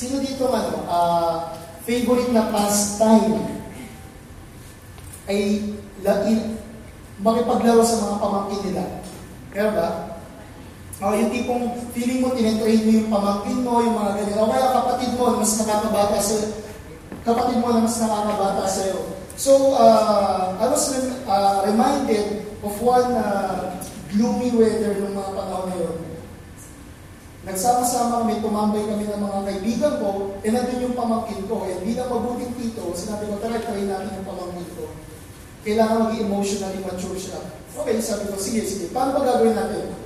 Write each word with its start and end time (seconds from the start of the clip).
Sino 0.00 0.16
dito 0.24 0.48
ano, 0.48 0.88
ah, 0.88 1.52
favorite 1.84 2.32
na 2.32 2.48
pastime 2.48 3.36
ay 5.28 5.76
lain, 6.00 6.56
makipaglaro 7.20 7.84
sa 7.84 8.00
mga 8.08 8.16
pamangkin 8.16 8.60
nila. 8.64 8.84
Meron 9.52 9.76
ba? 9.76 9.88
O 11.04 11.12
yung 11.12 11.28
tipong 11.28 11.64
feeling 11.92 12.24
mo, 12.24 12.32
tinetrain 12.32 12.80
mo 12.80 12.90
yung 12.96 13.12
pamangkin 13.12 13.58
mo, 13.60 13.84
yung 13.84 13.96
mga 14.00 14.12
ganyan. 14.24 14.40
O 14.40 14.48
kaya 14.48 14.72
kapatid 14.72 15.10
mo, 15.20 15.36
mas 15.36 15.52
nakakabata 15.60 16.16
sa 16.16 16.36
kapatid 17.20 17.56
mo 17.60 17.68
na 17.68 17.84
mas 17.84 18.00
nakakabata 18.00 18.64
sa'yo. 18.72 18.98
So, 19.36 19.76
uh, 19.76 20.56
I 20.56 20.64
was 20.64 20.96
uh, 21.28 21.68
reminded 21.68 22.48
of 22.64 22.72
one 22.80 23.20
uh, 23.20 23.76
gloomy 24.16 24.48
weather 24.56 24.96
ng 24.96 25.12
mga 25.12 25.30
panahon 25.36 25.68
na 25.68 25.76
yun. 25.76 25.96
Nagsama-sama 27.50 28.22
kami, 28.22 28.38
tumambay 28.38 28.86
kami 28.86 29.10
ng 29.10 29.22
mga 29.26 29.38
kaibigan 29.42 29.94
ko, 29.98 30.38
e 30.38 30.54
nandun 30.54 30.86
yung 30.86 30.94
pamangkin 30.94 31.42
ko. 31.50 31.66
E 31.66 31.82
bilang 31.82 32.06
mabuting 32.06 32.54
tito, 32.54 32.94
sinabi 32.94 33.26
ko, 33.26 33.42
tara, 33.42 33.58
try 33.58 33.82
natin 33.90 34.22
yung 34.22 34.28
pamangkin 34.30 34.70
ko. 34.78 34.94
Kailangan 35.66 36.06
maging 36.06 36.30
emotionally 36.30 36.78
mature 36.86 37.18
siya. 37.18 37.42
Okay, 37.74 37.98
sabi 37.98 38.30
ko, 38.30 38.38
sige, 38.38 38.62
sige. 38.62 38.94
Paano 38.94 39.18
ba 39.18 39.26
gagawin 39.26 39.58
natin? 39.58 39.98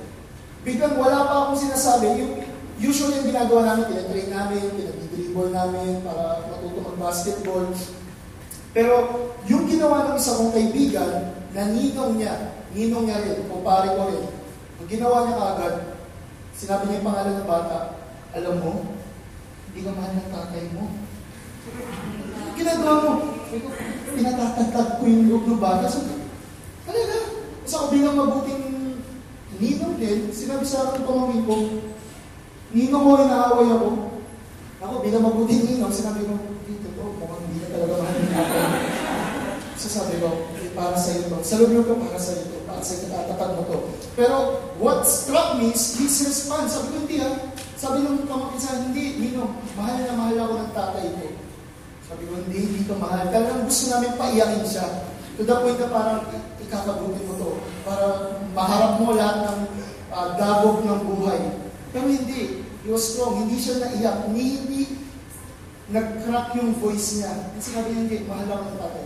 Biglang 0.65 0.97
wala 0.97 1.29
pa 1.29 1.33
akong 1.45 1.61
sinasabi. 1.69 2.17
Yung, 2.17 2.33
usually 2.81 3.21
yung 3.21 3.29
ginagawa 3.29 3.61
namin, 3.61 3.93
tinatrain 3.93 4.29
namin, 4.33 4.65
pinag-dribble 4.73 5.53
namin 5.53 6.01
para 6.01 6.49
matuto 6.49 6.81
mag-basketball. 6.81 7.69
Pero 8.73 8.95
yung 9.45 9.69
ginawa 9.69 10.09
ng 10.09 10.17
isa 10.17 10.41
kong 10.41 10.49
kaibigan, 10.49 11.29
na 11.53 11.71
niya, 11.71 12.33
ninong 12.73 13.05
niya 13.05 13.21
rin, 13.21 13.47
kumpare 13.47 13.93
ko 13.95 14.11
rin, 14.11 14.25
ang 14.81 14.87
ginawa 14.89 15.29
niya 15.29 15.37
agad, 15.39 15.94
sinabi 16.55 16.87
niya 16.87 16.97
yung 17.03 17.07
pangalan 17.11 17.35
ng 17.43 17.49
bata, 17.51 17.77
alam 18.31 18.55
mo, 18.63 18.95
hindi 19.69 19.79
ka 19.83 19.91
mahal 19.91 20.13
ng 20.15 20.31
tatay 20.31 20.63
mo. 20.71 20.83
Ginagawa 22.55 22.95
mo, 23.03 23.11
pinatatagtag 24.15 24.89
ko 24.99 25.03
yung 25.03 25.27
loob 25.27 25.43
ng 25.51 25.59
bata. 25.59 25.85
So, 25.91 26.07
talaga, 26.87 27.17
isa 27.67 27.81
ko 27.83 27.85
bilang 27.91 28.15
mabuting 28.15 28.63
ninong 29.59 29.95
din, 29.99 30.31
sinabi 30.31 30.63
sa 30.63 30.91
akin 30.91 31.03
pamangkin 31.03 31.43
ko, 31.43 31.55
ninong 32.71 33.03
mo, 33.03 33.19
inaaway 33.19 33.69
ako. 33.75 33.89
Ako, 34.79 34.93
bilang 35.03 35.27
mabuting 35.27 35.63
ninong, 35.67 35.91
sinabi 35.91 36.23
ko, 36.23 36.39
dito 36.63 36.87
to, 36.95 37.03
mukhang 37.19 37.43
hindi 37.51 37.67
na 37.67 37.67
talaga 37.75 37.93
mahal 37.99 38.15
ng 38.15 38.31
tatay. 38.31 38.67
So 39.75 39.87
sabi 39.91 40.23
ko, 40.23 40.55
para 40.71 40.95
sa 40.95 41.11
iyo 41.19 41.27
to. 41.27 41.43
Sa 41.43 41.59
loob 41.59 41.83
ko, 41.83 41.99
para 41.99 42.15
sa 42.15 42.31
iyo 42.39 42.54
sa 42.81 42.93
iyo, 42.97 43.07
tatatag 43.11 43.51
mo 43.55 43.63
to. 43.67 43.77
Pero 44.15 44.37
what 44.79 45.03
struck 45.03 45.59
me 45.59 45.71
is 45.71 45.99
his 45.99 46.15
response. 46.25 46.75
Sabi 46.75 46.87
ko, 46.91 46.97
hindi 47.03 47.17
ha. 47.21 47.31
Sabi 47.75 48.07
ng 48.07 48.25
pamangkin 48.25 48.59
sa 48.59 48.69
akin, 48.75 48.83
hindi, 48.89 49.05
Ninong, 49.19 49.51
mahal 49.75 49.99
na 49.99 50.15
mahal 50.15 50.37
ako 50.39 50.53
ng 50.57 50.71
tatay 50.71 51.05
ko. 51.11 51.25
Sabi 52.07 52.23
ko, 52.25 52.33
hindi, 52.39 52.57
hindi 52.63 52.81
ka 52.87 52.95
mahal. 52.95 53.27
Talagang 53.29 53.67
gusto 53.67 53.83
namin 53.91 54.19
paiyakin 54.19 54.65
siya. 54.65 54.87
To 55.35 55.41
the 55.43 55.55
point 55.59 55.79
na 55.83 55.87
parang 55.91 56.23
ikakabuti 56.63 57.21
mo 57.27 57.33
to. 57.35 57.51
Para 57.83 58.05
maharap 58.55 59.03
mo 59.03 59.11
lahat 59.13 59.37
ng 59.43 59.59
uh, 60.15 60.27
dagog 60.39 60.87
ng 60.87 61.01
buhay. 61.03 61.41
Pero 61.91 62.07
hindi. 62.07 62.63
He 62.85 62.89
was 62.89 63.03
strong. 63.03 63.43
Hindi 63.43 63.59
siya 63.59 63.83
naiyak. 63.83 64.31
Hindi, 64.31 64.45
hindi 64.63 64.81
nag-crack 65.91 66.57
yung 66.57 66.73
voice 66.79 67.19
niya. 67.21 67.33
At 67.53 67.61
sinabi 67.61 67.93
niya, 67.93 68.01
hindi, 68.07 68.17
mahal 68.25 68.47
ako 68.49 68.63
ng 68.63 68.79
tatay. 68.79 69.05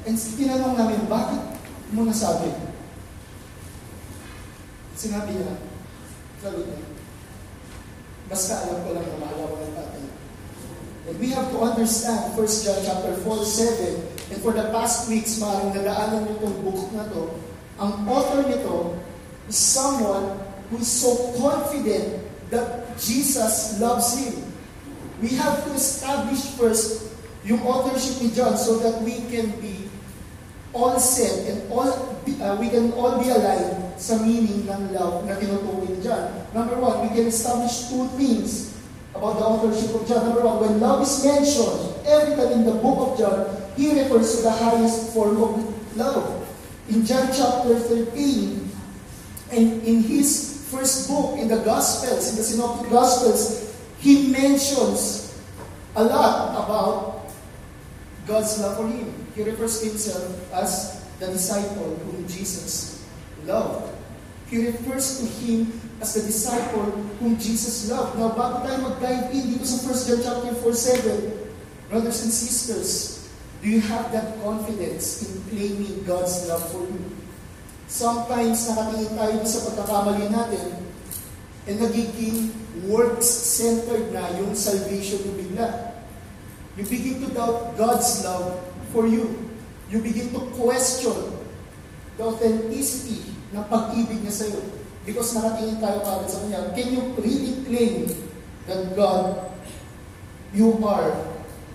And 0.00 0.16
tinanong 0.16 0.74
namin, 0.80 1.00
bakit 1.08 1.42
mo 1.92 2.06
nasabi? 2.06 2.54
Sinabi 4.94 5.32
niya, 5.34 5.54
sabi 6.38 6.60
niya, 6.64 6.78
basta 8.30 8.52
alam 8.68 8.78
ko 8.86 8.90
lang 8.94 9.06
na 9.10 9.16
mahal 9.18 9.38
ako 9.48 9.54
ng 9.58 9.74
tatay. 9.74 10.04
And 11.10 11.16
we 11.18 11.34
have 11.34 11.50
to 11.50 11.58
understand 11.58 12.38
1 12.38 12.38
John 12.38 12.78
chapter 12.86 13.12
4, 13.26 13.42
7, 13.42 14.30
and 14.30 14.38
for 14.38 14.54
the 14.54 14.70
past 14.70 15.10
weeks, 15.10 15.42
maaaring 15.42 15.74
nadaanan 15.74 16.30
niyo 16.30 16.38
itong 16.38 16.56
book 16.62 16.80
na 16.94 17.10
to, 17.10 17.34
ang 17.82 18.06
author 18.06 18.46
nito 18.46 18.94
is 19.50 19.58
someone 19.58 20.38
who 20.70 20.78
is 20.78 20.86
so 20.86 21.34
confident 21.42 22.22
that 22.54 22.94
Jesus 22.94 23.82
loves 23.82 24.14
him. 24.14 24.38
We 25.18 25.34
have 25.34 25.66
to 25.66 25.74
establish 25.74 26.54
first 26.54 27.10
yung 27.42 27.66
authorship 27.66 28.22
ni 28.22 28.30
John 28.30 28.54
so 28.54 28.78
that 28.84 29.02
we 29.02 29.26
can 29.32 29.50
be 29.58 29.89
all 30.72 30.98
set 30.98 31.48
and 31.50 31.72
all 31.72 31.88
uh, 31.88 32.56
we 32.60 32.70
can 32.70 32.92
all 32.92 33.18
be 33.18 33.28
aligned 33.28 33.98
sa 34.00 34.16
meaning 34.22 34.64
ng 34.64 34.82
love 34.96 35.26
na 35.28 35.36
tinutukoy 35.36 35.92
ni 35.92 35.98
John. 36.00 36.32
Number 36.56 36.78
one, 36.80 37.04
we 37.04 37.08
can 37.12 37.28
establish 37.28 37.92
two 37.92 38.08
things 38.16 38.72
about 39.12 39.36
the 39.36 39.44
authorship 39.44 39.92
of 39.92 40.08
John. 40.08 40.24
Number 40.30 40.40
one, 40.40 40.56
when 40.64 40.74
love 40.80 41.04
is 41.04 41.20
mentioned, 41.20 42.00
every 42.06 42.32
time 42.38 42.52
in 42.60 42.64
the 42.64 42.78
book 42.80 42.96
of 42.96 43.10
John, 43.20 43.50
he 43.76 43.92
refers 43.92 44.40
to 44.40 44.48
the 44.48 44.54
highest 44.54 45.12
form 45.12 45.36
of 45.36 45.52
love. 45.96 46.48
In 46.88 47.04
John 47.04 47.28
chapter 47.28 47.76
13, 47.76 48.70
and 49.52 49.82
in 49.82 50.02
his 50.02 50.64
first 50.70 51.10
book, 51.10 51.38
in 51.38 51.48
the 51.48 51.60
Gospels, 51.60 52.30
in 52.30 52.36
the 52.36 52.46
Synoptic 52.46 52.90
Gospels, 52.90 53.74
he 53.98 54.30
mentions 54.30 55.36
a 55.96 56.04
lot 56.04 56.56
about 56.56 57.28
God's 58.26 58.58
love 58.60 58.76
for 58.78 58.86
him. 58.86 59.19
He 59.34 59.42
refers 59.42 59.82
himself 59.82 60.26
as 60.52 61.00
the 61.20 61.30
disciple 61.30 61.94
whom 62.02 62.26
Jesus 62.26 63.04
loved. 63.46 63.94
He 64.50 64.66
refers 64.66 65.22
to 65.22 65.26
him 65.46 65.70
as 66.00 66.14
the 66.14 66.26
disciple 66.26 66.90
whom 67.22 67.38
Jesus 67.38 67.86
loved. 67.86 68.18
Now, 68.18 68.34
bago 68.34 68.66
tayo 68.66 68.90
mag-dive 68.90 69.30
in 69.30 69.54
dito 69.54 69.62
sa 69.62 69.86
1 69.86 70.06
John 70.10 70.20
chapter 70.24 70.54
4, 70.58 70.74
7, 71.86 71.92
brothers 71.92 72.26
and 72.26 72.34
sisters, 72.34 73.20
do 73.62 73.68
you 73.68 73.78
have 73.84 74.10
that 74.10 74.40
confidence 74.42 75.22
in 75.22 75.38
claiming 75.52 76.02
God's 76.02 76.48
love 76.48 76.64
for 76.72 76.82
you? 76.82 77.04
Sometimes 77.90 78.64
nakatingin 78.70 79.12
tayo 79.18 79.36
sa 79.44 79.58
pagkakamali 79.70 80.26
natin 80.32 80.80
and 81.68 81.76
nagiging 81.76 82.50
works-centered 82.88 84.14
na 84.14 84.32
yung 84.40 84.56
salvation 84.56 85.20
mo 85.26 85.32
bigla. 85.36 85.68
You 86.78 86.86
begin 86.86 87.20
to 87.26 87.28
doubt 87.34 87.76
God's 87.76 88.24
love 88.24 88.69
for 88.92 89.06
you. 89.06 89.50
You 89.90 89.98
begin 90.02 90.30
to 90.34 90.40
question 90.54 91.14
the 92.14 92.22
authenticity 92.30 93.26
ng 93.50 93.64
pag-ibig 93.66 94.22
niya 94.22 94.34
sa'yo. 94.34 94.60
Because 95.02 95.34
nakatingin 95.34 95.82
tayo 95.82 96.04
kagad 96.04 96.28
sa 96.30 96.38
Kanya. 96.46 96.70
Can 96.76 96.88
you 96.94 97.02
really 97.18 97.54
claim 97.66 98.06
that 98.70 98.94
God, 98.94 99.50
you 100.54 100.76
are 100.86 101.10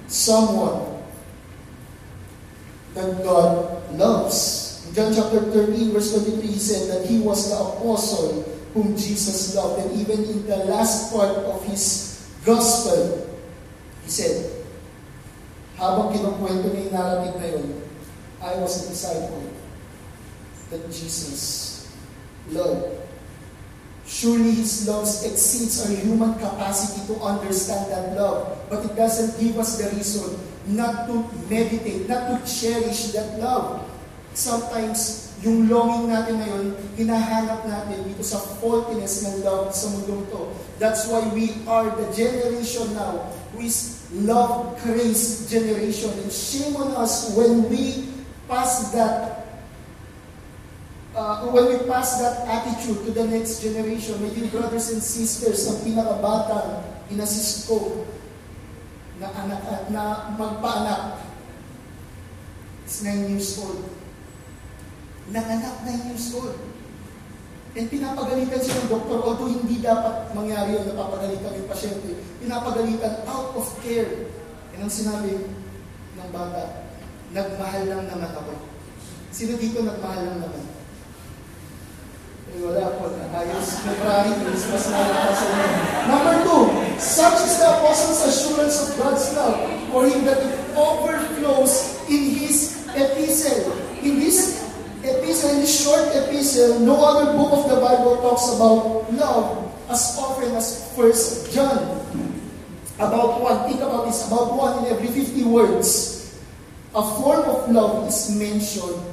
someone 0.07 1.03
that 2.95 3.19
God 3.25 3.81
loves? 3.99 4.63
In 4.87 4.95
John 4.95 5.11
chapter 5.11 5.41
13, 5.51 5.91
verse 5.91 6.15
23, 6.15 6.45
he 6.45 6.61
said 6.61 6.87
that 6.93 7.03
he 7.09 7.19
was 7.19 7.51
the 7.51 7.57
apostle 7.59 8.47
whom 8.71 8.95
Jesus 8.95 9.51
loved. 9.57 9.83
And 9.83 9.91
even 9.99 10.23
in 10.23 10.47
the 10.47 10.69
last 10.71 11.11
part 11.11 11.35
of 11.49 11.59
his 11.65 12.15
gospel, 12.45 13.27
he 14.05 14.09
said, 14.13 14.64
habang 15.75 16.15
kinukwento 16.15 16.71
niya 16.71 16.87
yung 16.87 16.93
narrative 16.95 17.35
na 17.39 17.47
yun, 17.51 17.67
I 18.39 18.51
was 18.59 18.85
a 18.85 18.91
disciple 18.91 19.51
that 20.71 20.83
Jesus 20.91 21.91
loved. 22.51 23.03
Surely 24.05 24.53
His 24.53 24.85
love 24.85 25.09
exceeds 25.25 25.81
our 25.81 25.91
human 25.97 26.37
capacity 26.37 27.03
to 27.09 27.17
understand 27.25 27.89
that 27.89 28.13
love, 28.13 28.53
but 28.69 28.85
it 28.85 28.93
doesn't 28.93 29.33
give 29.41 29.57
us 29.57 29.81
the 29.81 29.89
reason 29.97 30.37
not 30.69 31.05
to 31.09 31.25
meditate, 31.49 32.09
not 32.09 32.29
to 32.29 32.35
cherish 32.45 33.13
that 33.13 33.37
love. 33.41 33.85
Sometimes, 34.33 35.31
yung 35.45 35.69
longing 35.69 36.09
natin 36.09 36.41
ngayon, 36.41 36.65
hinahanap 36.97 37.65
natin 37.69 38.01
dito 38.07 38.23
sa 38.25 38.41
faultiness 38.59 39.25
ng 39.25 39.45
love 39.45 39.69
sa 39.71 39.93
mundong 39.93 40.25
to. 40.33 40.41
That's 40.81 41.05
why 41.07 41.21
we 41.31 41.61
are 41.69 41.93
the 41.93 42.09
generation 42.11 42.97
now 42.97 43.29
who 43.53 43.63
is 43.63 43.94
love-crazed 44.13 45.49
generation. 45.49 46.11
And 46.19 46.31
shame 46.31 46.75
on 46.75 46.95
us 46.95 47.35
when 47.35 47.69
we 47.69 48.09
pass 48.47 48.91
that 48.93 49.35
uh, 51.15 51.47
when 51.47 51.65
we 51.71 51.77
pass 51.87 52.19
that 52.19 52.43
attitude 52.47 53.05
to 53.05 53.11
the 53.11 53.25
next 53.25 53.63
generation, 53.63 54.21
may 54.21 54.29
dear 54.35 54.51
brothers 54.51 54.91
and 54.91 55.01
sisters, 55.01 55.63
ang 55.71 55.79
pinakabatang 55.81 56.83
inassist 57.07 57.71
ko 57.71 58.03
na, 59.17 59.31
anak, 59.31 59.87
na 59.89 60.35
magpaanak 60.35 61.23
is 62.83 62.99
9 63.01 63.31
years 63.31 63.55
old. 63.63 63.81
Nanganak 65.31 65.87
9 65.87 66.11
years 66.11 66.27
old. 66.35 66.59
And 67.75 67.91
pinapagalitan 67.91 68.63
siya 68.63 68.87
ng 68.87 68.87
doktor, 68.87 69.19
although 69.19 69.51
hindi 69.51 69.83
dapat 69.83 70.31
mangyari 70.31 70.79
yun, 70.79 70.87
napapagalitan 70.95 71.59
yung 71.59 71.67
pasyente, 71.67 72.15
pinapagalitan 72.39 73.27
out 73.27 73.51
of 73.51 73.67
care. 73.83 74.31
Yan 74.71 74.87
ang 74.87 74.93
sinabi 74.93 75.35
ng 76.15 76.29
bata, 76.31 76.87
nagmahal 77.35 77.83
lang 77.83 78.07
naman 78.07 78.31
ako. 78.31 78.55
Sino 79.35 79.59
dito 79.59 79.83
nagmahal 79.83 80.23
lang 80.23 80.39
naman? 80.39 80.63
Eh, 82.55 82.63
wala 82.63 82.95
po. 82.95 83.11
Ayos, 83.11 83.83
February, 83.83 84.31
Christmas 84.39 84.83
na 84.87 85.03
lang 85.11 85.35
sa 85.35 85.45
inyo. 85.51 85.79
Number 86.07 86.35
two, 86.47 86.63
Such 86.99 87.43
is 87.43 87.59
the 87.59 87.67
apostle's 87.67 88.23
assurance 88.23 88.79
of 88.79 88.97
God's 88.97 89.35
love 89.35 89.59
for 89.91 90.07
him 90.07 90.23
that 90.25 90.39
it 90.39 90.55
overflows 90.75 91.99
in 92.07 92.23
his 92.39 92.87
epistle. 92.95 93.75
In 94.01 94.19
this 94.19 94.64
in 95.49 95.59
this 95.61 95.83
short 95.83 96.09
epistle, 96.15 96.79
no 96.79 96.97
other 97.03 97.33
book 97.37 97.53
of 97.53 97.69
the 97.69 97.77
Bible 97.77 98.17
talks 98.21 98.55
about 98.55 99.11
love 99.13 99.73
as 99.89 100.17
often 100.17 100.55
as 100.55 100.93
First 100.95 101.53
John. 101.53 102.01
About 102.95 103.41
one, 103.41 103.67
think 103.67 103.81
about 103.81 104.05
this, 104.05 104.25
about 104.27 104.55
one 104.55 104.85
in 104.85 104.93
every 104.93 105.07
50 105.07 105.43
words. 105.45 106.39
A 106.95 107.03
form 107.19 107.43
of 107.43 107.69
love 107.69 108.07
is 108.07 108.31
mentioned 108.35 109.03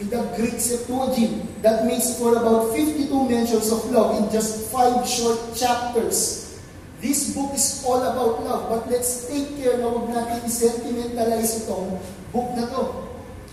in 0.00 0.10
the 0.10 0.22
Greek 0.36 0.60
Septuagint. 0.60 1.62
That 1.62 1.86
makes 1.86 2.18
for 2.18 2.36
about 2.36 2.76
52 2.76 3.08
mentions 3.28 3.72
of 3.72 3.84
love 3.90 4.20
in 4.22 4.30
just 4.30 4.70
five 4.70 5.08
short 5.08 5.40
chapters. 5.56 6.60
This 7.00 7.34
book 7.34 7.54
is 7.54 7.82
all 7.86 8.04
about 8.04 8.44
love, 8.44 8.68
but 8.68 8.92
let's 8.92 9.24
take 9.24 9.56
care 9.56 9.80
na 9.80 9.88
huwag 9.88 10.12
natin 10.12 10.44
i-sentimentalize 10.44 11.64
itong 11.64 11.96
book 12.28 12.52
na 12.52 12.68
to. 12.68 13.09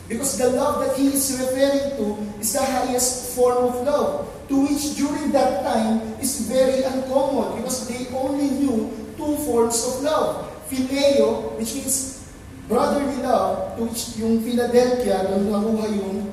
Because 0.08 0.38
the 0.40 0.50
love 0.56 0.86
that 0.86 0.96
he 0.96 1.12
is 1.12 1.36
referring 1.36 2.00
to 2.00 2.16
is 2.40 2.54
the 2.54 2.64
highest 2.64 3.36
form 3.36 3.68
of 3.68 3.76
love, 3.84 4.32
to 4.48 4.56
which 4.64 4.96
during 4.96 5.32
that 5.36 5.64
time 5.64 6.00
is 6.24 6.48
very 6.48 6.84
uncommon 6.84 7.60
because 7.60 7.88
they 7.92 8.08
only 8.16 8.48
knew 8.48 8.88
two 9.20 9.36
forms 9.44 9.76
of 9.84 10.04
love. 10.04 10.48
Phileo, 10.72 11.56
which 11.60 11.76
means 11.76 12.32
brotherly 12.68 13.20
love, 13.24 13.76
to 13.76 13.84
which 13.84 14.16
yung 14.16 14.40
Philadelphia, 14.44 15.28
doon 15.28 15.52
nakuha 15.52 15.88
yung 15.92 16.32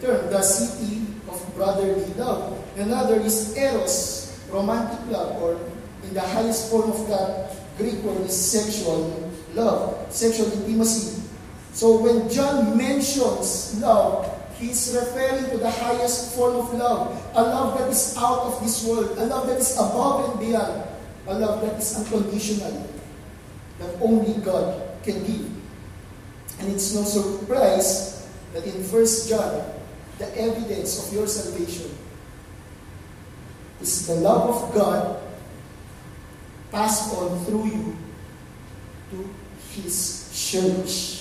term, 0.00 0.28
the 0.32 0.40
city 0.40 1.04
of 1.28 1.36
brotherly 1.56 2.08
love. 2.16 2.56
Another 2.76 3.20
is 3.20 3.52
eros, 3.56 4.32
romantic 4.48 5.00
love, 5.12 5.36
or 5.44 5.60
in 6.04 6.12
the 6.16 6.24
highest 6.24 6.72
form 6.72 6.88
of 6.92 7.04
that 7.08 7.52
Greek 7.76 8.00
word 8.00 8.24
is 8.24 8.36
sexual 8.36 9.12
love, 9.52 10.08
sexual 10.08 10.48
intimacy. 10.52 11.20
So 11.72 11.98
when 11.98 12.28
John 12.28 12.76
mentions 12.76 13.80
love, 13.80 14.26
he's 14.58 14.96
referring 14.98 15.50
to 15.50 15.58
the 15.58 15.70
highest 15.70 16.36
form 16.36 16.56
of 16.56 16.74
love, 16.74 17.16
a 17.34 17.42
love 17.42 17.78
that 17.78 17.88
is 17.88 18.16
out 18.18 18.40
of 18.40 18.60
this 18.62 18.84
world, 18.84 19.16
a 19.16 19.26
love 19.26 19.46
that 19.46 19.58
is 19.58 19.74
above 19.74 20.30
and 20.30 20.40
beyond, 20.40 20.82
a 21.26 21.38
love 21.38 21.62
that 21.62 21.78
is 21.78 21.96
unconditional, 21.96 22.86
that 23.78 23.94
only 24.02 24.34
God 24.42 24.82
can 25.02 25.24
give. 25.24 25.48
And 26.60 26.72
it's 26.72 26.94
no 26.94 27.02
surprise 27.04 28.28
that 28.52 28.66
in 28.66 28.82
1 28.82 29.06
John, 29.28 29.64
the 30.18 30.38
evidence 30.38 31.06
of 31.06 31.14
your 31.14 31.26
salvation 31.26 31.90
is 33.80 34.06
the 34.06 34.16
love 34.16 34.50
of 34.50 34.74
God 34.74 35.22
passed 36.70 37.14
on 37.14 37.44
through 37.44 37.66
you 37.66 37.96
to 39.10 39.30
His 39.72 40.30
church. 40.34 41.19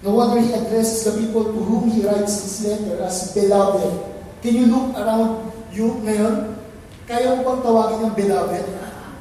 No 0.00 0.16
wonder 0.16 0.40
He 0.40 0.52
addresses 0.56 1.04
the 1.04 1.12
people 1.20 1.44
to 1.44 1.60
whom 1.60 1.90
He 1.90 2.00
writes 2.06 2.40
His 2.40 2.64
letter 2.64 3.04
as 3.04 3.36
beloved. 3.36 3.92
Can 4.40 4.54
you 4.56 4.66
look 4.72 4.96
around 4.96 5.52
you 5.68 6.00
ngayon? 6.00 6.56
Kaya 7.04 7.36
mo 7.36 7.44
bang 7.44 7.60
tawagin 7.60 7.98
ng 8.08 8.14
beloved? 8.16 8.66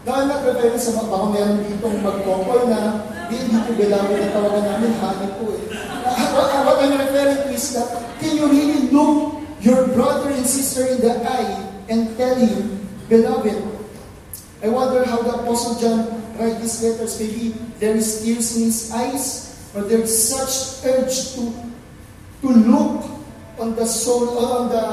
Dahil 0.08 0.24
nag-refer 0.32 0.80
sa 0.80 0.96
mga 0.96 1.28
meron 1.36 1.60
dito 1.68 1.86
mag-couple 2.00 2.72
na 2.72 3.04
hindi 3.28 3.58
ko 3.60 3.72
beloved 3.76 4.16
na 4.16 4.30
tawagan 4.32 4.64
namin, 4.64 4.92
honey 5.04 5.30
po 5.36 5.52
eh. 5.52 5.64
What, 6.34 6.50
what 6.66 6.78
I'm 6.80 6.96
referring 6.96 7.40
to 7.46 7.50
is 7.52 7.76
that 7.76 7.90
can 8.24 8.40
you 8.40 8.48
really 8.48 8.88
look 8.90 9.44
your 9.60 9.92
brother 9.92 10.32
and 10.32 10.48
sister 10.48 10.88
in 10.88 11.04
the 11.04 11.20
eye 11.28 11.52
and 11.92 12.16
tell 12.16 12.38
him, 12.40 12.88
beloved, 13.12 13.60
I 14.64 14.68
wonder 14.70 15.04
how 15.04 15.20
the 15.22 15.44
Apostle 15.44 15.76
John 15.80 16.00
write 16.40 16.62
these 16.64 16.80
letters. 16.84 17.20
Maybe 17.20 17.56
there 17.80 17.96
is 17.96 18.24
tears 18.24 18.56
in 18.56 18.72
his 18.72 18.92
eyes, 18.94 19.49
or 19.76 19.84
there 19.84 20.02
is 20.02 20.14
such 20.14 20.86
urge 20.86 21.36
to 21.36 21.54
to 22.42 22.48
look 22.50 23.06
on 23.60 23.76
the 23.76 23.86
soul, 23.86 24.40
on 24.40 24.70
the 24.70 24.86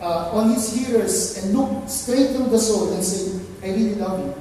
uh, 0.00 0.30
on 0.32 0.50
his 0.54 0.72
hearers, 0.74 1.38
and 1.38 1.54
look 1.54 1.88
straight 1.88 2.34
through 2.34 2.48
the 2.48 2.58
soul 2.58 2.92
and 2.92 3.04
say, 3.04 3.38
"I 3.62 3.74
really 3.74 3.96
love 3.96 4.18
you." 4.20 4.34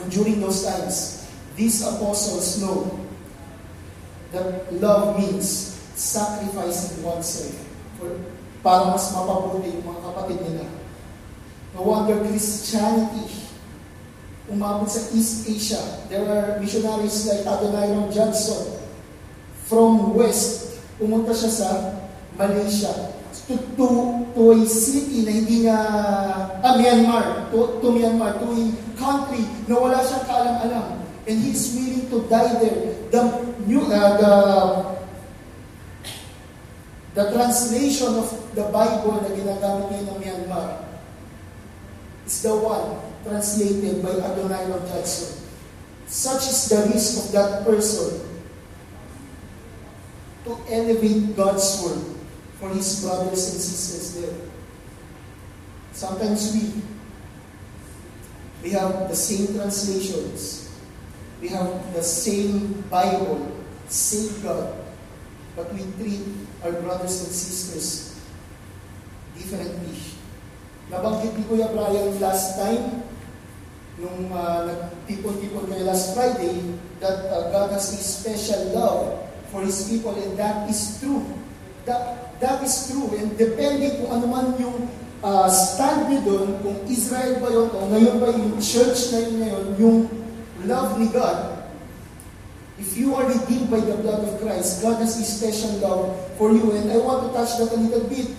And 0.00 0.10
during 0.10 0.40
those 0.40 0.64
times, 0.64 1.26
these 1.56 1.86
apostles 1.86 2.60
know 2.62 2.98
that 4.32 4.72
love 4.80 5.18
means 5.18 5.78
sacrificing 5.94 7.02
oneself 7.04 7.54
for, 7.98 8.10
para 8.64 8.90
mas 8.90 9.12
mapabuti 9.14 9.78
yung 9.78 9.86
mga 9.86 10.00
kapatid 10.10 10.38
nila. 10.42 10.66
No 11.74 11.86
wonder 11.86 12.18
Christianity 12.26 13.43
umabot 14.48 14.88
sa 14.88 15.00
East 15.16 15.48
Asia. 15.48 15.80
There 16.12 16.24
are 16.24 16.60
missionaries 16.60 17.24
like 17.28 17.48
Adoniram 17.48 18.12
Johnson 18.12 18.76
from 19.64 20.12
West. 20.12 20.80
Pumunta 21.00 21.32
siya 21.32 21.50
sa 21.50 21.68
Malaysia 22.36 23.14
to, 23.48 23.56
to, 23.76 23.86
to 24.34 24.42
a 24.52 24.66
city 24.66 25.26
na 25.26 25.32
hindi 25.32 25.56
niya, 25.66 25.78
ah, 26.64 26.74
Myanmar, 26.80 27.50
to, 27.52 27.80
to 27.80 27.86
Myanmar, 27.92 28.40
to 28.40 28.46
a 28.48 28.64
country 28.96 29.44
na 29.68 29.74
wala 29.76 30.00
siyang 30.00 30.24
kaalam-alam. 30.24 30.86
And 31.24 31.36
he's 31.40 31.72
willing 31.76 32.08
to 32.12 32.24
die 32.28 32.52
there. 32.60 32.80
The, 33.12 33.20
new, 33.68 33.84
uh, 33.88 34.12
the, 34.20 34.34
the 37.16 37.24
translation 37.32 38.16
of 38.16 38.28
the 38.56 38.64
Bible 38.72 39.24
na 39.24 39.30
ginagamit 39.32 39.84
ngayon 39.92 40.08
ng 40.08 40.18
Myanmar 40.20 40.68
is 42.24 42.40
the 42.40 42.54
one 42.54 43.13
translated 43.24 44.02
by 44.02 44.10
Adoniram 44.10 44.86
Judson. 44.88 45.42
Such 46.06 46.46
is 46.46 46.68
the 46.68 46.92
risk 46.92 47.26
of 47.26 47.32
that 47.32 47.64
person 47.64 48.20
to 50.44 50.52
elevate 50.68 51.34
God's 51.36 51.82
word 51.82 52.04
for 52.60 52.68
his 52.70 53.02
brothers 53.02 53.52
and 53.52 53.60
sisters 53.60 54.20
there. 54.20 54.36
Sometimes 55.92 56.52
we 56.52 56.82
we 58.64 58.70
have 58.72 59.08
the 59.08 59.16
same 59.16 59.52
translations. 59.52 60.72
We 61.40 61.48
have 61.52 61.92
the 61.92 62.02
same 62.02 62.80
Bible, 62.88 63.52
same 63.88 64.40
God, 64.40 64.72
but 65.56 65.68
we 65.76 65.84
treat 66.00 66.24
our 66.64 66.72
brothers 66.80 67.28
and 67.28 67.32
sisters 67.32 68.16
differently. 69.36 69.92
Nabanggit 70.88 71.36
ni 71.36 71.44
Kuya 71.44 71.68
Brian 71.76 72.16
last 72.20 72.56
time, 72.56 73.03
nung 73.98 74.30
uh, 74.34 74.66
nagtipon-tipon 74.66 75.70
kayo 75.70 75.86
last 75.86 76.18
Friday, 76.18 76.58
that 76.98 77.30
uh, 77.30 77.50
God 77.54 77.70
has 77.70 77.94
a 77.94 78.00
special 78.02 78.74
love 78.74 79.22
for 79.54 79.62
His 79.62 79.86
people 79.86 80.14
and 80.18 80.34
that 80.34 80.66
is 80.66 80.98
true. 80.98 81.22
That, 81.86 82.34
that 82.40 82.58
is 82.66 82.90
true. 82.90 83.14
And 83.14 83.38
depending 83.38 84.02
kung 84.02 84.10
ano 84.18 84.26
man 84.26 84.46
yung 84.58 84.90
uh, 85.22 85.46
stand 85.46 86.10
niyo 86.10 86.20
doon, 86.26 86.48
kung 86.64 86.78
Israel 86.90 87.38
ba 87.38 87.48
yun 87.52 87.68
o 87.70 87.78
ngayon 87.92 88.16
ba 88.18 88.28
yung 88.34 88.58
church 88.58 89.14
na 89.14 89.18
yun 89.22 89.34
ngayon, 89.38 89.64
yung 89.78 89.98
love 90.66 90.98
ni 90.98 91.06
God, 91.14 91.54
if 92.80 92.98
you 92.98 93.14
are 93.14 93.30
redeemed 93.30 93.70
by 93.70 93.78
the 93.78 93.94
blood 94.02 94.26
of 94.26 94.42
Christ, 94.42 94.82
God 94.82 94.98
has 94.98 95.14
a 95.20 95.24
special 95.24 95.78
love 95.78 96.18
for 96.34 96.50
you. 96.50 96.74
And 96.74 96.90
I 96.90 96.98
want 96.98 97.28
to 97.28 97.28
touch 97.30 97.62
that 97.62 97.70
a 97.70 97.78
little 97.78 98.08
bit. 98.10 98.32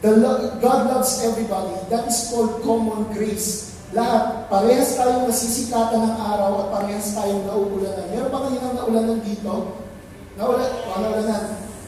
The 0.00 0.12
love, 0.16 0.62
God 0.62 0.88
loves 0.88 1.24
everybody. 1.24 1.74
That 1.88 2.08
is 2.08 2.30
called 2.32 2.62
common 2.62 3.12
grace. 3.12 3.65
Lahat, 3.94 4.50
parehas 4.50 4.98
tayong 4.98 5.30
nasisikatan 5.30 6.10
ng 6.10 6.16
araw 6.18 6.66
at 6.66 6.68
parehas 6.74 7.14
tayong 7.14 7.46
nauulanan. 7.46 8.06
Meron 8.10 8.30
ba 8.34 8.38
kayo 8.42 8.58
nang 8.58 8.76
naulanan 8.82 9.18
dito? 9.22 9.54
Naulan, 10.34 10.72
naulanan. 10.90 11.42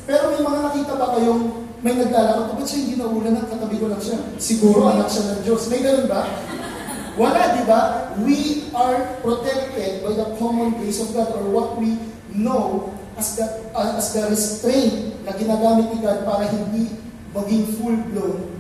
Pero 0.07 0.31
may 0.31 0.43
mga 0.47 0.59
nakita 0.63 0.93
ba 0.95 1.19
kayong 1.19 1.43
may 1.83 1.95
naglalakad, 1.99 2.55
ba't 2.55 2.67
siya 2.71 2.79
hindi 2.87 2.95
naulanan? 3.03 3.45
Katabi 3.51 3.77
ko 3.83 3.87
lang 3.91 4.03
siya. 4.03 4.19
Siguro 4.39 4.87
anak 4.87 5.11
siya 5.11 5.27
ng 5.27 5.41
Diyos. 5.43 5.67
May 5.67 5.83
ganun 5.83 6.07
ba? 6.07 6.23
Wala, 7.19 7.59
di 7.59 7.63
ba? 7.67 7.81
We 8.23 8.71
are 8.79 9.19
protected 9.19 10.07
by 10.07 10.15
the 10.15 10.39
common 10.39 10.79
grace 10.79 11.03
of 11.03 11.11
God 11.11 11.35
or 11.35 11.51
what 11.51 11.83
we 11.83 11.99
know 12.31 12.95
as 13.19 13.35
the, 13.35 13.47
uh, 13.75 13.99
as 13.99 14.15
the 14.15 14.23
restraint 14.31 15.19
na 15.27 15.35
ginagamit 15.35 15.91
ni 15.91 15.99
God 15.99 16.23
para 16.23 16.47
hindi 16.47 16.95
maging 17.35 17.75
full-blown 17.75 18.55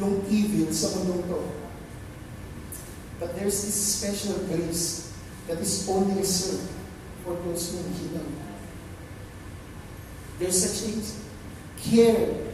yung 0.00 0.24
evil 0.32 0.72
sa 0.72 0.88
mundong 0.96 1.20
to. 1.28 1.61
But 3.22 3.38
there's 3.38 3.62
this 3.62 3.78
special 4.02 4.34
grace 4.50 5.14
that 5.46 5.62
is 5.62 5.86
only 5.86 6.18
reserved 6.18 6.66
for 7.22 7.38
those 7.46 7.70
whom 7.70 7.86
He 7.94 8.10
loves. 8.18 8.34
There's 10.42 10.58
such 10.58 10.90
a 10.90 10.98
care 11.78 12.50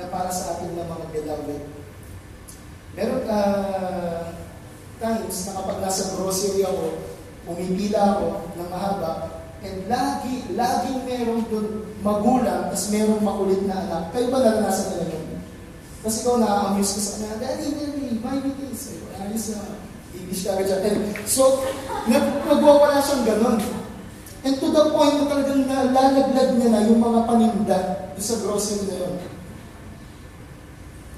na 0.00 0.08
para 0.08 0.32
sa 0.32 0.56
ating 0.56 0.80
na 0.80 0.88
mga 0.88 1.06
beloved. 1.12 1.60
Meron 2.96 3.28
uh, 3.28 4.32
times 4.96 5.36
na 5.44 5.60
kapag 5.60 5.78
nasa 5.84 6.16
grocery 6.16 6.64
ako, 6.64 7.04
pumipila 7.44 8.00
ako 8.16 8.26
ng 8.56 8.68
mahaba, 8.72 9.12
and 9.60 9.92
lagi, 9.92 10.56
laging 10.56 11.04
meron 11.04 11.44
doon 11.52 11.68
magulang, 12.00 12.72
tapos 12.72 12.88
merong 12.96 13.20
makulit 13.20 13.60
na 13.68 13.76
anak. 13.76 14.02
Kayo 14.16 14.32
ba 14.32 14.40
naranasan 14.40 15.04
yun? 15.04 15.17
Tapos 16.02 16.18
ikaw 16.22 16.34
na-amuse 16.38 16.94
ka 16.94 17.00
sa 17.02 17.12
kanya, 17.18 17.36
Daddy, 17.42 17.66
Daddy, 17.74 18.22
my 18.22 18.38
meetings. 18.38 18.94
Ayos 19.18 19.46
na. 19.54 19.78
English 20.14 20.42
ka 20.46 20.54
agad 20.54 20.66
siya. 20.68 21.24
So, 21.26 21.64
nag 22.08 22.24
nagwawala 22.46 23.02
siyang 23.02 23.24
ganun. 23.26 23.58
And 24.46 24.54
to 24.62 24.70
the 24.70 24.84
point 24.94 25.18
na 25.18 25.26
talagang 25.26 25.66
nalalaglag 25.66 26.50
niya 26.56 26.68
na 26.70 26.86
yung 26.86 27.02
mga 27.02 27.20
paninda 27.26 27.78
sa 28.14 28.38
grocery 28.38 28.86
na 28.86 28.96
yun. 29.02 29.14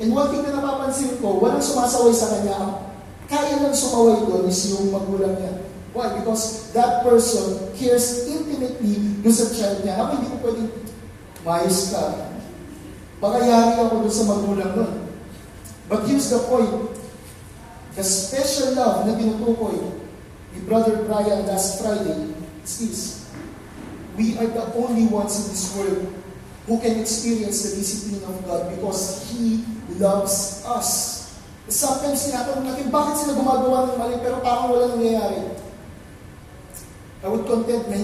And 0.00 0.16
one 0.16 0.32
thing 0.32 0.42
na 0.48 0.56
napapansin 0.56 1.20
ko, 1.20 1.36
walang 1.36 1.60
sumasaway 1.60 2.16
sa 2.16 2.32
kanya. 2.32 2.88
Kaya 3.28 3.60
lang 3.60 3.76
sumaway 3.76 4.24
doon 4.24 4.48
is 4.48 4.72
yung 4.72 4.88
magulang 4.88 5.36
niya. 5.36 5.52
Why? 5.92 6.16
Because 6.16 6.72
that 6.72 7.02
person 7.02 7.74
cares 7.76 8.24
intimately 8.30 9.20
doon 9.20 9.34
sa 9.34 9.52
child 9.52 9.84
niya. 9.84 10.00
Ako 10.00 10.10
hindi 10.16 10.28
ko 10.32 10.36
pwedeng, 10.40 10.70
mayos 11.44 11.80
ka. 11.92 12.29
Baka 13.20 13.36
ako 13.44 14.08
doon 14.08 14.08
sa 14.08 14.24
magulang 14.24 14.72
doon. 14.72 14.92
But 15.92 16.08
here's 16.08 16.32
the 16.32 16.40
point. 16.48 16.96
The 17.92 18.04
special 18.06 18.72
love 18.80 19.04
na 19.04 19.12
tinutukoy 19.12 19.76
ni 20.56 20.58
Brother 20.64 21.04
Brian 21.04 21.44
last 21.44 21.84
Friday 21.84 22.32
is 22.64 22.74
this. 22.80 23.00
We 24.16 24.40
are 24.40 24.48
the 24.48 24.72
only 24.72 25.04
ones 25.10 25.36
in 25.36 25.44
this 25.52 25.68
world 25.76 26.08
who 26.64 26.80
can 26.80 26.96
experience 27.02 27.66
the 27.66 27.76
discipline 27.76 28.24
of 28.24 28.40
God 28.48 28.72
because 28.72 29.28
He 29.28 29.68
loves 30.00 30.64
us. 30.64 31.20
Sometimes 31.70 32.24
tinatanong 32.26 32.66
natin, 32.66 32.88
bakit 32.90 33.14
sila 33.20 33.38
gumagawa 33.38 33.94
ng 33.94 33.98
mali 34.00 34.16
pero 34.18 34.42
parang 34.42 34.74
wala 34.74 34.96
nangyayari? 34.96 35.54
I 37.20 37.26
would 37.28 37.44
contend 37.44 37.84
na, 37.86 37.98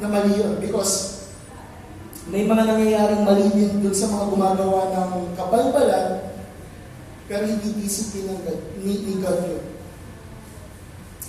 na 0.00 0.06
mali 0.08 0.32
yun 0.32 0.58
because 0.58 1.21
may 2.30 2.46
mga 2.46 2.62
nangyayaring 2.68 3.26
mali 3.26 3.50
din 3.50 3.82
dun 3.82 3.96
sa 3.96 4.06
mga 4.12 4.24
gumagawa 4.30 4.80
ng 4.94 5.10
kabalbalan 5.34 6.22
pero 7.26 7.48
hindi 7.48 7.74
discipline 7.80 8.30
ng 8.34 8.40
God, 8.44 8.60
ni, 8.84 8.92
ni 9.08 9.14
God 9.18 9.40
yun. 9.48 9.64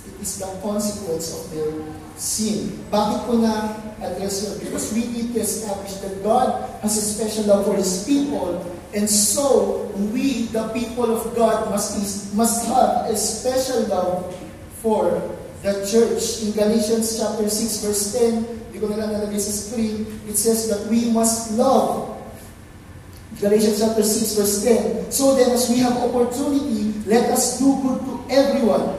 It 0.04 0.16
is 0.20 0.36
the 0.36 0.50
consequence 0.60 1.32
of 1.32 1.48
their 1.48 1.72
sin. 2.20 2.84
Bakit 2.92 3.24
ko 3.24 3.40
na 3.40 3.72
address 4.04 4.44
yun? 4.44 4.54
Because 4.60 4.92
we 4.92 5.08
need 5.08 5.32
to 5.32 5.40
establish 5.40 5.98
that 6.04 6.20
God 6.20 6.68
has 6.84 6.94
a 7.00 7.04
special 7.04 7.48
love 7.48 7.64
for 7.64 7.74
His 7.74 8.04
people 8.04 8.60
and 8.94 9.10
so 9.10 9.90
we, 10.14 10.46
the 10.54 10.68
people 10.70 11.10
of 11.10 11.34
God, 11.34 11.70
must, 11.70 11.98
must 12.34 12.66
have 12.70 13.10
a 13.10 13.16
special 13.16 13.82
love 13.90 14.30
for 14.78 15.18
the 15.62 15.82
church. 15.82 16.46
In 16.46 16.52
Galatians 16.54 17.18
chapter 17.18 17.50
6 17.50 17.82
verse 17.82 18.14
10, 18.14 18.46
di 18.46 18.63
ko 18.84 18.92
na 18.92 19.00
lang 19.00 19.16
nalagay 19.16 19.40
sa 19.40 19.52
screen, 19.52 20.04
it 20.28 20.36
says 20.36 20.68
that 20.68 20.84
we 20.92 21.08
must 21.08 21.56
love 21.56 22.12
Galatians 23.40 23.82
chapter 23.82 24.04
6 24.04 24.38
verse 24.38 24.56
10. 24.62 25.10
So 25.10 25.34
then 25.34 25.50
as 25.50 25.66
we 25.66 25.82
have 25.82 25.98
opportunity, 25.98 26.94
let 27.08 27.32
us 27.34 27.58
do 27.58 27.74
good 27.82 27.98
to 28.06 28.14
everyone, 28.30 28.94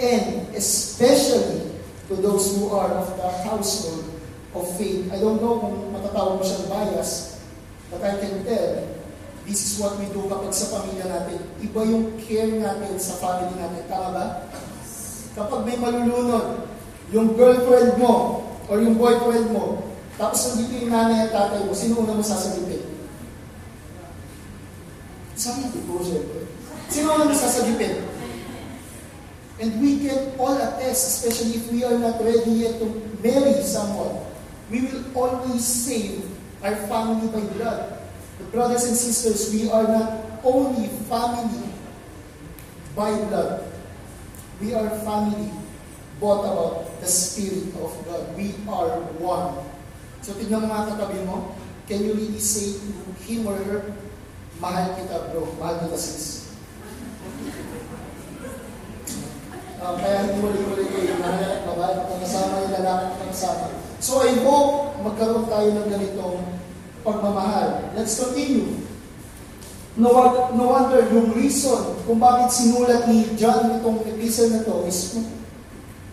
and 0.00 0.50
especially 0.56 1.68
to 2.10 2.18
those 2.18 2.58
who 2.58 2.74
are 2.74 2.90
of 2.90 3.06
the 3.14 3.28
household 3.46 4.08
of 4.56 4.64
faith. 4.80 5.06
I 5.14 5.22
don't 5.22 5.38
know 5.38 5.62
kung 5.62 5.94
matatawag 5.94 6.40
mo 6.40 6.44
siyang 6.44 6.66
bias, 6.66 7.38
but 7.92 8.02
I 8.02 8.18
can 8.18 8.42
tell, 8.42 8.82
this 9.46 9.60
is 9.62 9.72
what 9.78 9.94
we 10.00 10.10
do 10.10 10.26
kapag 10.26 10.52
sa 10.52 10.74
pamilya 10.74 11.06
natin. 11.06 11.38
Iba 11.62 11.80
yung 11.86 12.18
care 12.18 12.50
natin 12.50 12.98
sa 12.98 13.16
family 13.22 13.54
natin. 13.60 13.86
Tama 13.86 14.08
ba? 14.10 14.26
Kapag 15.38 15.60
may 15.62 15.78
malulunod, 15.78 16.66
yung 17.14 17.38
girlfriend 17.38 17.96
mo, 18.02 18.44
or 18.68 18.80
yung 18.84 19.00
boyfriend 19.00 19.50
mo, 19.50 19.82
tapos 20.20 20.52
nandito 20.52 20.84
yung 20.84 20.92
nanay 20.92 21.26
at 21.26 21.32
tatay 21.32 21.64
mo, 21.64 21.72
sino 21.72 22.04
una 22.04 22.16
mo 22.16 22.22
sasagutin? 22.22 22.84
Sabi 25.38 25.70
ko 25.70 25.78
po, 25.86 26.02
syempre. 26.02 26.50
Sino 26.90 27.14
ang 27.14 27.30
nasasagipin? 27.30 28.02
And 29.62 29.70
we 29.78 30.02
can 30.02 30.34
all 30.38 30.54
attest, 30.58 31.22
especially 31.22 31.62
if 31.62 31.70
we 31.70 31.86
are 31.86 31.98
not 31.98 32.18
ready 32.18 32.66
yet 32.66 32.78
to 32.82 32.86
marry 33.22 33.58
someone, 33.62 34.22
we 34.70 34.86
will 34.86 35.02
always 35.14 35.62
save 35.62 36.26
our 36.62 36.74
family 36.90 37.26
by 37.30 37.42
blood. 37.54 38.02
The 38.38 38.46
brothers 38.50 38.86
and 38.86 38.94
sisters, 38.98 39.50
we 39.54 39.70
are 39.70 39.86
not 39.86 40.42
only 40.42 40.86
family 41.10 41.70
by 42.94 43.14
blood. 43.30 43.66
We 44.62 44.74
are 44.74 44.90
family 45.06 45.50
brought 46.18 46.44
about 46.44 47.00
the 47.00 47.08
Spirit 47.08 47.74
of 47.78 47.94
God. 48.04 48.34
We 48.34 48.54
are 48.66 49.02
one. 49.22 49.62
So 50.22 50.34
tignan 50.34 50.66
mo 50.66 50.74
mga 50.74 50.98
katabi 50.98 51.22
mo, 51.24 51.54
can 51.86 52.02
you 52.02 52.12
really 52.14 52.42
say 52.42 52.76
to 52.76 52.90
him 53.24 53.46
or 53.46 53.56
her, 53.56 53.94
Mahal 54.58 54.98
kita 54.98 55.30
bro, 55.30 55.46
mahal 55.62 55.86
kita 55.86 55.94
sis. 55.94 56.50
Uh, 59.78 59.94
kaya 59.94 60.26
hindi 60.26 60.42
mo 60.42 60.50
huli 60.50 60.84
kayo, 60.90 61.14
mahal 61.22 61.46
at 61.46 61.62
babae, 61.62 62.18
kasama 62.18 62.66
yung 62.66 62.74
lalaki 62.82 63.06
at 63.14 63.26
kasama. 63.30 63.66
So 64.02 64.26
I 64.26 64.34
hope 64.42 64.98
magkaroon 65.06 65.46
tayo 65.46 65.68
ng 65.78 65.86
ganitong 65.86 66.42
pagmamahal. 67.06 67.94
Let's 67.94 68.18
continue. 68.18 68.82
No, 69.94 70.10
no 70.58 70.74
wonder 70.74 71.06
yung 71.06 71.30
reason 71.38 72.02
kung 72.02 72.18
bakit 72.18 72.50
sinulat 72.50 73.06
ni 73.06 73.30
John 73.38 73.78
itong 73.78 74.02
epistle 74.10 74.58
na 74.58 74.66
to 74.66 74.90
is 74.90 75.22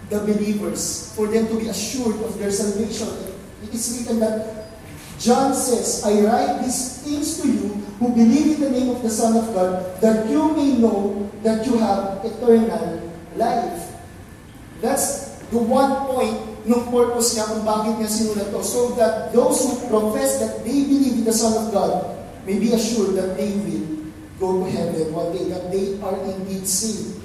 the 0.10 0.20
believers, 0.20 1.14
for 1.16 1.28
them 1.28 1.48
to 1.48 1.60
be 1.60 1.68
assured 1.68 2.16
of 2.22 2.38
their 2.38 2.52
salvation. 2.52 3.10
It 3.64 3.74
is 3.74 3.84
written 3.98 4.20
that 4.20 4.66
John 5.18 5.54
says, 5.54 6.04
I 6.06 6.22
write 6.22 6.64
these 6.64 7.02
things 7.02 7.42
to 7.42 7.48
you 7.48 7.70
who 7.98 8.10
believe 8.10 8.60
in 8.60 8.62
the 8.62 8.70
name 8.70 8.90
of 8.90 9.02
the 9.02 9.10
Son 9.10 9.38
of 9.38 9.54
God, 9.56 10.02
that 10.02 10.30
you 10.30 10.54
may 10.54 10.78
know 10.78 11.32
that 11.42 11.66
you 11.66 11.78
have 11.80 12.24
eternal 12.26 13.02
life. 13.36 13.96
That's 14.82 15.40
the 15.50 15.58
one 15.58 16.06
point 16.12 16.36
ng 16.66 16.84
purpose 16.90 17.38
niya 17.38 17.46
kung 17.46 17.64
bakit 17.64 18.02
niya 18.02 18.10
sinulat 18.10 18.50
to. 18.52 18.62
So 18.66 18.98
that 18.98 19.32
those 19.32 19.62
who 19.64 19.88
profess 19.88 20.42
that 20.42 20.66
they 20.66 20.84
believe 20.84 21.22
in 21.22 21.26
the 21.26 21.34
Son 21.34 21.54
of 21.54 21.72
God 21.72 22.12
may 22.44 22.58
be 22.58 22.74
assured 22.74 23.16
that 23.16 23.38
they 23.38 23.54
will 23.54 24.10
go 24.42 24.66
to 24.66 24.66
heaven 24.68 25.14
one 25.14 25.32
day, 25.32 25.46
that 25.54 25.72
they 25.72 25.96
are 26.02 26.18
indeed 26.28 26.68
saved. 26.68 27.22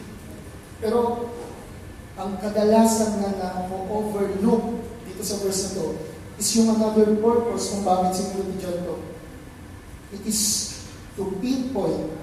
Pero 0.80 1.29
ang 2.18 2.38
kadalasan 2.38 3.22
na 3.22 3.30
na-overlook 3.38 4.82
dito 5.06 5.22
sa 5.22 5.38
verse 5.44 5.70
na 5.70 5.70
to 5.78 5.86
is 6.40 6.48
yung 6.56 6.72
another 6.72 7.12
purpose 7.20 7.70
kung 7.74 7.84
bakit 7.84 8.16
sinulat 8.16 8.48
ni 8.48 8.56
John 8.56 8.80
to. 8.88 8.96
It 10.16 10.24
is 10.24 10.40
to 11.14 11.36
pinpoint 11.38 12.16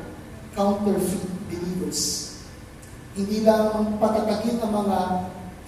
counterfeit 0.58 1.24
believers. 1.48 2.34
Hindi 3.14 3.46
lang 3.46 4.02
patatakin 4.02 4.58
ang 4.60 4.74
mga 4.74 5.00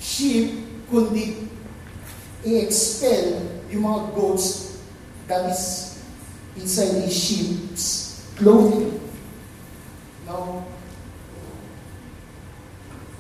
sheep, 0.02 0.48
kundi 0.90 1.46
i-expel 2.42 3.38
yung 3.70 3.86
mga 3.86 4.00
goats 4.18 4.80
that 5.30 5.46
is 5.54 6.02
inside 6.58 7.06
the 7.06 7.12
sheep's 7.12 8.26
clothing. 8.34 8.98
Now, 10.26 10.66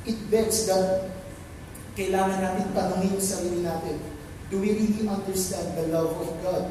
it 0.09 0.19
begs 0.33 0.65
that 0.65 1.13
kailangan 1.93 2.41
natin 2.41 2.73
tanongin 2.73 3.13
yung 3.13 3.21
sarili 3.21 3.61
natin, 3.61 4.01
do 4.49 4.57
we 4.57 4.73
really 4.73 5.05
understand 5.05 5.77
the 5.77 5.85
love 5.93 6.09
of 6.17 6.29
God? 6.41 6.65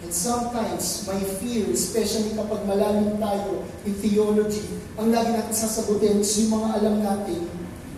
And 0.00 0.08
sometimes, 0.08 1.04
my 1.04 1.20
fear, 1.38 1.68
especially 1.68 2.32
kapag 2.32 2.64
malalim 2.64 3.20
tayo 3.20 3.68
in 3.84 3.92
theology, 4.00 4.64
ang 4.96 5.12
lagi 5.12 5.36
natin 5.36 5.52
sasagutin 5.52 6.24
is 6.24 6.32
yung 6.40 6.56
mga 6.56 6.68
alam 6.80 6.96
natin, 7.04 7.44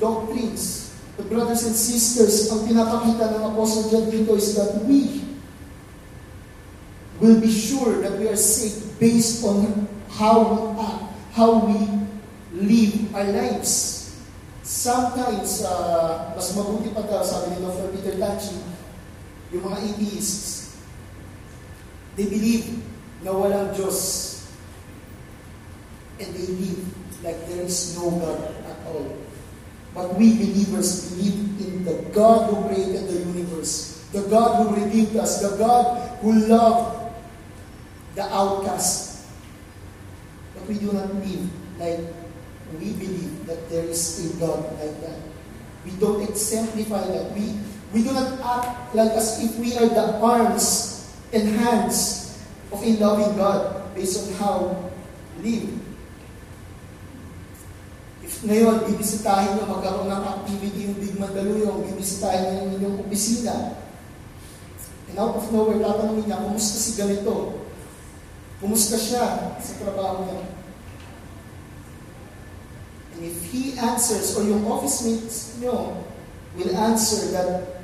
doctrines. 0.02 0.90
But 1.14 1.31
brothers 1.31 1.62
and 1.62 1.78
sisters, 1.78 2.50
ang 2.50 2.66
pinapakita 2.66 3.38
ng 3.38 3.42
Apostle 3.54 3.87
John 3.87 4.07
dito 4.11 4.35
is 4.35 4.59
that 4.59 4.83
we 4.83 5.23
will 7.23 7.38
be 7.38 7.52
sure 7.54 8.02
that 8.02 8.19
we 8.19 8.26
are 8.26 8.40
saved 8.40 8.99
based 8.99 9.47
on 9.47 9.87
how 10.11 10.42
we 10.42 10.59
act, 10.83 11.02
how 11.38 11.50
we 11.71 11.78
live 12.50 13.14
our 13.14 13.31
lives. 13.31 14.02
Sometimes, 14.62 15.66
uh, 15.66 16.33
mas 16.38 16.54
mabuti 16.54 16.95
pa 16.95 17.02
daw, 17.02 17.23
sabi 17.26 17.59
ni 17.59 17.66
Dr. 17.66 17.90
Peter 17.90 18.14
Tanchi, 18.14 18.62
yung 19.50 19.66
mga 19.66 19.78
atheists, 19.83 20.62
They 22.16 22.28
believe 22.28 22.76
na 23.25 23.33
walang 23.33 23.73
Diyos. 23.73 24.28
And 26.21 26.28
they 26.37 26.49
live 26.61 26.83
like 27.25 27.38
there 27.49 27.64
is 27.64 27.97
no 27.97 28.12
God 28.21 28.52
at 28.69 28.78
all. 28.85 29.16
But 29.97 30.16
we 30.16 30.37
believers 30.37 31.12
believe 31.12 31.37
in 31.61 31.85
the 31.85 31.97
God 32.12 32.52
who 32.52 32.69
created 32.69 33.09
the 33.09 33.19
universe, 33.33 34.04
the 34.12 34.25
God 34.28 34.61
who 34.61 34.76
redeemed 34.76 35.16
us, 35.16 35.40
the 35.40 35.57
God 35.57 36.21
who 36.21 36.49
loved 36.49 37.12
the 38.14 38.25
outcast. 38.28 39.25
But 40.54 40.69
we 40.69 40.76
do 40.76 40.92
not 40.92 41.12
live 41.16 41.49
like 41.81 42.00
we 42.79 42.93
believe 42.97 43.47
that 43.47 43.69
there 43.69 43.85
is 43.85 44.00
a 44.23 44.41
God 44.41 44.64
like 44.79 44.97
that. 45.02 45.21
We 45.85 45.93
don't 45.99 46.23
exemplify 46.23 47.05
that. 47.09 47.33
We, 47.35 47.59
we 47.93 48.05
do 48.07 48.12
not 48.12 48.38
act 48.41 48.95
like 48.95 49.12
as 49.12 49.43
if 49.43 49.59
we 49.59 49.76
are 49.76 49.88
the 49.88 50.21
arms 50.23 51.11
and 51.33 51.49
hands 51.57 52.38
of 52.71 52.83
a 52.83 52.91
loving 52.97 53.37
God. 53.37 53.83
based 53.95 54.29
on 54.29 54.29
how 54.41 54.57
live. 55.45 55.69
If 58.23 58.35
ngayon, 58.47 58.88
bibisitahin 58.88 59.61
nyo, 59.61 59.64
magkaroon 59.69 60.09
ng 60.09 60.25
activity 60.25 60.88
yung 60.88 60.97
Big 60.99 61.14
Mandaluyong, 61.21 61.85
bibisitahin 61.93 62.73
nyo 62.73 62.79
yung 62.81 62.97
opisina, 63.05 63.76
and 65.12 65.17
out 65.21 65.37
of 65.37 65.47
nowhere, 65.52 65.83
tatanungin 65.83 66.25
niya, 66.25 66.41
kumusta 66.41 66.76
si 66.81 66.97
ganito? 66.97 67.67
Kumusta 68.62 68.97
siya 68.97 69.59
sa 69.61 69.73
trabaho 69.76 70.25
niya? 70.25 70.41
If 73.23 73.55
he 73.55 73.79
answers, 73.79 74.35
or 74.35 74.43
yung 74.43 74.67
office 74.67 75.07
mates 75.07 75.55
nyo 75.62 76.02
will 76.59 76.75
answer 76.75 77.31
that 77.31 77.79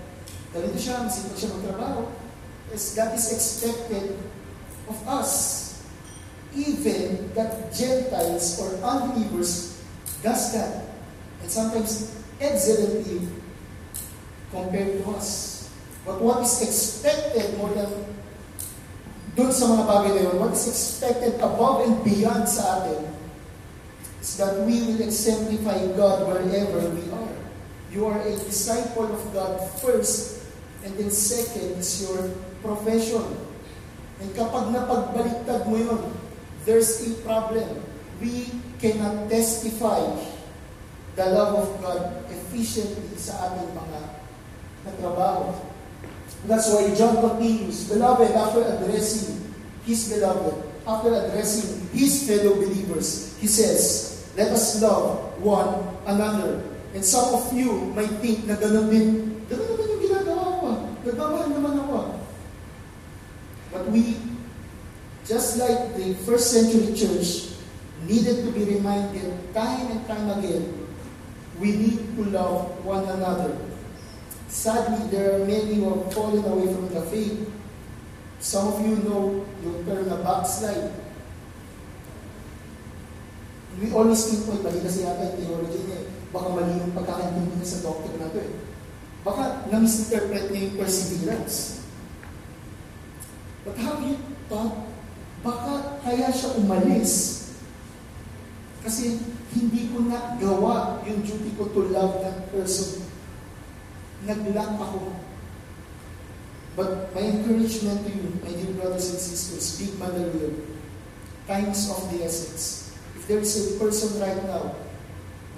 ganito 0.51 0.75
siya, 0.75 1.07
masipag 1.07 1.39
siya 1.39 1.55
magtrabaho, 1.55 2.11
as 2.75 2.99
that 2.99 3.15
is 3.15 3.31
expected 3.31 4.19
of 4.91 4.99
us. 5.07 5.65
Even 6.59 7.31
that 7.39 7.71
Gentiles 7.71 8.59
or 8.59 8.83
unbelievers 8.83 9.79
does 10.27 10.51
that. 10.59 10.91
And 11.39 11.47
sometimes 11.47 12.19
excellently 12.43 13.31
compared 14.51 14.99
to 14.99 15.03
us. 15.15 15.71
But 16.03 16.19
what 16.19 16.43
is 16.43 16.59
expected 16.67 17.55
more 17.63 17.71
than 17.79 17.95
dun 19.39 19.55
sa 19.55 19.71
mga 19.71 19.85
bagay 19.87 20.11
na 20.19 20.21
yun, 20.25 20.37
what 20.43 20.51
is 20.51 20.67
expected 20.67 21.39
above 21.39 21.87
and 21.87 22.03
beyond 22.03 22.51
sa 22.51 22.83
atin 22.83 23.07
is 24.29 24.37
that 24.37 24.61
we 24.69 24.85
will 24.85 25.01
exemplify 25.01 25.81
God 25.97 26.29
wherever 26.29 26.85
we 26.93 27.05
are. 27.09 27.37
You 27.89 28.05
are 28.13 28.21
a 28.21 28.37
disciple 28.37 29.09
of 29.09 29.25
God 29.33 29.57
first, 29.81 30.45
and 30.85 30.93
then 31.01 31.09
second 31.09 31.81
is 31.81 32.05
your 32.05 32.29
profession. 32.61 33.25
And 34.21 34.29
kapag 34.37 34.69
napagbaliktad 34.77 35.65
mo 35.65 35.81
yun, 35.81 36.03
there's 36.69 37.01
a 37.09 37.17
problem. 37.25 37.81
We 38.21 38.53
cannot 38.77 39.33
testify 39.33 40.05
the 41.17 41.27
love 41.33 41.65
of 41.65 41.69
God 41.81 42.29
efficiently 42.29 43.17
sa 43.17 43.49
ating 43.49 43.73
mga 43.73 44.01
natrabaho. 44.85 45.57
That's 46.45 46.69
why 46.69 46.93
John 46.93 47.17
continues, 47.25 47.89
Beloved, 47.89 48.31
after 48.37 48.63
addressing 48.63 49.41
his 49.89 50.13
beloved, 50.13 50.55
after 50.85 51.17
addressing 51.17 51.89
his 51.97 52.29
fellow 52.29 52.61
believers, 52.61 53.35
he 53.41 53.49
says, 53.49 54.18
Let 54.39 54.55
us 54.55 54.79
love 54.79 55.35
one 55.43 55.83
another. 56.07 56.63
And 56.95 57.03
some 57.03 57.35
of 57.35 57.51
you 57.51 57.91
might 57.91 58.23
think 58.23 58.47
na 58.47 58.55
ganun 58.55 58.87
din, 58.87 59.43
ganun 59.51 59.67
naman 59.67 59.87
yung 59.91 60.03
ginagawa 60.07 60.47
ko. 60.63 60.69
Nagmamahal 61.03 61.49
naman 61.59 61.75
ako. 61.83 61.99
But 63.75 63.91
we, 63.91 64.15
just 65.27 65.59
like 65.59 65.99
the 65.99 66.15
first 66.23 66.55
century 66.55 66.95
church, 66.95 67.59
needed 68.07 68.47
to 68.47 68.55
be 68.55 68.79
reminded 68.79 69.27
time 69.51 69.91
and 69.91 70.07
time 70.07 70.31
again, 70.39 70.87
we 71.59 71.75
need 71.75 71.99
to 72.15 72.31
love 72.31 72.71
one 72.87 73.11
another. 73.11 73.59
Sadly, 74.47 75.11
there 75.11 75.35
are 75.35 75.43
many 75.43 75.83
who 75.83 75.91
have 75.99 76.15
fallen 76.15 76.47
away 76.47 76.71
from 76.71 76.95
the 76.95 77.03
faith. 77.11 77.43
Some 78.39 78.71
of 78.71 78.87
you 78.87 79.03
know 79.03 79.43
yung 79.67 79.83
term 79.83 80.07
na 80.07 80.23
backslide. 80.23 81.08
We 83.79 83.95
always 83.95 84.27
think, 84.27 84.51
oy, 84.51 84.59
mali 84.59 84.83
kasi 84.83 85.07
yata 85.07 85.31
yung 85.33 85.39
theology 85.39 85.81
niya. 85.87 85.99
eh. 86.03 86.07
Baka 86.35 86.47
mali 86.51 86.83
yung 86.83 86.93
pagkakaintindi 86.99 87.55
niya 87.63 87.69
sa 87.69 87.83
doctrine 87.87 88.19
na 88.19 88.35
to 88.35 88.39
eh. 88.43 88.53
Baka 89.23 89.43
na-misinterpret 89.71 90.51
niya 90.51 90.67
yung 90.67 90.77
perseverance. 90.83 91.87
But 93.63 93.79
have 93.79 94.03
you 94.03 94.19
thought, 94.51 94.91
baka 95.47 96.03
kaya 96.03 96.27
siya 96.35 96.59
umalis? 96.59 97.47
Kasi 98.83 99.23
hindi 99.55 99.93
ko 99.95 100.07
na 100.11 100.35
gawa 100.41 101.05
yung 101.07 101.23
duty 101.23 101.55
ko 101.55 101.71
to 101.71 101.93
love 101.95 102.19
that 102.25 102.51
person. 102.51 103.05
Naglack 104.27 104.75
ako. 104.75 105.15
But 106.79 107.11
my 107.15 107.23
encouragement 107.23 108.07
to 108.07 108.11
you, 108.11 108.39
my 108.43 108.55
dear 108.55 108.75
brothers 108.79 109.11
and 109.11 109.19
sisters, 109.23 109.79
big 109.79 109.99
Mandaluyong, 109.99 110.63
time 111.47 111.75
is 111.75 111.91
of 111.91 112.07
the 112.11 112.23
essence. 112.23 112.88
If 113.29 113.35
there 113.35 113.45
is 113.45 113.77
a 113.77 113.79
person 113.79 114.23
right 114.25 114.43
now 114.49 114.73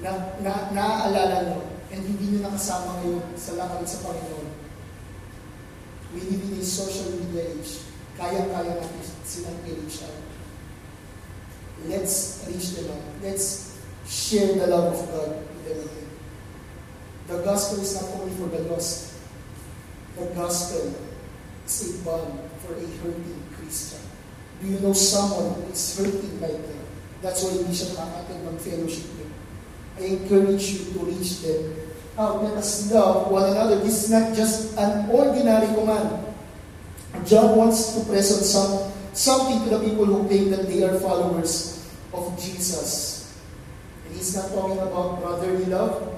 na, 0.02 0.10
na 0.42 0.74
naaalala 0.74 1.54
nyo 1.54 1.62
and 1.94 2.02
hindi 2.02 2.34
nyo 2.34 2.50
nakasama 2.50 2.98
ngayon 2.98 3.22
sa 3.38 3.62
lakad 3.62 3.86
sa 3.86 4.10
Panginoon, 4.10 4.50
we 6.10 6.18
live 6.18 6.50
in 6.50 6.58
a 6.58 6.66
social 6.66 7.14
media 7.14 7.46
age. 7.46 7.86
Kaya-kaya 8.18 8.74
natin 8.74 9.06
silang 9.22 9.54
i-reach 9.62 10.02
out. 10.02 10.18
Let's 11.86 12.42
reach 12.50 12.74
them 12.74 12.90
out. 12.90 13.06
Let's 13.22 13.78
share 14.02 14.50
the 14.58 14.66
love 14.66 14.90
of 14.90 15.06
God 15.14 15.30
with 15.62 15.62
them. 15.62 16.10
The 17.30 17.38
gospel 17.46 17.86
is 17.86 17.94
not 17.94 18.18
only 18.18 18.34
for 18.34 18.50
the 18.50 18.66
lost. 18.66 19.14
The 20.18 20.26
gospel 20.34 20.90
is 21.62 21.78
a 21.86 21.90
balm 22.02 22.34
for 22.66 22.74
a 22.74 22.86
hurting 22.98 23.46
Christian. 23.54 24.02
Do 24.58 24.66
you 24.66 24.82
know 24.82 24.90
someone 24.90 25.54
who 25.54 25.70
is 25.70 25.86
hurting 25.94 26.34
right 26.42 26.58
now? 26.58 26.79
That's 27.20 27.44
why 27.44 27.52
hindi 27.52 27.76
siya 27.76 28.00
nakakating 28.00 28.40
mag-fellowship 28.48 29.06
niyo. 29.12 29.28
I 30.00 30.02
encourage 30.16 30.64
you 30.72 30.80
to 30.96 30.98
reach 31.04 31.44
them 31.44 31.76
out. 32.16 32.40
Let 32.40 32.56
us 32.56 32.88
love 32.88 33.28
one 33.28 33.52
another. 33.52 33.84
This 33.84 34.04
is 34.04 34.08
not 34.08 34.32
just 34.32 34.72
an 34.80 35.12
ordinary 35.12 35.68
command. 35.76 36.32
John 37.28 37.60
wants 37.60 37.92
to 37.92 38.08
present 38.08 38.40
some, 38.40 38.88
something 39.12 39.68
to 39.68 39.76
the 39.76 39.80
people 39.84 40.08
who 40.08 40.24
claim 40.24 40.48
that 40.56 40.64
they 40.64 40.80
are 40.80 40.96
followers 40.96 41.84
of 42.16 42.32
Jesus. 42.40 43.28
And 44.08 44.16
he's 44.16 44.32
not 44.32 44.48
talking 44.56 44.80
about 44.80 45.20
brotherly 45.20 45.68
love. 45.68 46.16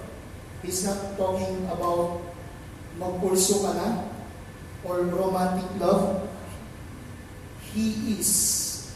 He's 0.63 0.87
not 0.87 1.19
talking 1.19 1.67
about 1.67 2.23
magpulso 2.95 3.67
ka 3.67 3.73
na 3.75 3.89
or 4.87 5.03
romantic 5.11 5.67
love. 5.83 6.31
He 7.75 8.15
is 8.21 8.95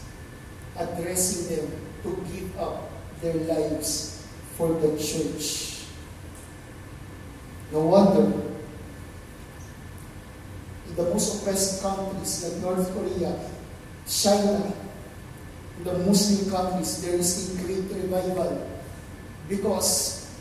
addressing 0.79 1.51
them 1.51 1.86
to 2.03 2.25
give 2.31 2.59
up 2.59 2.89
their 3.21 3.33
lives 3.33 4.27
for 4.55 4.73
the 4.79 4.97
church. 4.97 5.85
No 7.71 7.81
wonder 7.81 8.47
in 10.87 10.95
the 10.95 11.03
most 11.03 11.41
oppressed 11.41 11.81
countries 11.81 12.43
like 12.43 12.61
North 12.63 12.93
Korea, 12.93 13.37
China, 14.07 14.73
in 15.77 15.83
the 15.83 15.97
Muslim 15.99 16.49
countries, 16.49 17.01
there 17.03 17.15
is 17.15 17.53
a 17.53 17.63
great 17.63 17.85
revival 18.01 18.67
because 19.49 20.31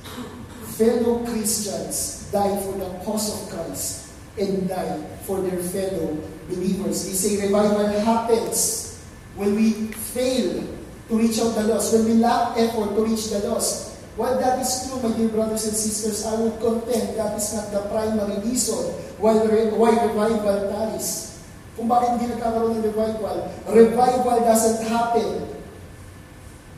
fellow 0.79 1.25
Christians 1.27 2.31
die 2.33 2.57
for 2.63 2.79
the 2.79 2.89
cause 3.05 3.33
of 3.33 3.51
Christ 3.51 4.13
and 4.39 4.69
die 4.69 5.03
for 5.25 5.41
their 5.41 5.61
fellow 5.61 6.17
believers. 6.49 7.07
They 7.07 7.13
say 7.13 7.47
revival 7.47 7.89
happens 8.01 9.03
when 9.35 9.55
we 9.57 9.73
fail 9.93 10.76
to 11.09 11.13
reach 11.15 11.39
out 11.39 11.55
the 11.55 11.65
lost, 11.71 11.95
when 11.95 12.05
we 12.05 12.15
lack 12.19 12.59
effort 12.59 12.95
to 12.95 13.01
reach 13.07 13.31
the 13.31 13.39
lost. 13.47 13.95
While 14.17 14.41
that 14.41 14.59
is 14.65 14.89
true, 14.89 14.97
my 15.05 15.13
dear 15.13 15.29
brothers 15.29 15.69
and 15.69 15.77
sisters, 15.77 16.25
I 16.25 16.41
would 16.41 16.57
contend 16.59 17.21
that 17.21 17.37
is 17.37 17.53
not 17.53 17.69
the 17.69 17.85
primary 17.93 18.41
reason 18.49 18.97
why, 19.21 19.37
why 19.77 19.93
revival 19.93 20.73
tarries. 20.73 21.37
Kung 21.77 21.93
bakit 21.93 22.17
hindi 22.17 22.33
nagkakaroon 22.33 22.81
ng 22.81 22.85
revival, 22.89 23.53
revival 23.69 24.41
doesn't 24.41 24.89
happen 24.89 25.45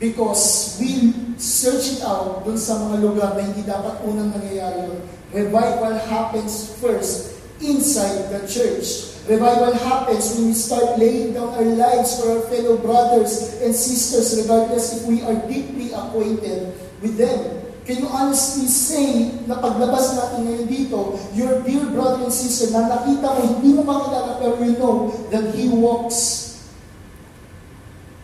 because 0.03 0.75
we 0.83 1.15
search 1.39 1.95
it 1.95 2.01
out 2.03 2.43
dun 2.43 2.59
sa 2.59 2.75
mga 2.75 3.07
lugar 3.07 3.31
na 3.39 3.47
hindi 3.47 3.63
dapat 3.63 4.03
unang 4.03 4.35
nangyayari 4.35 4.91
yun. 4.91 4.99
Revival 5.31 5.95
happens 6.11 6.75
first 6.83 7.38
inside 7.61 8.31
the 8.31 8.41
church. 8.47 9.15
Revival 9.29 9.77
happens 9.77 10.33
when 10.35 10.49
we 10.49 10.55
start 10.57 10.97
laying 10.97 11.37
down 11.37 11.53
our 11.53 11.69
lives 11.77 12.17
for 12.17 12.33
our 12.33 12.43
fellow 12.49 12.81
brothers 12.81 13.61
and 13.61 13.75
sisters, 13.75 14.41
regardless 14.41 14.97
if 14.97 15.01
we 15.05 15.21
are 15.21 15.37
deeply 15.45 15.93
acquainted 15.93 16.73
with 17.01 17.17
them. 17.17 17.61
Can 17.85 18.05
you 18.05 18.09
honestly 18.09 18.65
say 18.69 19.33
na 19.49 19.57
paglabas 19.61 20.13
natin 20.13 20.45
ngayon 20.45 20.65
dito, 20.69 21.17
your 21.33 21.61
dear 21.65 21.85
brother 21.89 22.25
and 22.25 22.33
sister 22.33 22.69
na 22.69 22.85
nakita 22.85 23.25
mo, 23.25 23.41
hindi 23.41 23.69
mo 23.73 23.81
makilala, 23.81 24.37
pero 24.37 24.61
you 24.61 24.77
know 24.77 25.09
that 25.33 25.53
he 25.53 25.69
walks 25.69 26.49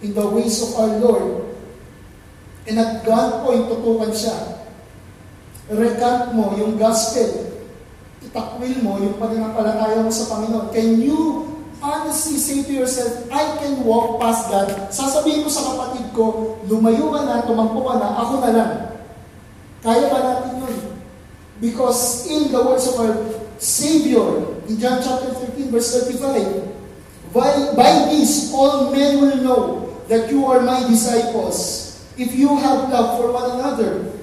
in 0.05 0.13
the 0.13 0.21
ways 0.21 0.61
of 0.61 0.69
our 0.77 0.93
Lord. 1.01 1.49
And 2.69 2.81
at 2.81 3.05
gunpoint, 3.05 3.69
tutukan 3.69 4.13
siya. 4.13 4.37
Recant 5.69 6.33
mo 6.33 6.53
yung 6.57 6.77
gospel. 6.77 7.54
Itakwil 8.25 8.81
mo 8.81 8.97
yung 8.97 9.21
pananampalataya 9.21 10.01
mo 10.01 10.09
sa 10.09 10.27
Panginoon. 10.33 10.73
Can 10.73 10.97
you 10.99 11.45
honestly 11.85 12.41
say 12.41 12.65
to 12.65 12.73
yourself, 12.73 13.29
I 13.29 13.61
can 13.61 13.85
walk 13.85 14.17
past 14.17 14.49
that. 14.49 14.89
Sasabihin 14.89 15.45
mo 15.45 15.49
sa 15.53 15.73
kapatid 15.73 16.09
ko, 16.17 16.57
lumayo 16.65 17.13
ka 17.13 17.21
na, 17.21 17.45
tumangko 17.45 17.85
ka 17.85 17.95
na, 18.01 18.07
ako 18.17 18.33
na 18.41 18.51
lang. 18.51 18.73
Kaya 19.85 20.09
ba 20.09 20.19
natin 20.19 20.65
yun? 20.65 20.77
Because 21.61 22.25
in 22.25 22.49
the 22.49 22.59
words 22.59 22.89
of 22.89 22.97
our 22.99 23.15
Savior, 23.61 24.57
in 24.65 24.81
John 24.81 24.99
chapter 24.99 25.31
13, 25.53 25.69
verse 25.69 25.93
35, 26.09 26.73
By, 27.35 27.51
by 27.75 28.15
this, 28.15 28.49
all 28.55 28.91
men 28.95 29.21
will 29.21 29.37
know 29.43 29.61
that 30.07 30.31
you 30.31 30.47
are 30.47 30.63
my 30.63 30.87
disciples 30.87 31.85
if 32.17 32.31
you 32.33 32.47
have 32.57 32.89
love 32.89 33.19
for 33.19 33.31
one 33.31 33.59
another. 33.59 34.14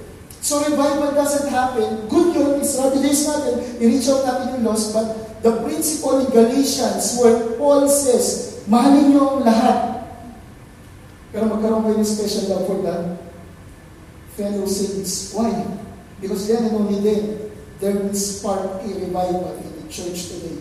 So 0.43 0.59
revival 0.59 1.15
doesn't 1.15 1.55
happen. 1.55 2.11
Good 2.11 2.35
yun, 2.35 2.59
strategies 2.67 3.31
natin, 3.31 3.63
i-reach 3.79 4.11
out 4.11 4.27
natin 4.27 4.59
yung 4.59 4.65
lost, 4.67 4.91
but 4.91 5.39
the 5.39 5.63
principle 5.63 6.19
in 6.19 6.35
Galatians 6.35 7.15
where 7.23 7.55
Paul 7.55 7.87
says, 7.87 8.59
mahalin 8.67 9.15
niyo 9.15 9.39
ang 9.39 9.47
lahat. 9.47 10.03
Pero 11.31 11.47
magkaroon 11.47 11.87
kayo 11.87 11.97
ng 12.03 12.11
special 12.11 12.45
love 12.51 12.67
for 12.67 12.83
the 12.83 13.23
fellow 14.35 14.67
saints. 14.67 15.31
Why? 15.31 15.55
Because 16.19 16.51
then 16.51 16.67
and 16.67 16.75
only 16.75 16.99
then, 16.99 17.55
there 17.79 17.95
will 17.95 18.11
spark 18.11 18.83
a 18.83 18.91
revival 18.99 19.63
in 19.63 19.71
the 19.79 19.87
church 19.87 20.27
today. 20.27 20.59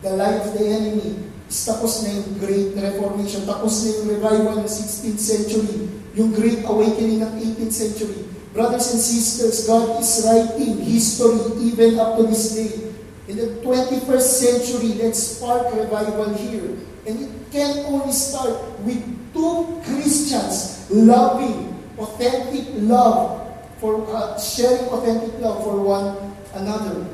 The 0.00 0.16
life 0.16 0.40
of 0.40 0.56
the 0.56 0.64
enemy 0.64 1.28
is 1.52 1.60
tapos 1.68 2.00
na 2.00 2.16
yung 2.16 2.40
Great 2.40 2.72
Reformation, 2.80 3.44
tapos 3.44 3.84
na 3.84 3.88
yung 3.92 4.08
revival 4.08 4.64
ng 4.64 4.70
16th 4.72 5.20
century, 5.20 5.84
yung 6.16 6.32
Great 6.32 6.64
Awakening 6.64 7.20
ng 7.20 7.32
18th 7.44 7.76
century. 7.76 8.29
Brothers 8.52 8.92
and 8.92 9.00
sisters, 9.00 9.66
God 9.66 10.02
is 10.02 10.26
writing 10.26 10.78
history 10.78 11.38
even 11.62 11.98
up 11.98 12.16
to 12.18 12.24
this 12.24 12.54
day. 12.54 12.90
In 13.28 13.36
the 13.36 13.62
21st 13.62 14.20
century, 14.20 14.98
let's 14.98 15.38
spark 15.38 15.72
revival 15.74 16.34
here. 16.34 16.74
And 17.06 17.14
it 17.22 17.30
can 17.52 17.86
only 17.86 18.12
start 18.12 18.58
with 18.80 18.98
two 19.32 19.80
Christians 19.86 20.90
loving, 20.90 21.78
authentic 21.96 22.66
love 22.82 23.38
for 23.78 24.04
uh, 24.10 24.38
sharing 24.38 24.84
authentic 24.90 25.38
love 25.40 25.62
for 25.62 25.78
one 25.78 26.34
another. 26.54 27.06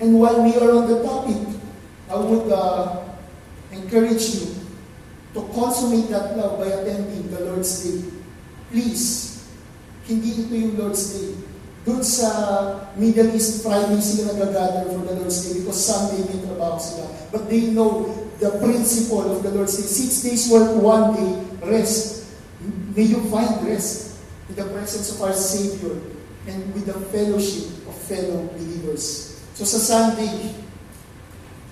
And 0.00 0.20
while 0.20 0.44
we 0.44 0.54
are 0.56 0.70
on 0.70 0.86
the 0.86 1.02
topic, 1.02 1.48
I 2.10 2.16
would 2.16 2.52
uh, 2.52 3.08
encourage 3.72 4.36
you 4.36 4.54
to 5.34 5.48
consummate 5.54 6.08
that 6.10 6.36
love 6.36 6.60
by 6.60 6.66
attending 6.66 7.30
the 7.30 7.40
Lord's 7.40 7.72
Day. 7.82 8.08
Please, 8.70 9.37
hindi 10.08 10.40
ito 10.40 10.54
yung 10.56 10.74
Lord's 10.80 11.12
Day. 11.12 11.36
Doon 11.84 12.00
sa 12.00 12.28
Middle 12.96 13.36
East, 13.36 13.60
Friday 13.60 14.00
sila 14.00 14.40
nag-gather 14.40 14.88
for 14.88 15.04
the 15.04 15.14
Lord's 15.20 15.44
Day 15.44 15.60
because 15.60 15.78
Sunday 15.78 16.24
may 16.24 16.40
trabaho 16.40 16.80
sila. 16.80 17.06
But 17.28 17.52
they 17.52 17.70
know 17.76 18.08
the 18.40 18.56
principle 18.64 19.28
of 19.28 19.44
the 19.44 19.52
Lord's 19.52 19.76
Day. 19.76 19.84
Six 19.84 20.24
days 20.24 20.48
work, 20.48 20.72
one 20.80 21.12
day 21.12 21.32
rest. 21.68 22.32
May 22.96 23.04
you 23.04 23.20
find 23.28 23.62
rest 23.68 24.18
in 24.48 24.56
the 24.56 24.66
presence 24.72 25.12
of 25.12 25.20
our 25.20 25.36
Savior 25.36 26.00
and 26.48 26.58
with 26.72 26.88
the 26.88 26.96
fellowship 27.12 27.68
of 27.84 27.94
fellow 28.08 28.48
believers. 28.56 29.36
So 29.54 29.68
sa 29.68 29.78
Sunday, 29.78 30.56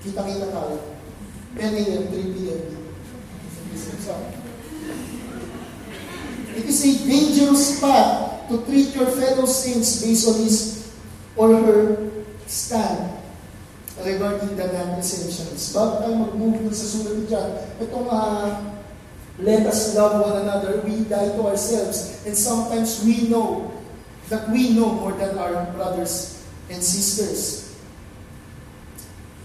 kita-kita 0.04 0.52
tayo. 0.52 0.76
10 1.56 1.72
a.m., 1.72 2.04
3 2.12 2.36
p.m. 2.36 2.62
It 6.56 6.64
is 6.64 6.80
a 6.88 6.92
dangerous 7.04 7.80
path 7.84 8.48
to 8.48 8.64
treat 8.64 8.96
your 8.96 9.12
fellow 9.12 9.44
saints 9.44 10.00
based 10.00 10.24
on 10.24 10.40
his 10.40 10.88
or 11.36 11.52
her 11.52 12.10
stand 12.48 13.12
regarding 14.00 14.56
the 14.56 14.64
non-essentials. 14.72 15.76
Bago 15.76 16.00
tayo 16.00 16.14
mag-move 16.16 16.72
sa 16.72 16.86
sulat 16.88 17.28
dyan, 17.28 17.50
itong 17.84 18.08
uh, 18.08 18.48
let 19.36 19.68
us 19.68 19.92
love 19.92 20.24
one 20.24 20.48
another, 20.48 20.80
we 20.80 21.04
die 21.04 21.28
to 21.36 21.44
ourselves. 21.44 22.24
And 22.24 22.32
sometimes 22.32 23.04
we 23.04 23.28
know 23.28 23.68
that 24.32 24.48
we 24.48 24.72
know 24.72 24.96
more 24.96 25.12
than 25.12 25.36
our 25.36 25.68
brothers 25.76 26.40
and 26.72 26.80
sisters. 26.80 27.76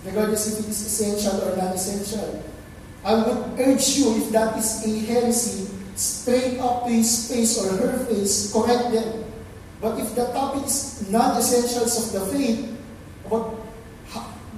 Regardless 0.07 0.47
if 0.47 0.63
it 0.63 0.71
is 0.71 0.79
essential 0.79 1.43
or 1.43 1.59
non-essential. 1.59 2.39
I 3.03 3.19
would 3.19 3.59
urge 3.59 3.99
you, 3.99 4.15
if 4.23 4.31
that 4.31 4.55
is 4.55 4.79
a 4.87 4.91
heresy, 5.11 5.80
straight 6.01 6.57
up 6.57 6.89
to 6.89 6.89
his 6.89 7.29
face 7.29 7.61
or 7.61 7.69
her 7.77 8.09
face, 8.09 8.49
correct 8.49 8.89
them. 8.89 9.21
But 9.77 10.01
if 10.01 10.17
the 10.17 10.25
topic 10.33 10.65
is 10.65 11.05
non-essentials 11.13 11.93
of 11.93 12.05
the 12.13 12.21
faith, 12.33 12.59
about 13.25 13.61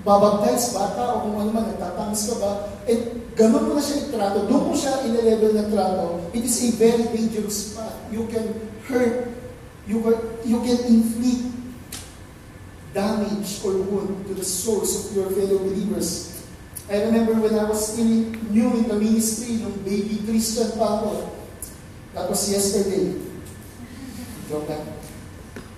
babaptize 0.04 0.76
bata 0.76 1.16
o 1.16 1.28
kung 1.28 1.36
ano 1.40 1.52
man, 1.52 1.66
nagtatamis 1.72 2.28
ka 2.32 2.36
ba, 2.40 2.52
eh, 2.88 3.24
ganun 3.36 3.72
mo 3.72 3.72
na 3.76 3.84
siya 3.84 4.04
itrato, 4.04 4.48
doon 4.52 4.72
mo 4.72 4.76
siya 4.76 5.04
in-level 5.08 5.52
ng 5.56 5.70
trato, 5.72 6.08
it 6.36 6.44
is 6.44 6.60
a 6.64 6.70
very 6.76 7.08
dangerous 7.12 7.72
path. 7.72 7.96
You 8.12 8.28
can 8.28 8.52
hurt, 8.88 9.32
you 9.88 10.04
can, 10.04 10.18
you 10.44 10.60
can 10.60 10.80
inflict 10.92 11.44
damage 12.92 13.64
or 13.64 13.80
wound 13.80 14.28
to 14.28 14.36
the 14.36 14.44
souls 14.44 14.92
of 14.92 15.16
your 15.16 15.32
fellow 15.32 15.60
believers. 15.60 16.33
I 16.92 17.04
remember 17.08 17.34
when 17.40 17.56
I 17.58 17.64
was 17.64 17.94
still 17.94 18.06
new 18.52 18.70
in 18.76 18.88
the 18.92 19.00
ministry, 19.00 19.64
nung 19.64 19.80
baby 19.88 20.20
Christian 20.28 20.76
pa 20.76 21.00
ako. 21.00 21.32
Was 22.14 22.46
yesterday. 22.52 23.16
Joke. 24.52 24.76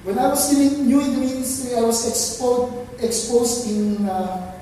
When 0.04 0.18
I 0.18 0.28
was 0.34 0.50
still 0.50 0.66
new 0.82 1.00
in 1.00 1.14
the 1.14 1.22
ministry, 1.22 1.78
I 1.78 1.86
was 1.86 2.10
exposed, 2.10 2.90
exposed 3.00 3.70
in 3.70 4.04
uh, 4.10 4.60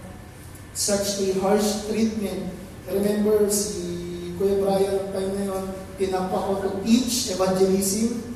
such 0.75 1.23
a 1.23 1.39
harsh 1.39 1.87
treatment. 1.87 2.51
I 2.91 2.99
remember 2.99 3.47
si 3.47 4.35
Kuya 4.35 4.59
Brian 4.59 4.99
time 5.15 5.31
na 5.39 5.43
yun, 5.47 5.63
tinampa 5.95 6.35
ko 6.35 6.51
to 6.59 6.69
teach 6.83 7.31
evangelism 7.31 8.35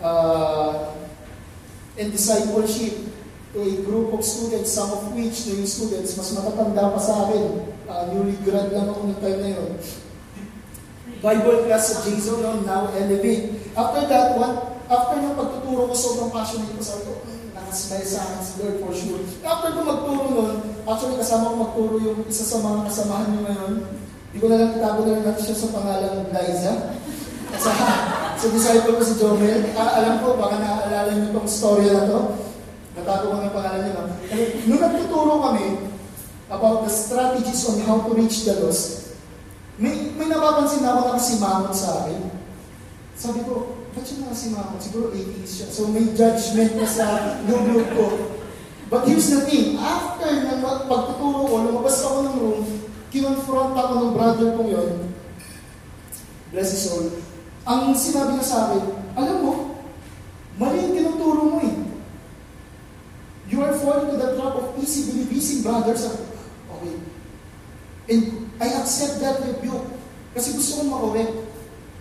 uh, 0.00 0.96
and 2.00 2.08
discipleship 2.08 2.96
a 3.54 3.66
group 3.86 4.10
of 4.12 4.24
students, 4.24 4.74
some 4.74 4.90
of 4.90 5.14
which, 5.14 5.46
na 5.46 5.62
yung 5.62 5.70
students, 5.70 6.18
mas 6.18 6.34
matatanda 6.34 6.90
pa 6.90 7.00
sa 7.00 7.28
akin. 7.28 7.70
Uh, 7.86 8.02
newly 8.10 8.34
grad 8.42 8.74
lang 8.74 8.90
ako 8.90 9.06
ng 9.06 9.20
time 9.22 9.40
na 9.40 9.50
yun. 9.54 9.70
Bible 11.22 11.64
class 11.64 11.94
sa 11.94 11.96
Jason 12.04 12.42
noon, 12.42 12.66
now 12.66 12.90
Elevate. 12.92 13.56
After 13.72 14.04
that 14.10 14.36
one, 14.36 14.54
after 14.90 15.16
ng 15.16 15.38
pagtuturo 15.38 15.88
ko, 15.88 15.94
sobrang 15.94 16.32
passionate 16.34 16.70
ko. 16.76 16.82
Sabi 16.82 17.02
ko, 17.08 17.12
mm, 17.24 17.56
nakasmile 17.56 18.04
sa 18.04 18.20
akin 18.26 18.40
si 18.44 18.52
Lord 18.60 18.76
for 18.84 18.92
sure. 18.92 19.22
After 19.40 19.70
ko 19.72 19.80
magturo 19.80 20.24
noon, 20.34 20.54
actually 20.84 21.16
kasama 21.16 21.50
ko 21.50 21.56
magturo 21.56 21.94
yung 22.02 22.20
isa 22.28 22.44
sa 22.44 22.60
mga 22.60 22.90
kasamahan 22.90 23.28
niyo 23.32 23.40
ngayon. 23.48 23.74
Hindi 24.30 24.36
ko 24.36 24.46
na 24.52 24.58
lang 24.60 24.72
itago 24.76 25.00
na 25.08 25.24
lang 25.24 25.38
siya 25.40 25.56
sa 25.56 25.72
pangalan 25.72 26.14
Liza. 26.28 26.72
Sa, 27.56 27.72
sa 28.36 28.46
disciple 28.52 29.00
ko 29.00 29.02
si 29.06 29.16
Jomel. 29.16 29.72
Ah, 29.72 30.02
alam 30.02 30.20
ko, 30.20 30.36
baka 30.36 30.60
naaalala 30.60 31.16
niyo 31.16 31.32
itong 31.32 31.48
story 31.48 31.88
na 31.88 32.04
to. 32.04 32.20
Natago 32.96 33.24
ko 33.28 33.36
ng 33.44 33.52
pangalan 33.52 33.80
niya. 33.84 34.04
Nung 34.64 34.80
nagtuturo 34.80 35.32
kami 35.44 35.66
about 36.48 36.88
the 36.88 36.92
strategies 36.92 37.68
on 37.68 37.84
how 37.84 38.00
to 38.08 38.16
reach 38.16 38.48
the 38.48 38.56
lost, 38.64 39.12
may, 39.76 40.16
may 40.16 40.32
napapansin 40.32 40.80
na 40.80 40.96
ako 40.96 41.00
na 41.04 41.08
nakasimangot 41.12 41.74
sa 41.76 41.88
akin. 42.00 42.32
Sabi 43.12 43.44
ko, 43.44 43.84
ba't 43.92 44.04
siya 44.08 44.24
nakasimangot? 44.24 44.80
Siguro 44.80 45.12
atheist 45.12 45.52
siya. 45.60 45.68
So 45.68 45.92
may 45.92 46.08
judgment 46.16 46.80
na 46.80 46.88
sa 46.88 47.36
loob 47.44 47.84
ko. 47.92 48.06
But 48.88 49.04
here's 49.04 49.28
the 49.28 49.44
thing, 49.44 49.76
after 49.76 50.30
ng 50.30 50.62
pagtuturo 50.62 51.44
ko, 51.44 51.54
lumabas 51.68 52.00
ako 52.06 52.16
ng 52.22 52.36
room, 52.38 52.62
kinonfront 53.10 53.74
ako 53.74 53.92
ng 53.98 54.10
brother 54.14 54.48
kong 54.54 54.70
yon, 54.70 54.90
bless 56.54 56.70
his 56.70 56.86
soul, 56.86 57.10
ang 57.66 57.90
sinabi 57.98 58.38
niya 58.38 58.46
sa 58.46 58.58
akin, 58.70 58.82
alam 59.18 59.36
mo, 59.42 59.52
mali 60.54 60.86
yung 60.86 60.94
tinuturo 60.94 61.42
mo 61.50 61.58
eh. 61.66 61.75
You 63.56 63.64
are 63.64 63.72
falling 63.72 64.12
to 64.12 64.20
the 64.20 64.36
trap 64.36 64.52
of 64.52 64.76
easy 64.76 65.16
believing 65.16 65.64
brothers. 65.64 66.04
Okay. 66.04 66.94
And 68.12 68.52
I 68.60 68.68
accept 68.84 69.16
that 69.24 69.40
rebuke. 69.40 69.96
Kasi 70.36 70.60
gusto 70.60 70.84
kong 70.84 70.92
makorek. 70.92 71.32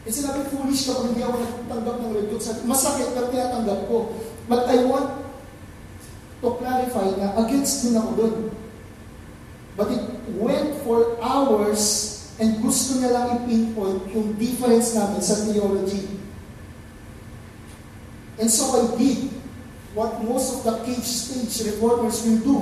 And 0.04 0.12
sinabi, 0.12 0.52
foolish 0.52 0.84
ka 0.84 1.00
kung 1.00 1.16
hindi 1.16 1.24
ako 1.24 1.40
nagtanggap 1.40 1.96
ng 2.04 2.12
rebuke. 2.12 2.44
Masakit 2.68 3.16
na 3.16 3.32
tinatanggap 3.32 3.88
ko. 3.88 4.12
But 4.52 4.68
I 4.68 4.84
want 4.84 5.08
to 6.44 6.48
clarify 6.60 7.08
na 7.24 7.40
against 7.48 7.88
din 7.88 7.96
ako 7.96 8.12
doon. 8.20 8.36
But 9.80 9.96
it 9.96 10.04
went 10.36 10.76
for 10.84 11.16
hours 11.24 12.12
and 12.36 12.60
gusto 12.60 13.00
niya 13.00 13.16
lang 13.16 13.28
i-pinpoint 13.40 14.12
yung 14.12 14.36
difference 14.36 14.92
namin 14.92 15.24
sa 15.24 15.40
theology. 15.48 16.20
And 18.44 18.52
so 18.52 18.76
I 18.76 18.92
did 19.00 19.35
what 19.96 20.20
most 20.22 20.60
of 20.60 20.60
the 20.68 20.76
cage 20.84 21.08
stage 21.08 21.72
reformers 21.72 22.22
will 22.28 22.42
do. 22.44 22.58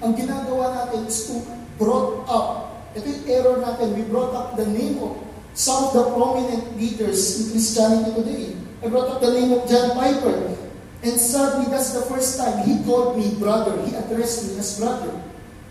Ang 0.00 0.14
ginagawa 0.14 0.70
natin 0.72 1.10
is 1.10 1.26
to 1.28 1.42
brought 1.76 2.24
up, 2.30 2.86
ito 2.96 3.04
yung 3.04 3.26
error 3.28 3.56
natin, 3.60 3.92
we 3.98 4.06
brought 4.08 4.32
up 4.32 4.56
the 4.56 4.64
name 4.64 4.96
of 5.02 5.18
some 5.52 5.88
of 5.88 5.92
the 5.92 6.04
prominent 6.14 6.78
leaders 6.78 7.42
in 7.42 7.44
Christianity 7.52 8.10
today. 8.14 8.46
I 8.80 8.88
brought 8.88 9.18
up 9.18 9.20
the 9.20 9.34
name 9.34 9.50
of 9.52 9.66
John 9.68 9.98
Piper. 9.98 10.56
And 11.02 11.16
sadly, 11.20 11.68
that's 11.68 11.92
the 11.92 12.06
first 12.08 12.38
time 12.38 12.64
he 12.64 12.80
called 12.84 13.18
me 13.18 13.34
brother. 13.36 13.76
He 13.84 13.92
addressed 13.94 14.48
me 14.48 14.58
as 14.58 14.80
brother. 14.80 15.12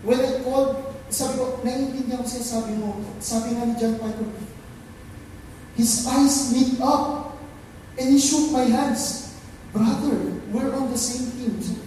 When 0.06 0.20
I 0.20 0.42
called, 0.44 0.78
sabi 1.10 1.38
ko, 1.38 1.58
naiintindihan 1.64 2.22
ko 2.22 2.28
siya, 2.28 2.42
sabi 2.44 2.72
mo, 2.78 2.94
sabi 3.18 3.56
nga 3.56 3.64
ni 3.66 3.74
John 3.80 3.96
Piper, 3.98 4.28
his 5.74 6.06
eyes 6.06 6.52
lit 6.54 6.78
up 6.80 7.36
and 7.98 8.06
he 8.10 8.18
shook 8.20 8.52
my 8.52 8.68
hands. 8.68 9.34
Brother, 9.74 10.35
we're 10.52 10.72
on 10.74 10.90
the 10.90 10.98
same 10.98 11.30
team. 11.34 11.82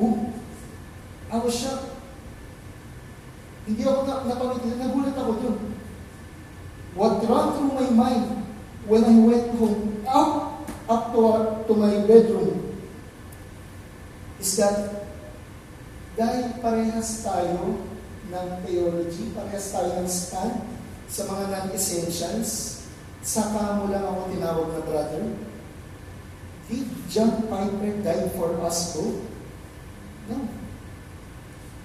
Oh, 0.00 0.32
I 1.30 1.36
was 1.38 1.54
shocked. 1.54 1.90
Hindi 3.68 3.86
ako 3.86 4.00
na, 4.08 4.14
napangiti, 4.26 4.74
nagulat 4.80 5.14
ako 5.14 5.32
dun. 5.38 5.58
What 6.98 7.22
ran 7.22 7.54
through 7.54 7.74
my 7.76 7.88
mind 7.94 8.26
when 8.90 9.06
I 9.06 9.14
went 9.22 9.54
home, 9.54 10.02
up, 10.10 10.66
up 10.90 11.04
to, 11.14 11.22
to 11.70 11.72
my 11.78 12.02
bedroom, 12.02 12.74
is 14.42 14.58
that 14.58 15.06
dahil 16.18 16.58
parehas 16.58 17.22
tayo 17.22 17.78
ng 18.26 18.48
theology, 18.66 19.30
parehas 19.36 19.70
tayo 19.70 20.02
ng 20.02 20.08
stand 20.10 20.66
sa 21.06 21.30
mga 21.30 21.44
non-essentials, 21.54 22.82
saka 23.22 23.78
mo 23.78 23.92
lang 23.92 24.02
ako 24.02 24.34
tinawag 24.34 24.68
na 24.74 24.82
brother, 24.82 25.24
did 26.70 26.86
John 27.10 27.50
Piper 27.50 27.90
die 28.06 28.30
for 28.38 28.54
us 28.62 28.94
both? 28.94 29.26
No. 30.30 30.38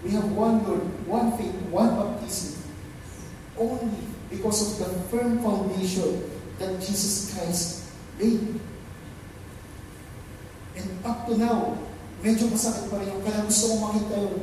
We 0.06 0.14
have 0.14 0.30
one 0.30 0.62
Lord, 0.62 0.86
one 1.10 1.34
faith, 1.34 1.58
one 1.74 1.98
baptism. 1.98 2.62
Only 3.58 4.06
because 4.30 4.62
of 4.62 4.86
the 4.86 4.90
firm 5.10 5.42
foundation 5.42 6.30
that 6.62 6.78
Jesus 6.78 7.34
Christ 7.34 7.90
laid. 8.22 8.62
And 10.78 10.88
up 11.02 11.26
to 11.26 11.34
now, 11.34 11.82
medyo 12.22 12.54
masakit 12.54 12.94
pa 12.94 13.02
rin 13.02 13.10
yung 13.10 13.24
kaya 13.26 13.42
gusto 13.50 13.74
kong 13.74 13.82
makita 13.90 14.16
yun. 14.30 14.38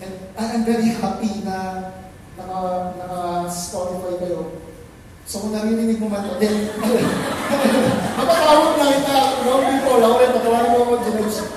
And 0.00 0.12
I'm 0.36 0.64
very 0.64 0.92
happy 0.96 1.44
na 1.44 1.90
naka, 2.40 2.96
naka-Spotify 2.96 4.24
kayo. 4.24 4.65
So 5.26 5.42
kung 5.42 5.50
naririnig 5.58 5.98
mo 5.98 6.06
man, 6.06 6.38
then, 6.38 6.70
mapatawag 8.14 8.78
na 8.78 8.94
kita, 8.94 9.18
long 9.42 9.64
before, 9.74 9.98
ako 9.98 10.14
rin, 10.22 10.30
patawagin 10.38 10.70
mo 10.70 10.78
ako, 10.86 10.94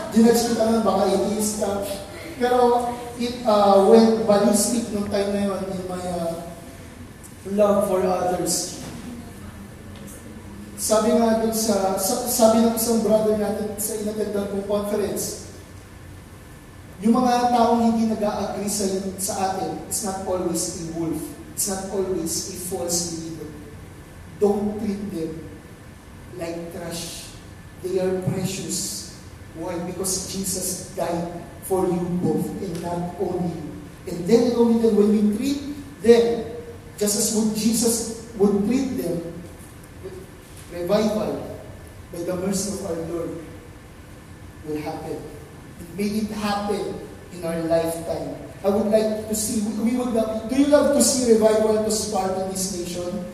ginudge 0.09 0.41
kita 0.49 0.63
na, 0.73 0.81
baka 0.81 1.05
atheist 1.05 1.61
ka. 1.61 1.85
Pero, 2.41 2.89
it 3.21 3.45
uh, 3.45 3.85
went 3.85 4.25
ballistic 4.25 4.89
nung 4.89 5.05
time 5.13 5.37
na 5.37 5.53
yun 5.53 5.61
in 5.69 5.85
my 5.85 6.01
uh, 6.01 6.49
love 7.53 7.85
for 7.85 8.01
others. 8.01 8.81
Sabi 10.79 11.13
nga 11.21 11.45
dun 11.45 11.53
sa, 11.53 11.93
sabi 12.25 12.65
ng 12.65 12.73
isang 12.73 13.05
brother 13.05 13.37
natin 13.37 13.77
sa 13.77 14.01
inatendan 14.01 14.49
kong 14.49 14.65
conference, 14.65 15.53
yung 17.05 17.21
mga 17.21 17.53
taong 17.53 17.85
hindi 17.85 18.09
nag-agree 18.09 18.65
sa, 18.65 18.97
sa 19.21 19.33
atin, 19.53 19.77
it's 19.85 20.01
not 20.01 20.25
always 20.25 20.81
a 20.81 20.83
wolf. 20.97 21.21
It's 21.53 21.69
not 21.69 21.91
always 21.93 22.33
a 22.49 22.57
false 22.65 23.13
leader. 23.13 23.28
Don't 24.39 24.79
treat 24.79 25.11
them 25.11 25.49
like 26.37 26.71
trash. 26.73 27.27
They 27.83 27.99
are 27.99 28.21
precious. 28.23 29.19
Why? 29.55 29.77
Because 29.85 30.31
Jesus 30.31 30.95
died 30.95 31.43
for 31.63 31.87
you 31.87 32.01
both 32.23 32.47
and 32.61 32.81
not 32.81 33.15
only 33.19 33.55
you. 33.55 33.69
And 34.07 34.25
then 34.25 34.53
only 34.55 34.81
then 34.81 34.95
when 34.95 35.11
we 35.11 35.37
treat 35.37 35.61
them 36.01 36.45
just 36.97 37.15
as 37.15 37.35
would 37.35 37.55
Jesus 37.55 38.27
would 38.35 38.65
treat 38.67 38.99
them 38.99 39.23
with 40.03 40.15
revival 40.71 41.59
by 42.11 42.19
the 42.19 42.35
mercy 42.35 42.79
of 42.79 42.91
our 42.91 42.99
Lord 43.07 43.31
will 44.65 44.81
happen. 44.81 45.21
May 45.95 46.07
it 46.23 46.31
happen 46.31 47.07
in 47.33 47.43
our 47.43 47.61
lifetime. 47.63 48.35
I 48.63 48.69
would 48.69 48.87
like 48.87 49.29
to 49.29 49.35
see, 49.35 49.63
we 49.79 49.95
would 49.95 50.11
love, 50.11 50.49
do 50.49 50.55
you 50.59 50.67
love 50.67 50.95
to 50.95 51.01
see 51.01 51.31
revival 51.31 51.83
to 51.83 51.91
spark 51.91 52.35
in 52.37 52.49
this 52.51 52.77
nation? 52.77 53.25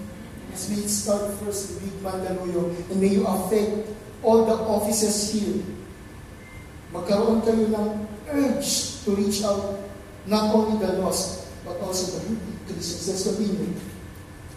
May 0.56 0.88
it 0.88 0.88
start 0.88 1.36
first 1.44 1.84
with 1.84 2.00
Mandaluyong 2.00 2.72
and 2.88 2.98
may 3.04 3.20
you 3.20 3.28
affect 3.28 3.92
all 4.24 4.48
the 4.48 4.56
offices 4.56 5.36
here. 5.36 5.60
Magkaroon 6.96 7.44
kayo 7.44 7.68
ng 7.76 8.08
urge 8.32 9.04
to 9.04 9.20
reach 9.20 9.44
out 9.44 9.84
not 10.24 10.56
only 10.56 10.80
the 10.80 10.96
lost, 11.04 11.52
but 11.68 11.76
also 11.84 12.24
the 12.24 12.40
Christians. 12.72 13.04
Let's 13.04 13.28
continue. 13.28 13.76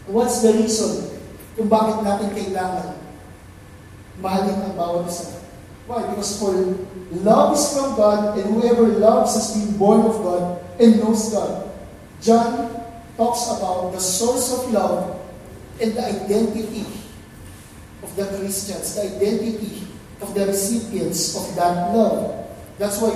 What's 0.07 0.39
the 0.47 0.55
reason 0.55 1.19
kung 1.59 1.67
bakit 1.67 2.07
natin 2.07 2.31
kailangan 2.31 2.95
mahalin 4.23 4.71
ang 4.71 4.79
bawat 4.79 5.11
isa? 5.11 5.35
Why? 5.91 6.07
Because 6.15 6.39
for 6.39 6.55
love 7.27 7.59
is 7.59 7.75
from 7.75 7.99
God, 7.99 8.39
and 8.39 8.47
whoever 8.55 8.87
loves 8.87 9.35
has 9.35 9.59
been 9.59 9.75
born 9.75 10.07
of 10.07 10.15
God 10.23 10.63
and 10.79 11.03
knows 11.03 11.35
God. 11.35 11.75
John 12.23 12.71
talks 13.19 13.51
about 13.51 13.91
the 13.91 13.99
source 13.99 14.55
of 14.55 14.71
love 14.71 15.18
and 15.81 15.95
the 15.95 16.03
identity 16.03 16.87
of 18.03 18.11
the 18.17 18.25
Christians, 18.39 18.95
the 18.95 19.03
identity 19.17 19.87
of 20.21 20.35
the 20.35 20.47
recipients 20.47 21.37
of 21.37 21.55
that 21.57 21.95
love. 21.95 22.47
That's 22.79 23.01
why 23.01 23.15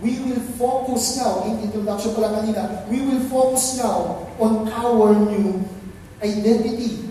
we 0.00 0.18
will 0.20 0.40
focus 0.56 1.18
now, 1.18 1.44
in 1.44 1.60
introduction 1.60 2.14
ko 2.14 2.20
lang 2.22 2.34
kanina, 2.40 2.88
we 2.88 3.00
will 3.04 3.20
focus 3.28 3.78
now 3.78 4.26
on 4.40 4.66
our 4.72 5.14
new 5.14 5.62
identity. 6.22 7.10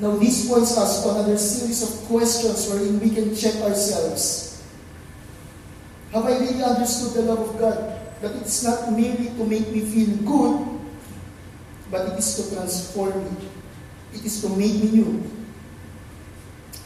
Now, 0.00 0.16
this 0.16 0.48
points 0.48 0.76
us 0.78 1.04
to 1.04 1.10
another 1.12 1.36
series 1.36 1.84
of 1.84 2.08
questions 2.08 2.68
wherein 2.68 3.00
we 3.00 3.10
can 3.12 3.36
check 3.36 3.56
ourselves. 3.60 4.64
Have 6.12 6.24
I 6.24 6.40
really 6.40 6.64
understood 6.64 7.20
the 7.20 7.22
love 7.28 7.52
of 7.52 7.52
God? 7.60 7.78
That 8.20 8.36
it's 8.36 8.64
not 8.64 8.92
merely 8.92 9.28
to 9.36 9.42
make 9.44 9.68
me 9.68 9.80
feel 9.80 10.16
good, 10.24 10.79
but 11.90 12.12
it 12.12 12.18
is 12.18 12.36
to 12.36 12.54
transform 12.54 13.24
me. 13.24 13.48
It 14.14 14.24
is 14.24 14.40
to 14.42 14.48
make 14.50 14.74
me 14.74 14.90
new. 14.90 15.22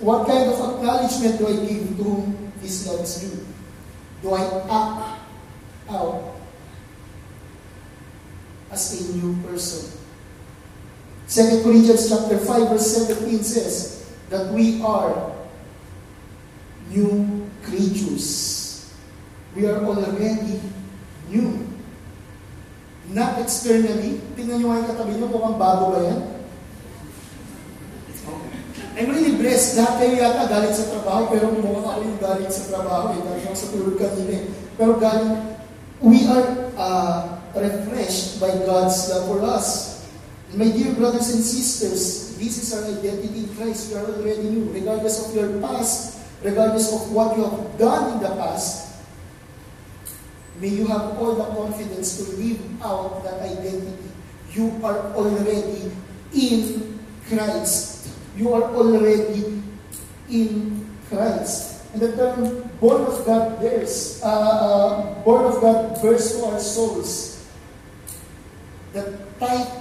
What 0.00 0.26
kind 0.26 0.50
of 0.50 0.58
acknowledgement 0.58 1.38
do 1.38 1.46
I 1.46 1.66
give 1.66 1.96
to 1.96 2.02
whom 2.02 2.52
this 2.60 2.86
love 2.88 3.00
is 3.00 3.16
due? 3.20 3.46
Do 4.22 4.34
I 4.34 4.42
act 4.42 5.20
out 5.88 6.36
as 8.70 9.10
a 9.10 9.16
new 9.16 9.36
person? 9.42 10.00
2 11.28 11.62
Corinthians 11.62 12.08
chapter 12.08 12.38
5 12.38 12.68
verse 12.68 13.06
17 13.06 13.42
says 13.42 14.12
that 14.28 14.52
we 14.52 14.82
are 14.82 15.32
new 16.90 17.48
creatures. 17.62 18.92
We 19.56 19.66
are 19.66 19.84
already 19.84 20.60
new. 21.28 21.73
Not 23.14 23.38
externally. 23.38 24.18
Tingnan 24.34 24.58
nyo 24.58 24.66
nga 24.74 24.80
yung 24.82 24.90
katabi 24.90 25.12
nyo, 25.14 25.26
mukhang 25.30 25.56
bago 25.56 25.84
ba 25.94 25.98
yan? 26.02 26.20
I'm 28.94 29.10
really 29.10 29.38
blessed. 29.38 29.78
Lahat 29.78 30.02
kayo 30.02 30.18
yata 30.18 30.50
galing 30.50 30.74
sa 30.74 30.90
trabaho, 30.90 31.30
pero 31.30 31.50
mukhang 31.50 31.86
ako 31.86 32.00
yung 32.02 32.20
galing 32.22 32.50
sa 32.50 32.66
trabaho. 32.74 33.14
Eh. 33.14 33.22
Galing 33.22 33.46
ako 33.46 33.56
sa 33.58 33.70
tulog 33.70 33.96
kanina. 33.98 34.34
Eh. 34.34 34.42
Pero 34.74 34.92
galing, 34.98 35.34
we 36.02 36.26
are 36.26 36.46
uh, 36.74 37.38
refreshed 37.54 38.42
by 38.42 38.50
God's 38.66 38.98
love 39.10 39.30
for 39.30 39.40
us. 39.46 40.02
And 40.50 40.58
my 40.58 40.70
dear 40.74 40.94
brothers 40.98 41.30
and 41.30 41.42
sisters, 41.42 42.34
this 42.38 42.58
is 42.58 42.70
our 42.74 42.86
identity 42.86 43.46
in 43.46 43.48
Christ. 43.54 43.94
We 43.94 43.98
are 43.98 44.06
already 44.10 44.46
new. 44.50 44.74
Regardless 44.74 45.22
of 45.22 45.34
your 45.38 45.54
past, 45.62 46.18
regardless 46.42 46.90
of 46.90 47.14
what 47.14 47.38
you 47.38 47.46
have 47.46 47.78
done 47.78 48.18
in 48.18 48.26
the 48.26 48.34
past, 48.38 48.83
May 50.60 50.68
you 50.68 50.86
have 50.86 51.18
all 51.18 51.34
the 51.34 51.44
confidence 51.50 52.16
to 52.18 52.36
live 52.36 52.60
out 52.82 53.24
that 53.24 53.42
identity. 53.42 54.10
You 54.52 54.70
are 54.84 55.10
already 55.14 55.90
in 56.32 56.98
Christ. 57.26 58.14
You 58.36 58.54
are 58.54 58.62
already 58.70 59.62
in 60.30 60.86
Christ. 61.08 61.82
And 61.92 62.02
the 62.02 62.16
term 62.16 62.70
born 62.80 63.02
of 63.02 63.26
God 63.26 63.60
bears, 63.60 64.22
uh, 64.22 64.30
uh, 64.30 65.22
born 65.22 65.46
of 65.46 65.60
God 65.60 66.00
bears 66.02 66.38
to 66.38 66.44
our 66.46 66.58
souls 66.58 67.34
the 68.94 69.18
type 69.38 69.74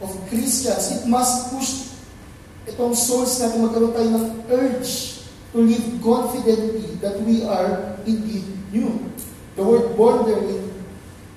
of 0.00 0.10
Christians. 0.30 1.02
It 1.02 1.08
must 1.10 1.50
push 1.50 1.94
itong 2.70 2.94
souls 2.94 3.42
natin 3.42 3.66
magkaroon 3.66 3.92
tayo 3.92 4.08
ng 4.14 4.26
urge 4.48 5.13
to 5.54 5.62
live 5.62 5.86
confidently 6.02 6.98
that 6.98 7.14
we 7.22 7.46
are 7.46 7.94
indeed 8.02 8.42
new. 8.74 8.90
The 9.54 9.62
word 9.62 9.94
born 9.94 10.26
there 10.26 10.42
in 10.42 10.66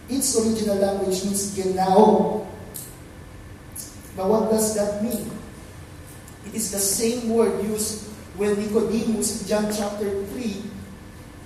its 0.09 0.33
original 0.33 0.81
language 0.81 1.21
means 1.21 1.53
genau. 1.53 2.41
Now 4.17 4.25
what 4.25 4.49
does 4.49 4.73
that 4.73 5.05
mean? 5.05 5.29
It 6.49 6.57
is 6.57 6.73
the 6.73 6.81
same 6.81 7.29
word 7.29 7.61
used 7.61 8.09
when 8.41 8.57
Nicodemus 8.57 9.45
in 9.45 9.47
John 9.47 9.69
chapter 9.69 10.09
3 10.09 10.65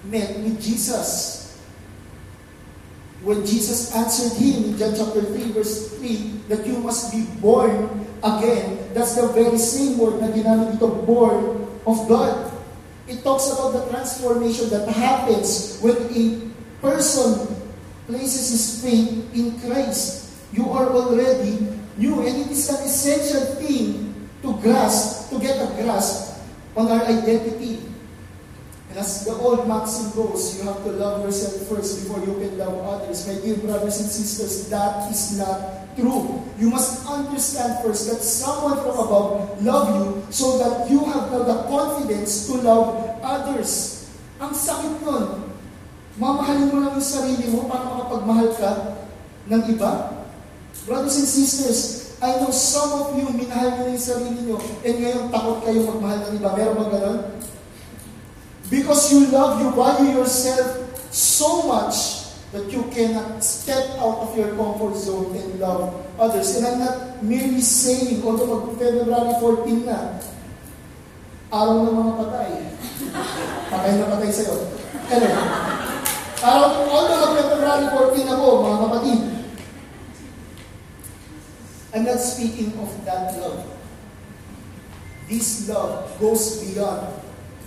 met 0.07 0.39
with 0.39 0.63
Jesus. 0.63 1.60
When 3.19 3.45
Jesus 3.45 3.91
answered 3.91 4.39
him 4.39 4.71
in 4.71 4.77
John 4.79 4.95
chapter 4.95 5.27
3 5.27 5.51
verse 5.51 5.91
3 5.99 6.47
that 6.47 6.63
you 6.63 6.79
must 6.79 7.12
be 7.12 7.27
born 7.43 8.07
again, 8.23 8.95
that's 8.95 9.19
the 9.19 9.27
very 9.36 9.60
same 9.60 9.99
word 9.99 10.23
na 10.23 10.31
ginamit 10.31 10.79
dito, 10.79 10.88
born 11.03 11.67
of 11.84 12.07
God. 12.07 12.51
It 13.12 13.28
talks 13.28 13.52
about 13.52 13.76
the 13.76 13.84
transformation 13.91 14.71
that 14.71 14.88
happens 14.88 15.84
when 15.84 16.00
a 16.15 16.47
person 16.80 17.60
places 18.08 18.56
his 18.56 18.65
faith 18.80 19.12
in 19.36 19.60
Christ. 19.60 20.32
You 20.56 20.71
are 20.71 20.88
already 20.88 21.60
new, 22.00 22.24
and 22.24 22.47
it 22.47 22.52
is 22.56 22.71
an 22.71 22.80
essential 22.88 23.60
thing 23.60 24.15
to 24.41 24.56
grasp, 24.63 25.30
to 25.32 25.39
get 25.43 25.60
a 25.60 25.67
grasp 25.84 26.39
on 26.76 26.88
our 26.88 27.04
identity. 27.04 27.84
And 28.89 29.00
As 29.00 29.28
the 29.28 29.36
old 29.36 29.67
maxim 29.67 30.15
goes, 30.15 30.56
you 30.56 30.63
have 30.71 30.80
to 30.84 30.91
love 30.95 31.24
yourself 31.28 31.67
first 31.67 32.08
before 32.08 32.24
you 32.24 32.39
can 32.39 32.58
love 32.58 32.80
others. 32.80 33.28
My 33.28 33.36
dear 33.43 33.60
brothers 33.60 34.00
and 34.00 34.10
sisters, 34.10 34.69
that 34.69 35.12
is 35.12 35.38
not 35.38 35.81
true. 35.95 36.43
You 36.58 36.69
must 36.69 37.08
understand 37.08 37.82
first 37.82 38.08
that 38.08 38.21
someone 38.21 38.77
from 38.80 38.95
above 38.95 39.58
love 39.65 39.88
you 39.97 40.06
so 40.30 40.62
that 40.62 40.89
you 40.89 41.01
have 41.10 41.32
now 41.34 41.43
the 41.43 41.65
confidence 41.65 42.47
to 42.47 42.62
love 42.62 43.17
others. 43.25 44.06
Ang 44.38 44.54
sakit 44.54 45.01
nun. 45.01 45.49
Mamahalin 46.19 46.69
mo 46.69 46.77
lang 46.86 46.93
yung 46.99 47.08
sarili 47.08 47.49
mo 47.49 47.65
para 47.71 47.88
makapagmahal 47.88 48.49
ka 48.60 48.71
ng 49.47 49.62
iba. 49.73 50.21
Brothers 50.86 51.17
and 51.23 51.30
sisters, 51.30 51.80
I 52.21 52.38
know 52.38 52.54
some 52.54 52.91
of 53.01 53.17
you, 53.17 53.25
minahal 53.34 53.82
nyo 53.82 53.95
yung 53.95 54.01
sarili 54.01 54.39
nyo, 54.45 54.58
and 54.86 54.95
ngayon 55.01 55.34
takot 55.34 55.65
kayo 55.65 55.88
magmahal 55.88 56.19
ng 56.30 56.34
iba. 56.38 56.49
Meron 56.54 56.77
ba 56.77 56.86
ganun? 56.93 57.19
Because 58.69 59.10
you 59.10 59.32
love, 59.34 59.60
you 59.63 59.73
value 59.73 60.19
yourself 60.19 60.77
so 61.10 61.65
much 61.65 62.20
that 62.52 62.68
you 62.68 62.84
cannot 62.92 63.40
step 63.44 63.96
out 63.96 64.28
of 64.28 64.36
your 64.36 64.52
comfort 64.60 64.96
zone 65.00 65.32
and 65.36 65.60
love 65.60 65.96
others. 66.20 66.60
And 66.60 66.68
I'm 66.68 66.80
not 66.80 67.24
merely 67.24 67.64
saying, 67.64 68.24
although 68.24 68.76
mag-February 68.76 69.40
14 69.40 69.88
na, 69.88 70.20
araw 71.48 71.88
ng 71.88 71.96
mga 71.96 72.14
patay. 72.20 72.52
Patay 73.72 73.92
na 73.96 74.06
patay 74.12 74.32
sa'yo. 74.36 74.56
Anyway, 75.08 75.40
araw, 76.44 76.68
although 76.92 77.20
mag-February 77.40 77.88
14 78.20 78.28
na 78.28 78.36
po, 78.36 78.48
mga 78.68 78.80
kapatid, 78.84 79.20
I'm 81.92 82.04
not 82.08 82.20
speaking 82.20 82.76
of 82.80 82.92
that 83.08 83.36
love. 83.40 83.68
This 85.28 85.68
love 85.72 86.12
goes 86.20 86.60
beyond 86.60 87.08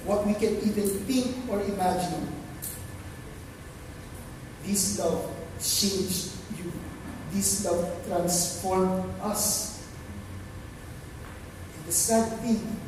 what 0.05 0.29
we 0.29 0.37
can 0.37 0.61
even 0.61 0.89
think 1.09 1.33
or 1.49 1.65
imagine. 1.65 2.34
This 4.67 4.99
love 4.99 5.31
changed 5.61 6.33
you. 6.57 6.73
This 7.33 7.65
love 7.65 7.85
transformed 8.07 9.05
us. 9.21 9.85
And 11.77 11.87
the 11.87 11.93
sad 11.93 12.41
thing 12.41 12.81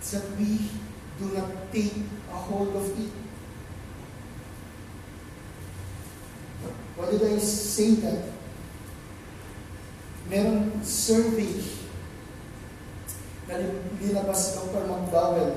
is 0.00 0.10
that 0.12 0.30
we 0.38 0.70
do 1.18 1.34
not 1.34 1.72
take 1.72 1.94
a 2.30 2.34
hold 2.34 2.76
of 2.76 3.00
it. 3.00 3.10
Why 6.96 7.10
did 7.10 7.22
I 7.22 7.38
say 7.38 7.94
that? 8.06 8.32
Merong 10.30 10.82
survey 10.82 11.62
na 13.46 13.62
nilabas 14.02 14.58
Dr. 14.58 14.90
McDowell 14.90 15.54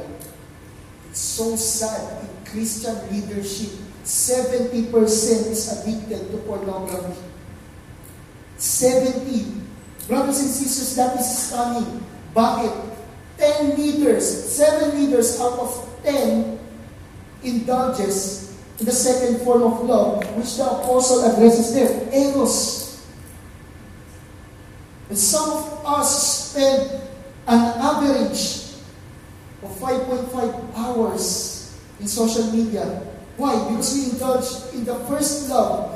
It's 1.10 1.20
so 1.20 1.56
sad 1.56 2.22
in 2.22 2.30
Christian 2.46 2.94
leadership. 3.10 3.89
70% 4.10 4.90
is 5.54 5.70
addicted 5.70 6.32
to 6.32 6.38
pornography. 6.50 7.14
70. 8.58 9.46
Brothers 10.08 10.40
and 10.40 10.50
sisters, 10.50 10.96
that 10.96 11.20
is 11.20 11.30
stunning. 11.30 12.04
Bakit? 12.34 12.74
10 13.38 13.78
leaders, 13.78 14.26
7 14.26 14.98
leaders 14.98 15.40
out 15.40 15.60
of 15.60 16.00
10 16.04 16.60
indulges 17.44 18.58
in 18.80 18.86
the 18.88 18.92
second 18.92 19.46
form 19.46 19.62
of 19.62 19.84
love, 19.86 20.26
which 20.36 20.58
the 20.58 20.66
apostle 20.66 21.32
addresses 21.32 21.74
there, 21.76 22.10
eros. 22.12 23.06
And 25.10 25.18
some 25.18 25.52
of 25.52 25.86
us 25.86 26.50
spend 26.50 27.02
an 27.48 27.62
average 27.78 28.74
of 29.62 29.70
5.5 29.78 30.76
hours 30.76 31.78
in 32.00 32.08
social 32.08 32.52
media. 32.52 33.06
Why? 33.40 33.56
Because 33.72 33.96
we 33.96 34.12
indulge 34.12 34.52
in 34.76 34.84
the 34.84 35.00
first 35.08 35.48
love 35.48 35.96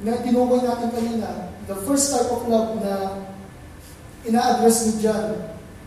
na 0.00 0.18
tinukoy 0.24 0.64
natin 0.64 0.88
kanina, 0.88 1.52
the 1.68 1.76
first 1.84 2.10
type 2.10 2.32
of 2.32 2.48
love 2.48 2.80
na 2.80 3.22
ina-address 4.24 4.88
ni 4.88 5.04
John 5.04 5.36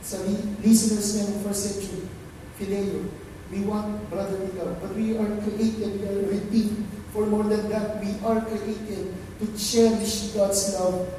sa 0.05 0.21
listeners 0.61 1.17
niya 1.17 1.25
ng 1.25 1.41
first 1.41 1.61
century, 1.65 2.05
Phileo. 2.61 3.01
We 3.49 3.65
want 3.65 4.05
brotherly 4.13 4.53
love, 4.53 4.77
but 4.77 4.93
we 4.93 5.17
are 5.17 5.31
created, 5.41 5.97
we 5.97 6.05
are 6.05 6.21
redeemed 6.29 6.85
for 7.09 7.25
more 7.25 7.45
than 7.49 7.65
that. 7.73 7.97
We 7.97 8.13
are 8.21 8.45
created 8.45 9.09
to 9.41 9.45
cherish 9.57 10.37
God's 10.37 10.77
love 10.77 11.09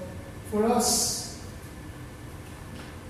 for 0.55 0.63
us. 0.71 1.23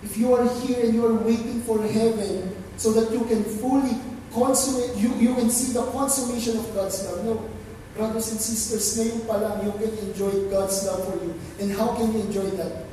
If 0.01 0.17
you 0.17 0.33
are 0.33 0.49
here 0.65 0.89
and 0.89 0.97
you 0.97 1.05
are 1.05 1.19
waiting 1.21 1.61
for 1.69 1.85
heaven 1.85 2.57
so 2.81 2.97
that 2.97 3.13
you 3.13 3.29
can 3.29 3.45
fully 3.45 3.97
consummate, 4.37 4.97
you, 4.97 5.09
you 5.17 5.35
can 5.35 5.49
see 5.49 5.73
the 5.73 5.83
consummation 5.91 6.59
of 6.59 6.75
God's 6.75 7.03
love. 7.09 7.25
No. 7.25 7.49
Brothers 7.97 8.29
and 8.37 8.41
sisters, 8.41 8.93
ngayon 9.01 9.25
pa 9.25 9.41
lang 9.41 9.65
you 9.65 9.73
can 9.81 9.89
enjoy 10.05 10.53
God's 10.53 10.85
love 10.85 11.01
for 11.09 11.17
you. 11.25 11.33
And 11.57 11.73
how 11.73 11.97
can 11.97 12.13
you 12.13 12.29
enjoy 12.29 12.45
that? 12.61 12.85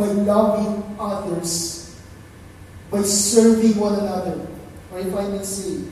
By 0.00 0.08
loving 0.16 0.80
others. 0.96 1.92
By 2.88 3.04
serving 3.04 3.76
one 3.76 4.00
another. 4.00 4.48
Or 4.88 5.04
if 5.04 5.12
I 5.12 5.28
may 5.28 5.44
say, 5.44 5.84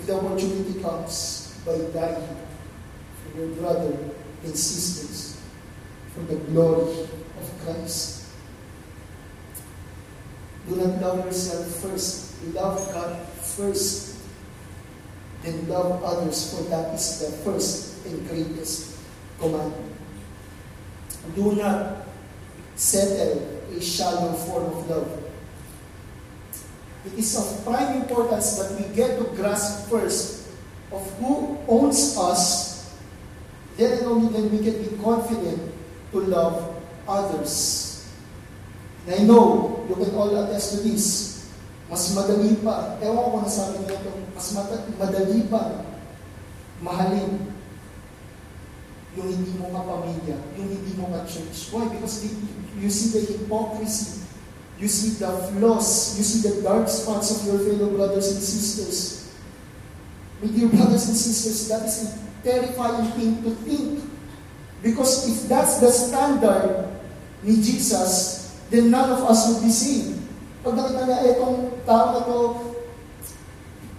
if 0.00 0.08
the 0.08 0.16
opportunity 0.16 0.80
comes, 0.80 1.52
by 1.68 1.76
dying 1.92 2.24
for 2.24 3.28
your 3.36 3.52
brother 3.60 3.92
and 4.40 4.56
sisters 4.56 5.36
for 6.16 6.24
the 6.32 6.40
glory 6.48 7.04
of 7.36 7.46
Christ. 7.60 8.32
Do 10.64 10.76
not 10.80 10.96
love 11.00 11.28
yourself 11.28 11.68
first. 11.84 12.40
Love 12.56 12.80
God 12.96 13.20
first. 13.60 14.16
Then 15.42 15.68
love 15.68 16.02
others, 16.04 16.52
for 16.52 16.64
that 16.68 16.94
is 16.94 17.20
the 17.20 17.30
first 17.44 18.04
and 18.06 18.28
greatest 18.28 18.96
commandment. 19.38 19.92
Do 21.36 21.52
not 21.52 22.08
settle 22.76 23.44
a 23.76 23.80
shallow 23.80 24.32
form 24.32 24.64
of 24.64 24.88
love. 24.88 25.10
It 27.06 27.14
is 27.18 27.36
of 27.36 27.64
prime 27.64 28.02
importance 28.02 28.56
that 28.58 28.76
we 28.76 28.94
get 28.94 29.18
to 29.18 29.24
grasp 29.36 29.88
first 29.88 30.48
of 30.92 31.00
who 31.18 31.56
owns 31.68 32.16
us, 32.18 32.92
then 33.76 33.98
and 33.98 34.06
only 34.06 34.28
then 34.32 34.50
we 34.50 34.58
can 34.64 34.82
be 34.82 35.02
confident 35.02 35.72
to 36.12 36.20
love 36.20 36.76
others. 37.08 38.08
And 39.06 39.14
I 39.14 39.22
know, 39.24 39.86
you 39.88 39.94
can 39.94 40.14
all 40.14 40.36
attest 40.44 40.76
to 40.76 40.88
this, 40.88 41.39
mas 41.90 42.14
madali 42.14 42.54
pa, 42.62 42.96
ewan 43.02 43.34
ko 43.34 43.36
na 43.42 43.50
sabi 43.50 43.82
niya 43.82 43.98
ito, 43.98 44.10
mas 44.30 44.46
madali 44.94 45.42
pa 45.50 45.90
mahalin 46.80 47.50
yung 49.18 49.26
hindi 49.26 49.58
mo 49.58 49.74
kapamilya, 49.74 50.38
yung 50.54 50.70
hindi 50.70 50.92
mo 50.94 51.10
ka-church. 51.10 51.74
Why? 51.74 51.90
Because 51.90 52.22
you 52.78 52.86
see 52.86 53.10
the 53.10 53.26
hypocrisy, 53.26 54.22
you 54.78 54.86
see 54.86 55.18
the 55.18 55.28
flaws, 55.50 56.14
you 56.14 56.22
see 56.22 56.46
the 56.46 56.62
dark 56.62 56.86
spots 56.86 57.34
of 57.34 57.38
your 57.42 57.58
fellow 57.58 57.90
brothers 57.90 58.30
and 58.30 58.40
sisters. 58.40 59.28
My 60.38 60.48
dear 60.48 60.70
brothers 60.70 61.10
and 61.10 61.18
sisters, 61.18 61.68
that 61.68 61.84
is 61.84 62.06
a 62.06 62.10
terrifying 62.46 63.10
thing 63.18 63.42
to 63.42 63.50
think. 63.66 63.98
Because 64.80 65.28
if 65.28 65.50
that's 65.50 65.82
the 65.82 65.92
standard 65.92 66.88
ni 67.44 67.60
Jesus, 67.60 68.48
then 68.70 68.88
none 68.88 69.10
of 69.10 69.26
us 69.28 69.50
would 69.50 69.60
be 69.60 69.74
saved. 69.74 70.16
Pag 70.64 70.76
nakita 70.76 71.02
niya, 71.04 71.18
etong 71.36 71.69
tao 71.90 72.14
na 72.14 72.20
to, 72.22 72.38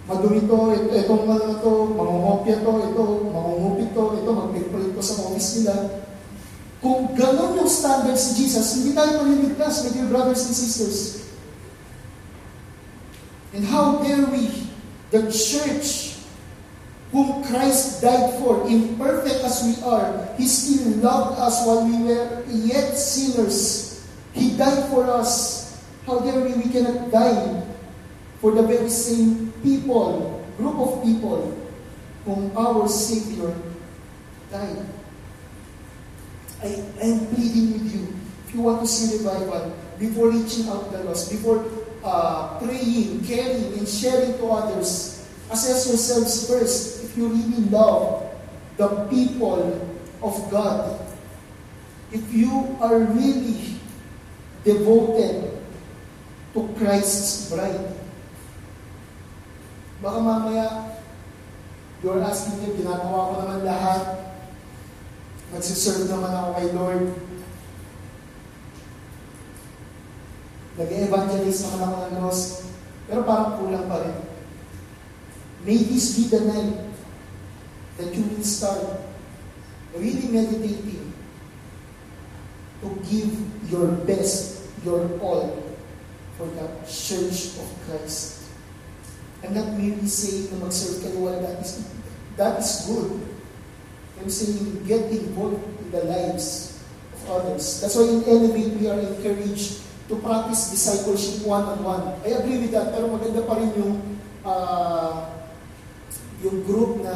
madumi 0.08 0.48
to, 0.48 0.58
etong 0.96 1.28
ano 1.28 1.44
na 1.52 1.58
to, 1.60 1.72
mangungopya 1.92 2.64
to, 2.64 2.72
ito, 2.88 3.04
mangungupit 3.28 3.92
to, 3.92 4.04
ito, 4.16 4.30
magpiplit 4.32 4.96
to 4.96 5.04
sa 5.04 5.28
office 5.28 5.60
nila. 5.60 5.76
Kung 6.80 7.12
ganun 7.14 7.60
yung 7.60 7.68
standard 7.68 8.16
si 8.16 8.40
Jesus, 8.40 8.80
hindi 8.80 8.96
tayo 8.96 9.28
maliligtas, 9.28 9.84
my 9.84 9.90
dear 9.92 10.08
brothers 10.08 10.48
and 10.48 10.56
sisters. 10.56 11.28
And 13.52 13.68
how 13.68 14.00
dare 14.00 14.24
we, 14.32 14.72
the 15.12 15.28
church, 15.28 16.16
whom 17.12 17.44
Christ 17.44 18.00
died 18.00 18.39
for, 18.39 18.64
imperfect 18.72 19.44
as 19.44 19.68
we 19.68 19.76
are, 19.84 20.32
He 20.39 20.48
still 20.48 21.04
loved 21.04 21.44
us 21.44 21.68
while 21.68 21.84
we 21.84 22.00
were 22.08 22.39
yet 22.48 22.96
sinners. 22.96 24.00
He 24.32 24.56
died 24.56 24.88
for 24.88 25.04
us. 25.12 25.60
How 26.08 26.24
dare 26.24 26.39
we, 26.39 26.56
we 26.56 26.72
cannot 26.72 27.12
die 27.12 27.68
for 28.42 28.52
the 28.52 28.64
very 28.64 28.89
same 28.89 29.54
people, 29.62 30.44
group 30.58 30.76
of 30.76 31.04
people, 31.04 31.56
whom 32.26 32.52
our 32.58 32.89
Savior 32.89 33.54
died. 34.50 34.86
I 36.64 36.68
am 37.02 37.28
pleading 37.28 37.74
with 37.74 37.94
you, 37.94 38.08
if 38.48 38.56
you 38.56 38.62
want 38.62 38.82
to 38.82 38.88
see 38.88 39.18
revival, 39.18 39.78
before 40.00 40.32
reaching 40.32 40.68
out 40.70 40.92
the 40.92 41.04
lost, 41.04 41.30
before 41.30 41.64
uh, 42.04 42.58
praying, 42.58 43.24
caring, 43.26 43.78
and 43.78 43.88
sharing 43.88 44.34
to 44.38 44.46
others, 44.50 45.30
assess 45.52 45.88
yourselves 45.88 46.50
first 46.50 47.04
if 47.06 47.16
you 47.16 47.28
really 47.28 47.70
love 47.70 48.26
the 48.78 48.88
people 49.06 49.98
of 50.24 50.50
God. 50.50 51.00
If 52.12 52.34
you 52.34 52.78
are 52.82 53.00
really 53.00 53.78
devoted 54.64 55.58
to 56.54 56.76
Christ's 56.78 57.50
bride. 57.50 58.01
Baka 60.02 60.18
mamaya, 60.18 60.97
you're 62.02 62.26
asking 62.26 62.58
him, 62.66 62.74
ginagawa 62.74 63.30
ko 63.30 63.34
naman 63.45 63.62
lahat. 63.62 64.02
Nagsiserve 65.54 66.10
naman 66.10 66.34
ako 66.34 66.49
kay 66.58 66.68
Lord. 66.74 67.06
Nag-evangelize 70.82 71.62
naman 71.70 71.80
ako 71.86 71.95
ng 72.02 72.14
Diyos. 72.18 72.39
Pero 73.06 73.22
parang 73.30 73.62
kulang 73.62 73.86
pa 73.86 74.02
rin. 74.02 74.18
May 75.62 75.78
this 75.86 76.18
be 76.18 76.34
the 76.34 76.41
night 76.49 76.89
that 78.02 78.10
you 78.10 78.26
will 78.26 78.41
start 78.41 78.82
really 79.93 80.26
meditating 80.34 81.14
to 82.82 82.88
give 83.06 83.30
your 83.70 83.93
best, 84.10 84.66
your 84.82 85.06
all 85.22 85.62
for 86.34 86.49
the 86.49 86.66
Church 86.89 87.62
of 87.62 87.70
Christ. 87.86 88.41
I'm 89.42 89.54
not 89.58 89.74
merely 89.74 90.06
saying 90.06 90.54
na 90.54 90.62
mag-serve 90.62 91.02
kayo, 91.02 91.18
well, 91.26 91.39
that 91.42 91.58
is, 91.66 91.82
that 92.38 92.62
is 92.62 92.86
good. 92.86 93.10
I'm 94.22 94.30
saying 94.30 94.86
get 94.86 95.10
involved 95.10 95.66
in 95.82 95.89
the 95.89 96.06
lives 96.06 96.78
of 97.18 97.22
others. 97.42 97.82
That's 97.82 97.98
why 97.98 98.06
in 98.06 98.22
Elevate, 98.22 98.78
we 98.78 98.86
are 98.86 99.02
encouraged 99.02 99.82
to 100.10 100.14
practice 100.22 100.70
discipleship 100.70 101.42
one-on-one. 101.42 102.22
I 102.22 102.38
agree 102.38 102.62
with 102.62 102.72
that, 102.78 102.94
pero 102.94 103.10
maganda 103.10 103.42
pa 103.50 103.58
rin 103.58 103.74
yung 103.74 103.96
uh, 104.46 105.26
yung 106.46 106.62
group 106.66 107.02
na 107.02 107.16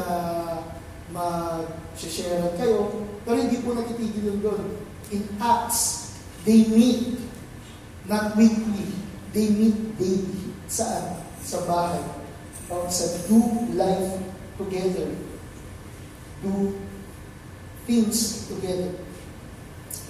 mag-share 1.14 2.58
kayo, 2.58 3.06
pero 3.22 3.38
hindi 3.38 3.62
po 3.62 3.74
nagtitigil 3.74 4.34
yun 4.34 4.38
doon. 4.42 4.62
In 5.14 5.22
Acts, 5.38 6.10
they 6.42 6.66
meet, 6.66 7.22
not 8.10 8.34
weekly, 8.34 8.90
they 9.30 9.46
meet 9.54 9.94
daily. 9.94 10.50
Saan? 10.66 11.22
Sa 11.46 11.62
bahay. 11.62 12.15
O 12.70 12.88
sa 12.90 13.06
do 13.30 13.38
life 13.78 14.18
together. 14.58 15.14
Do 16.42 16.74
things 17.86 18.48
together. 18.50 18.90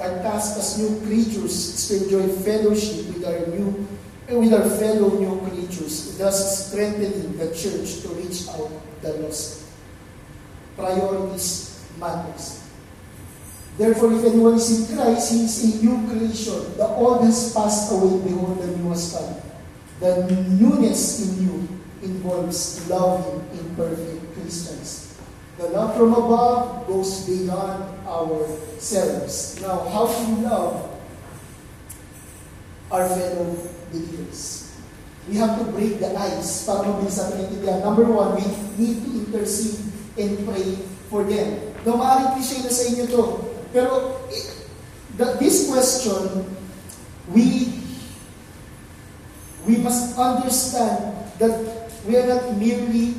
Our 0.00 0.24
task 0.24 0.56
as 0.56 0.80
new 0.80 1.00
creatures 1.04 1.52
is 1.52 1.88
to 1.88 2.04
enjoy 2.04 2.28
fellowship 2.40 3.12
with 3.12 3.24
our 3.24 3.46
new 3.52 3.86
with 4.28 4.52
our 4.52 4.68
fellow 4.80 5.20
new 5.20 5.38
creatures, 5.48 6.18
thus 6.18 6.68
strengthening 6.68 7.38
the 7.38 7.54
church 7.54 8.02
to 8.02 8.08
reach 8.16 8.48
out 8.48 8.72
the 9.00 9.12
lost. 9.22 9.62
Priorities 10.76 11.84
matters. 12.00 12.64
Therefore, 13.78 14.12
if 14.14 14.24
anyone 14.24 14.54
is 14.56 14.90
in 14.90 14.96
Christ, 14.96 15.32
he 15.32 15.44
is 15.44 15.56
a 15.62 15.84
new 15.84 16.08
creation. 16.08 16.76
The 16.76 16.88
old 16.88 17.24
has 17.24 17.52
passed 17.52 17.92
away, 17.92 18.24
behold, 18.24 18.58
the 18.60 18.66
new 18.76 18.88
has 18.90 19.12
come. 19.12 19.36
The 20.00 20.26
newness 20.32 21.22
in 21.22 21.44
you 21.44 21.75
involves 22.02 22.88
loving 22.88 23.40
imperfect 23.58 24.34
Christians. 24.34 25.18
The 25.58 25.68
love 25.68 25.96
from 25.96 26.12
above 26.12 26.86
goes 26.86 27.24
beyond 27.24 27.84
ourselves. 28.06 29.60
Now, 29.62 29.88
how 29.88 30.04
do 30.04 30.36
we 30.36 30.42
love 30.44 30.90
our 32.92 33.08
fellow 33.08 33.56
believers? 33.90 34.76
We 35.28 35.36
have 35.36 35.58
to 35.58 35.64
break 35.72 35.98
the 35.98 36.12
ice 36.14 36.68
para 36.68 36.84
mabilis. 36.84 37.18
Number 37.82 38.04
one, 38.04 38.36
we 38.36 38.44
need 38.76 39.02
to 39.02 39.10
intercede 39.26 39.80
and 40.20 40.44
pray 40.46 40.76
for 41.08 41.24
them. 41.24 41.72
Now, 41.88 41.96
maaaring 41.98 42.36
cliche 42.36 42.62
na 42.62 42.70
sa 42.70 42.82
inyo 42.92 43.04
to, 43.10 43.22
pero 43.72 44.20
eh, 44.28 44.44
the, 45.16 45.38
this 45.38 45.70
question, 45.70 46.44
we 47.30 47.70
we 49.66 49.78
must 49.82 50.14
understand 50.18 51.14
that 51.38 51.75
we 52.06 52.16
are 52.16 52.26
not 52.26 52.54
merely 52.56 53.18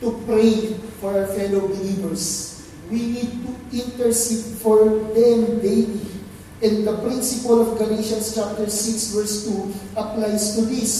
to 0.00 0.08
pray 0.24 0.78
for 1.02 1.12
our 1.12 1.28
fellow 1.34 1.68
believers. 1.68 2.56
We 2.88 3.20
need 3.20 3.30
to 3.44 3.50
intercede 3.74 4.58
for 4.58 4.86
them 5.14 5.60
daily. 5.60 6.00
And 6.60 6.84
the 6.86 6.96
principle 7.02 7.60
of 7.64 7.78
Galatians 7.78 8.34
chapter 8.34 8.68
6 8.68 9.16
verse 9.16 9.48
2 9.48 9.98
applies 9.98 10.56
to 10.56 10.62
this. 10.66 10.92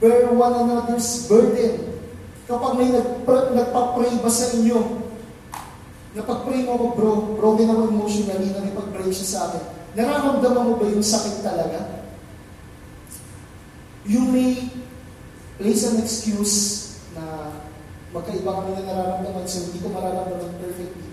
Bear 0.00 0.32
one 0.32 0.56
another's 0.56 1.28
burden. 1.28 2.00
Kapag 2.48 2.72
may 2.80 2.90
nagpa-pray 2.90 4.16
ba 4.18 4.30
sa 4.32 4.56
inyo, 4.56 5.06
napag-pray 6.18 6.66
mo 6.66 6.74
ako, 6.74 6.86
bro, 6.96 7.12
broken 7.38 7.68
ako 7.70 7.82
emotionally, 7.94 8.50
nakipag-pray 8.50 9.12
siya 9.12 9.28
sa 9.28 9.40
akin. 9.52 9.62
Nararamdaman 9.94 10.66
mo 10.66 10.74
ba 10.80 10.86
yung 10.88 11.04
sakit 11.04 11.44
talaga? 11.44 12.02
You 14.08 14.24
may 14.24 14.72
place 15.60 15.84
an 15.92 16.00
excuse 16.00 16.56
na 17.12 17.52
magkaiba 18.16 18.48
kami 18.48 18.80
na 18.80 18.88
nararamdaman, 18.88 19.44
so 19.44 19.68
hindi 19.68 19.84
ko 19.84 19.92
mararamdaman 19.92 20.56
perfectly. 20.56 21.12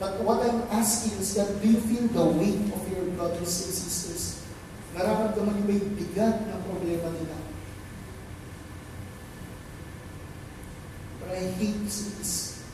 But 0.00 0.24
what 0.24 0.40
I'm 0.48 0.64
asking 0.72 1.20
is 1.20 1.36
that 1.36 1.60
do 1.60 1.68
you 1.68 1.78
feel 1.78 2.08
the 2.08 2.24
weight 2.40 2.72
of 2.72 2.82
your 2.88 3.04
brothers 3.12 3.52
and 3.68 3.74
sisters? 3.76 4.40
Nararamdaman 4.96 5.60
niyo 5.60 5.64
ba 5.68 5.74
yung 5.76 5.92
bigat 5.92 6.36
ng 6.40 6.60
problema 6.64 7.12
nila? 7.12 7.36
But 11.20 11.36
I 11.36 11.52
hate 11.52 11.84
this. 11.84 12.64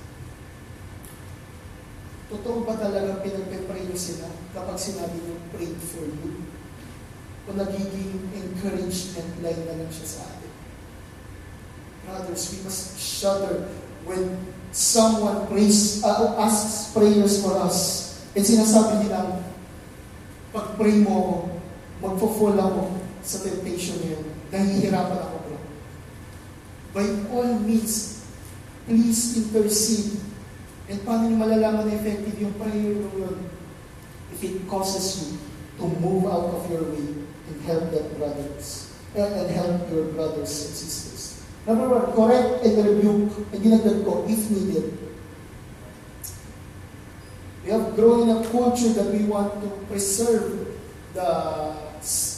Totoo 2.31 2.63
ba 2.63 2.79
talaga 2.79 3.27
pinagpe-pray 3.27 3.91
niyo 3.91 3.99
sila 3.99 4.31
kapag 4.55 4.79
sinabi 4.79 5.19
niyo 5.19 5.35
pray 5.51 5.75
for 5.83 6.07
you? 6.07 6.47
O 7.49 7.57
nagiging 7.59 8.23
encouragement 8.39 9.33
line 9.43 9.63
na 9.67 9.83
lang 9.83 9.91
siya 9.91 10.07
sa 10.07 10.21
atin? 10.31 10.38
Brothers, 12.09 12.57
we 12.57 12.65
must 12.65 12.97
shudder 12.97 13.69
when 14.09 14.41
someone 14.73 15.45
prays, 15.47 16.01
uh, 16.05 16.41
asks 16.41 16.93
prayers 16.97 17.45
for 17.45 17.57
us. 17.61 18.09
And 18.33 18.45
sinasabi 18.45 19.05
nila, 19.05 19.45
pag 20.53 20.81
pray 20.81 21.05
mo 21.05 21.45
magpo-fall 22.01 22.57
ako 22.57 22.97
sa 23.21 23.45
temptation 23.45 24.01
niyo. 24.01 24.19
Nahihirapan 24.49 25.21
ako, 25.21 25.37
bro. 25.45 25.59
By 26.97 27.07
all 27.29 27.61
means, 27.61 28.25
please 28.89 29.37
intercede. 29.37 30.17
And 30.89 31.05
paano 31.05 31.29
niyo 31.29 31.37
malalaman 31.37 31.85
na 31.85 31.99
effective 32.01 32.41
yung 32.41 32.57
prayer 32.57 32.97
mo 32.97 33.13
yun? 33.13 33.37
If 34.33 34.41
it 34.41 34.65
causes 34.65 35.21
you 35.21 35.29
to 35.79 35.85
move 36.01 36.25
out 36.25 36.49
of 36.57 36.65
your 36.73 36.89
way 36.89 37.13
and 37.49 37.57
help 37.69 37.93
that 37.93 38.17
brothers, 38.17 38.89
and, 39.15 39.33
and 39.35 39.49
help 39.53 39.91
your 39.93 40.09
brothers 40.17 40.53
and 40.53 40.75
sisters. 40.75 41.18
Number 41.67 42.13
correct 42.13 42.65
and 42.65 42.77
rebuke. 42.79 43.33
And 43.53 43.61
dinagdag 43.63 44.05
ko, 44.05 44.25
if 44.29 44.51
needed. 44.51 44.95
We 47.65 47.75
have 47.75 47.93
grown 47.97 48.29
in 48.29 48.37
a 48.37 48.41
culture 48.49 48.97
that 48.97 49.13
we 49.13 49.29
want 49.29 49.61
to 49.61 49.69
preserve 49.93 50.77
the 51.13 51.29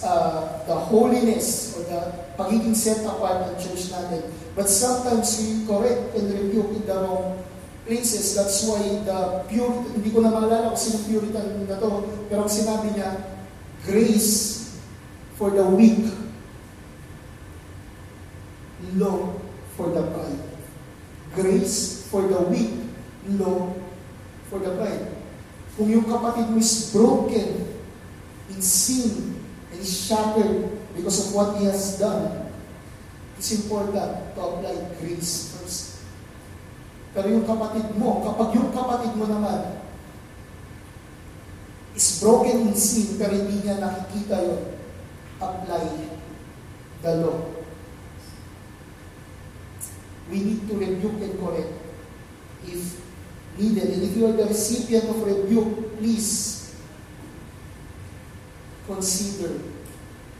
uh, 0.03 0.41
the 0.67 0.75
holiness 0.75 1.77
or 1.77 1.85
the 1.85 2.01
pagiging 2.35 2.75
set 2.75 3.05
apart 3.07 3.53
ng 3.53 3.57
church 3.61 3.93
natin. 3.93 4.25
But 4.57 4.67
sometimes 4.67 5.39
we 5.39 5.69
correct 5.69 6.17
and 6.17 6.27
rebuke 6.33 6.73
in 6.75 6.85
the 6.89 6.97
wrong 6.97 7.45
places. 7.87 8.35
That's 8.35 8.65
why 8.67 8.81
the 9.05 9.45
pure, 9.47 9.85
hindi 9.95 10.11
ko 10.11 10.25
na 10.25 10.33
maalala 10.33 10.73
kung 10.73 10.81
sino 10.81 10.99
Puritan 11.07 11.69
na 11.69 11.77
to, 11.79 12.07
pero 12.27 12.47
ang 12.47 12.53
sinabi 12.53 12.97
niya, 12.97 13.19
grace 13.85 14.75
for 15.37 15.53
the 15.53 15.65
weak 15.65 16.07
law 18.97 19.39
for 19.77 19.91
the 19.91 20.03
pride. 20.11 20.43
Grace 21.35 22.09
for 22.11 22.27
the 22.27 22.41
weak, 22.51 22.71
law 23.39 23.75
for 24.51 24.59
the 24.59 24.75
pride. 24.75 25.07
Kung 25.79 25.87
yung 25.87 26.07
kapatid 26.09 26.51
mo 26.51 26.59
is 26.59 26.91
broken 26.91 27.71
in 28.51 28.59
sin 28.59 29.39
and 29.71 29.79
is 29.79 29.89
shattered 29.89 30.75
because 30.99 31.31
of 31.31 31.37
what 31.37 31.57
he 31.63 31.71
has 31.71 31.97
done, 32.03 32.51
it's 33.39 33.55
important 33.55 34.35
to 34.35 34.39
apply 34.43 34.75
grace 34.99 35.55
first. 35.55 36.03
Pero 37.15 37.31
yung 37.31 37.47
kapatid 37.47 37.95
mo, 37.95 38.27
kapag 38.27 38.59
yung 38.59 38.71
kapatid 38.75 39.15
mo 39.15 39.27
naman 39.31 39.79
is 41.95 42.23
broken 42.23 42.71
in 42.71 42.75
sin 42.75 43.19
pero 43.19 43.35
hindi 43.35 43.67
niya 43.67 43.79
nakikita 43.83 44.41
yun, 44.41 44.63
apply 45.39 45.85
the 47.03 47.13
law 47.23 47.60
we 50.31 50.39
need 50.47 50.63
to 50.71 50.75
rebuke 50.79 51.19
and 51.19 51.35
correct 51.43 51.75
if 52.65 53.03
needed. 53.59 53.91
And 53.91 54.03
if 54.07 54.17
you 54.17 54.31
are 54.31 54.37
the 54.39 54.47
recipient 54.47 55.11
of 55.11 55.27
rebuke, 55.27 55.99
please 55.99 56.71
consider 58.87 59.59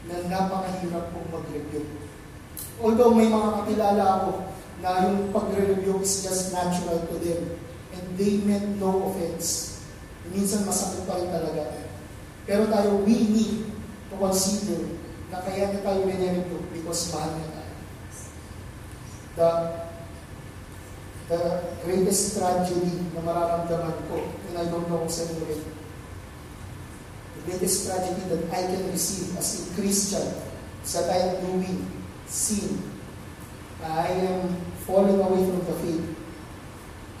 na 0.07 0.27
napakahirap 0.31 1.11
pong 1.13 1.27
mag-rebuke. 1.29 1.91
Although 2.81 3.13
may 3.13 3.29
mga 3.29 3.49
kakilala 3.61 4.03
ako 4.17 4.31
na 4.81 5.05
yung 5.05 5.29
pagre-rebuke 5.29 6.01
is 6.01 6.25
just 6.25 6.55
natural 6.55 7.05
to 7.05 7.15
them 7.21 7.59
and 7.93 8.03
they 8.17 8.41
meant 8.41 8.79
no 8.81 9.11
offense. 9.11 9.77
Minsan 10.31 10.65
masakit 10.65 11.05
pa 11.05 11.19
rin 11.19 11.29
talaga. 11.29 11.85
Pero 12.47 12.65
tayo, 12.71 13.03
we 13.05 13.15
need 13.29 13.69
to 14.09 14.15
consider 14.17 14.97
na 15.29 15.43
kaya 15.45 15.69
na 15.71 15.79
tayo 15.85 16.07
rin 16.07 16.17
rebuke 16.17 16.67
because 16.73 17.13
mahal. 17.13 17.50
The 19.35 19.49
the 21.31 21.39
greatest 21.87 22.35
tragedy 22.35 23.07
na 23.15 23.23
mararamdaman 23.23 23.95
ko, 24.11 24.19
and 24.51 24.55
I 24.59 24.65
don't 24.67 24.87
know 24.91 25.07
kung 25.07 25.11
saan 25.11 25.39
rin. 25.47 25.63
The 27.39 27.41
greatest 27.47 27.87
tragedy 27.87 28.27
that 28.27 28.51
I 28.51 28.67
can 28.67 28.91
receive 28.91 29.31
as 29.39 29.71
a 29.71 29.79
Christian 29.79 30.27
is 30.83 30.91
that 30.93 31.39
doing 31.39 31.87
sin. 32.27 32.83
I 33.81 34.29
am 34.29 34.61
falling 34.85 35.17
away 35.17 35.41
from 35.47 35.63
the 35.65 35.75
faith. 35.81 36.05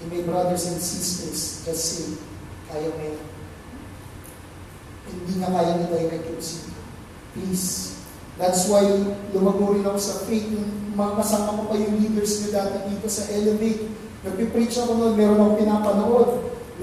And 0.01 0.07
my 0.13 0.21
brothers 0.25 0.65
and 0.69 0.81
sisters 0.81 1.65
just 1.65 1.81
say, 1.81 2.17
kaya 2.69 2.89
mo 2.89 3.01
yan. 3.01 3.21
Hindi 5.09 5.33
na 5.41 5.49
kaya 5.49 5.71
ni 5.77 5.85
direct 5.89 6.25
yung 6.29 6.41
sin. 6.41 6.69
Please. 7.33 7.97
That's 8.37 8.69
why 8.69 8.85
lumago 9.33 9.73
rin 9.73 9.85
ako 9.85 9.97
sa 9.97 10.25
faith. 10.25 10.80
Mga 10.91 11.13
kasama 11.23 11.55
ko 11.55 11.61
pa 11.71 11.79
yung 11.79 11.95
leaders 12.03 12.43
niyo 12.43 12.49
dati 12.51 12.75
dito 12.91 13.07
sa 13.07 13.23
Elevate. 13.31 13.87
Nagpipreach 14.27 14.75
ako 14.83 14.91
noon, 14.99 15.13
meron 15.15 15.39
akong 15.39 15.59
pinapanood 15.63 16.29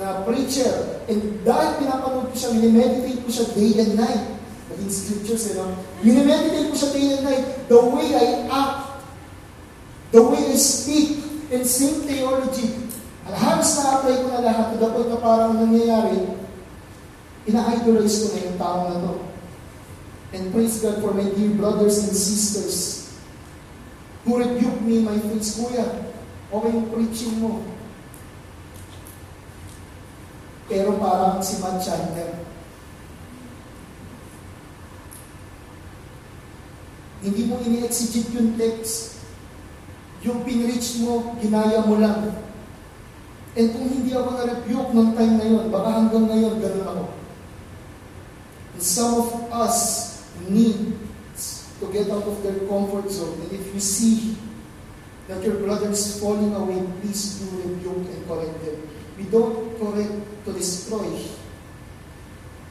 na 0.00 0.24
preacher. 0.24 1.04
And 1.12 1.44
dahil 1.44 1.76
pinapanood 1.76 2.32
ko 2.32 2.36
siya, 2.36 2.56
minimeditate 2.56 3.20
ko 3.20 3.28
siya 3.28 3.46
day 3.52 3.72
and 3.84 3.92
night. 4.00 4.24
Naging 4.72 4.92
scriptures, 4.92 5.52
you 5.52 5.54
know? 5.60 5.76
Minimeditate 6.00 6.72
ko 6.72 6.76
siya 6.76 6.90
day 6.96 7.06
and 7.20 7.22
night. 7.28 7.44
The 7.68 7.80
way 7.84 8.08
I 8.16 8.26
act, 8.48 9.04
the 10.16 10.24
way 10.24 10.40
I 10.40 10.56
speak, 10.56 11.20
and 11.52 11.62
same 11.68 12.08
theology. 12.08 12.88
Halos 13.28 13.76
na-apply 13.76 14.24
ko 14.24 14.26
na 14.32 14.40
lahat 14.40 14.66
to 14.72 14.76
the 14.80 14.88
point 14.88 15.08
na 15.12 15.20
parang 15.20 15.52
nangyayari, 15.60 16.32
ina-idolize 17.44 18.24
ko 18.24 18.26
na 18.32 18.40
yung 18.40 18.56
tao 18.56 18.78
na 18.88 18.96
to. 19.04 19.14
And 20.32 20.48
praise 20.48 20.80
God 20.80 21.04
for 21.04 21.12
my 21.12 21.28
dear 21.28 21.52
brothers 21.56 22.08
and 22.08 22.16
sisters 22.16 22.97
who 24.28 24.36
rebuke 24.36 24.84
me 24.84 25.00
my 25.00 25.16
face, 25.16 25.56
Kuya, 25.56 25.88
okay 26.52 26.70
yung 26.76 26.92
preaching 26.92 27.40
mo. 27.40 27.64
Pero 30.68 31.00
parang 31.00 31.40
si 31.40 31.64
Matt 31.64 31.80
Chandler. 31.80 32.44
Hindi 37.24 37.48
mo 37.48 37.56
ini-exegete 37.64 38.36
yung 38.36 38.60
text. 38.60 39.24
Yung 40.20 40.44
pinreach 40.44 41.00
mo, 41.00 41.32
ginaya 41.40 41.88
mo 41.88 41.96
lang. 41.96 42.36
And 43.56 43.68
kung 43.72 43.88
hindi 43.88 44.12
ako 44.12 44.28
na-rebuke 44.36 44.92
nung 44.92 45.16
time 45.16 45.40
na 45.40 45.46
yun, 45.48 45.72
baka 45.72 45.88
hanggang 45.88 46.28
ngayon, 46.28 46.60
ganun 46.60 46.84
ako. 46.84 47.04
And 48.76 48.82
some 48.84 49.12
of 49.24 49.28
us 49.56 49.78
need 50.52 50.97
get 51.92 52.10
out 52.10 52.24
of 52.24 52.42
their 52.42 52.58
comfort 52.68 53.10
zone. 53.10 53.40
And 53.42 53.52
if 53.52 53.74
you 53.74 53.80
see 53.80 54.36
that 55.28 55.42
your 55.42 55.56
brother 55.56 55.90
is 55.90 56.20
falling 56.20 56.54
away, 56.54 56.84
please 57.00 57.40
do 57.40 57.68
rebuke 57.68 58.08
and 58.08 58.26
correct 58.26 58.64
them. 58.64 58.88
We 59.16 59.24
don't 59.24 59.78
correct 59.78 60.44
to 60.46 60.52
destroy. 60.52 61.10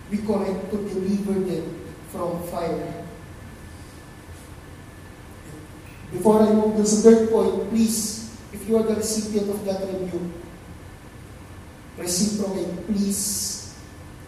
We 0.09 0.18
correct 0.20 0.72
to 0.72 0.78
deliver 0.78 1.39
them 1.39 1.86
from 2.09 2.41
fire. 2.47 3.05
Before 6.11 6.41
I 6.41 6.53
move 6.53 6.78
to 6.78 6.84
the 6.84 6.88
third 6.88 7.30
point, 7.30 7.70
please, 7.70 8.36
if 8.53 8.68
you 8.68 8.78
are 8.78 8.84
the 8.84 8.95
recipient 8.95 9.49
of 9.49 9.65
that 9.65 9.82
rebuke, 9.82 10.32
reciprocate, 11.97 12.88
please 12.88 13.78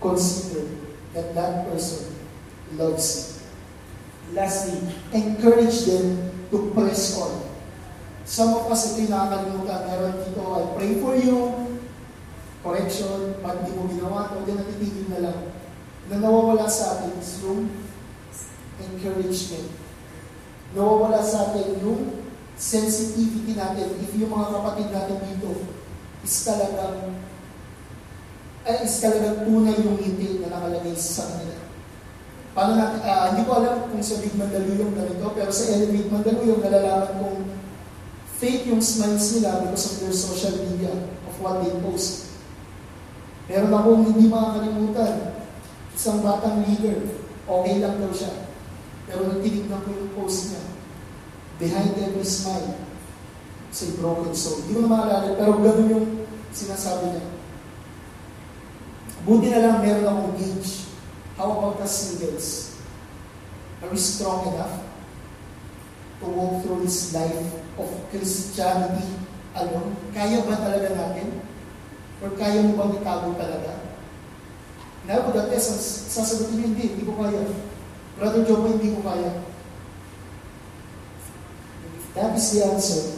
consider 0.01 0.67
that 1.13 1.33
that 1.35 1.71
person 1.71 2.15
loves 2.73 3.33
you. 3.33 3.38
Lastly, 4.33 4.77
encourage 5.11 5.89
them 5.89 6.29
to 6.53 6.73
press 6.73 7.17
on. 7.17 7.49
Some 8.29 8.53
of 8.53 8.69
us, 8.69 8.93
ito 8.93 9.09
yung 9.09 9.13
nakakalimutan. 9.13 9.79
Meron 9.89 10.15
dito, 10.21 10.41
I 10.53 10.63
pray 10.77 10.91
for 11.01 11.13
you. 11.17 11.37
Correction, 12.61 13.41
pag 13.41 13.65
di 13.65 13.73
mo 13.73 13.89
ginawa, 13.89 14.29
ito, 14.29 14.45
din 14.45 14.57
natitigil 14.61 15.07
na 15.09 15.19
lang. 15.25 15.39
Na 16.13 16.21
nawawala 16.21 16.69
sa 16.69 17.01
atin 17.01 17.17
is 17.17 17.41
yung 17.41 17.69
encouragement. 18.77 19.69
Nawawala 20.77 21.25
sa 21.25 21.49
atin 21.49 21.81
yung 21.81 22.21
sensitivity 22.59 23.55
natin. 23.55 23.97
If 24.03 24.13
yung 24.19 24.35
mga 24.35 24.51
kapatid 24.51 24.87
natin 24.91 25.17
dito 25.23 25.63
is 26.21 26.35
talagang 26.43 27.15
ay 28.67 28.83
is 28.83 28.99
talagang 28.99 29.47
tunay 29.47 29.79
yung 29.79 29.95
ngiti 29.97 30.43
na 30.43 30.51
nakalagay 30.51 30.93
sa 30.93 31.25
kanila. 31.31 31.68
Paano 32.49 32.73
natin, 32.73 33.05
uh, 33.05 33.25
hindi 33.33 33.45
ko 33.45 33.61
alam 33.61 33.93
kung 33.93 34.01
sa 34.01 34.17
Big 34.25 34.33
Mandaluyong 34.33 34.97
ganito, 34.97 35.29
pero 35.37 35.51
sa 35.53 35.69
Elevate 35.69 36.09
Mandaluyong, 36.09 36.61
nalalaman 36.65 37.13
kong 37.21 37.39
fake 38.41 38.73
yung 38.73 38.81
smiles 38.81 39.37
nila 39.37 39.61
because 39.61 39.85
of 39.85 39.95
their 40.01 40.15
social 40.15 40.55
media, 40.65 40.93
of 41.29 41.35
what 41.37 41.61
they 41.61 41.73
post. 41.85 42.33
Meron 43.45 43.73
akong 43.73 44.03
hindi 44.09 44.25
makakalimutan, 44.25 45.13
isang 45.93 46.25
batang 46.25 46.65
leader, 46.65 47.05
okay 47.45 47.75
lang 47.77 48.01
daw 48.01 48.09
siya. 48.09 48.49
Pero 49.05 49.29
nung 49.29 49.41
tinignan 49.45 49.85
ko 49.85 49.89
yung 49.93 50.11
post 50.17 50.53
niya, 50.53 50.63
behind 51.61 51.93
every 52.01 52.25
smile, 52.25 52.81
say 53.69 53.93
broken 54.01 54.33
soul. 54.33 54.65
Hindi 54.65 54.73
ko 54.73 54.81
na 54.89 54.89
maalala, 54.89 55.37
pero 55.37 55.61
gano'n 55.61 55.93
yung 55.93 56.07
sinasabi 56.49 57.13
niya. 57.13 57.25
Buti 59.21 59.47
na 59.53 59.61
lang 59.61 59.77
meron 59.85 60.09
akong 60.09 60.33
gauge 60.33 60.88
How 61.39 61.55
about 61.55 61.79
us 61.79 62.19
singles? 62.19 62.75
Are 63.79 63.87
we 63.87 63.95
strong 63.95 64.51
enough 64.51 64.83
to 66.19 66.25
walk 66.27 66.67
through 66.67 66.83
this 66.83 67.15
life 67.15 67.47
of 67.79 67.87
Christianity 68.11 69.07
alone? 69.55 69.95
Kaya 70.11 70.43
ba 70.43 70.59
talaga 70.59 70.91
natin? 70.91 71.39
Or 72.19 72.35
kaya 72.35 72.59
mo 72.59 72.75
bang 72.75 72.99
itago 72.99 73.39
talaga? 73.39 73.71
Na 75.07 75.23
ko 75.23 75.31
dati, 75.31 75.55
sasagutin 75.55 76.59
niyo, 76.59 76.75
hindi, 76.75 76.83
hindi 76.91 77.07
ko 77.07 77.15
kaya. 77.15 77.39
Brother 78.19 78.43
Joe, 78.43 78.75
hindi 78.75 78.91
ko 78.91 78.99
kaya. 78.99 79.31
That 82.19 82.35
is 82.35 82.51
the 82.51 82.67
answer, 82.67 83.15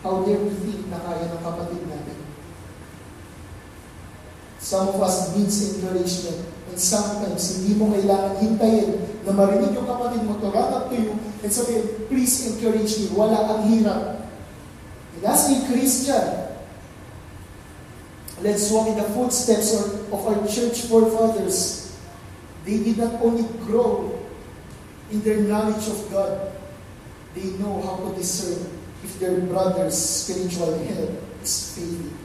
how 0.00 0.24
dare 0.24 0.40
we 0.40 0.56
think 0.56 0.88
na 0.88 1.04
kaya 1.04 1.28
ng 1.28 1.44
kapatid 1.44 1.84
natin? 1.84 2.16
Some 4.56 4.88
of 4.88 5.04
us 5.04 5.36
needs 5.36 5.76
encouragement 5.76 6.55
And 6.76 6.84
sometimes, 6.84 7.56
hindi 7.56 7.72
mo 7.80 7.88
kailangan 7.88 8.36
hintayin 8.36 9.00
na 9.24 9.32
marinig 9.32 9.72
yung 9.72 9.88
kapatid 9.88 10.28
mo 10.28 10.36
to 10.44 10.52
run 10.52 10.76
up 10.76 10.92
to 10.92 10.96
you 11.00 11.16
and 11.40 11.48
sabihin, 11.48 11.88
please 12.12 12.52
encourage 12.52 13.00
me. 13.00 13.16
Wala 13.16 13.48
ang 13.48 13.64
hirap. 13.64 14.28
And 15.16 15.24
as 15.24 15.56
a 15.56 15.64
Christian, 15.72 16.52
let's 18.44 18.68
walk 18.68 18.92
in 18.92 19.00
the 19.00 19.08
footsteps 19.08 19.72
of 20.12 20.20
our 20.20 20.44
church 20.44 20.84
forefathers. 20.84 21.96
They 22.68 22.84
did 22.84 23.00
not 23.00 23.24
only 23.24 23.48
grow 23.64 24.12
in 25.08 25.24
their 25.24 25.48
knowledge 25.48 25.88
of 25.88 25.96
God, 26.12 26.60
they 27.32 27.56
know 27.56 27.80
how 27.80 28.04
to 28.04 28.12
discern 28.20 28.68
if 29.00 29.16
their 29.16 29.40
brother's 29.48 29.96
spiritual 29.96 30.76
health 30.92 31.16
is 31.40 31.72
failing. 31.72 32.20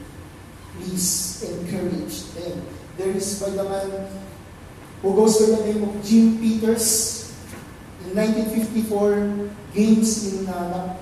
Please 0.76 1.40
encourage 1.40 2.36
them. 2.36 2.68
There 3.00 3.16
is 3.16 3.40
by 3.40 3.56
the 3.56 3.64
man 3.64 3.88
who 5.02 5.18
goes 5.18 5.42
by 5.42 5.58
the 5.58 5.60
name 5.66 5.82
of 5.82 5.98
Jim 6.06 6.38
Peters. 6.38 7.18
In 8.06 8.14
1954, 8.14 9.74
games 9.74 10.10
in 10.30 10.46
uh, 10.46 10.94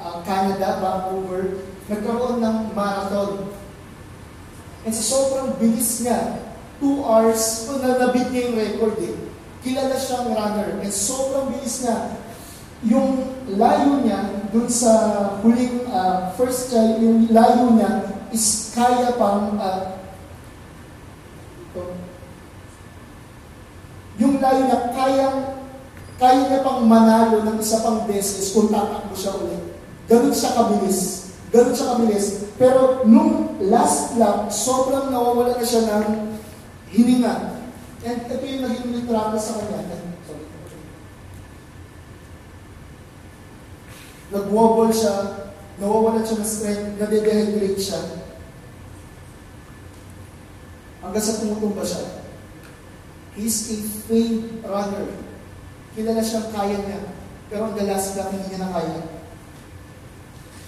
uh, 0.00 0.16
Canada, 0.24 0.80
Vancouver, 0.80 1.60
nagkaroon 1.92 2.40
ng 2.40 2.58
marathon. 2.72 3.52
And 4.84 4.92
sa 4.96 5.04
sobrang 5.04 5.60
bilis 5.60 6.00
niya, 6.00 6.40
2 6.80 7.04
hours, 7.04 7.68
oh, 7.68 7.80
nalabit 7.80 8.32
niya 8.32 8.48
yung 8.48 8.56
record 8.56 8.96
eh. 9.00 9.16
Kilala 9.60 9.96
siyang 9.96 10.32
runner. 10.32 10.68
And 10.80 10.92
sobrang 10.92 11.52
bilis 11.52 11.84
niya. 11.84 12.16
Yung 12.84 13.28
layo 13.48 14.04
niya, 14.04 14.48
dun 14.52 14.68
sa 14.68 14.92
huling 15.40 15.88
uh, 15.88 16.32
first 16.36 16.72
child, 16.72 17.00
yung 17.00 17.28
layo 17.32 17.72
niya 17.76 18.12
is 18.28 18.72
kaya 18.76 19.16
pang 19.16 19.56
uh, 19.56 20.03
Layo 24.44 24.60
niya, 24.68 24.92
kayang, 24.92 25.38
kaya 26.20 26.52
niya 26.52 26.60
pang 26.60 26.84
manalo 26.84 27.40
ng 27.48 27.56
isa 27.56 27.80
pang 27.80 28.04
beses 28.04 28.52
kung 28.52 28.68
tatakbo 28.68 29.16
siya 29.16 29.40
ulit. 29.40 29.80
Ganun 30.04 30.36
siya 30.36 30.52
kabilis. 30.52 31.32
Ganun 31.48 31.72
siya 31.72 31.96
kabilis. 31.96 32.26
Pero 32.60 33.08
nung 33.08 33.56
last 33.72 34.20
lap, 34.20 34.52
sobrang 34.52 35.08
nawawala 35.08 35.56
na 35.56 35.64
siya 35.64 35.88
ng 35.88 36.36
hininga. 36.92 37.56
And 38.04 38.20
ito 38.28 38.44
yung 38.44 38.68
naging 38.68 38.92
litrato 39.00 39.40
sa 39.40 39.64
kanya. 39.64 39.96
Nag-wobble 44.28 44.92
siya, 44.92 45.48
nawawalan 45.80 46.20
siya 46.20 46.36
ng 46.42 46.48
strength, 46.48 46.88
nade-dehydrate 47.00 47.80
siya. 47.80 48.00
Hanggang 51.00 51.24
sa 51.24 51.40
tumutumba 51.40 51.80
siya. 51.80 52.23
He's 53.34 53.74
a 53.74 53.76
faint 54.06 54.62
runner. 54.62 55.10
Kilala 55.94 56.22
siyang 56.22 56.50
kaya 56.54 56.78
niya. 56.78 57.00
Pero 57.50 57.70
ang 57.70 57.74
last 57.74 58.14
lap, 58.14 58.30
hindi 58.30 58.46
niya 58.50 58.62
na 58.62 58.70
kaya. 58.70 59.14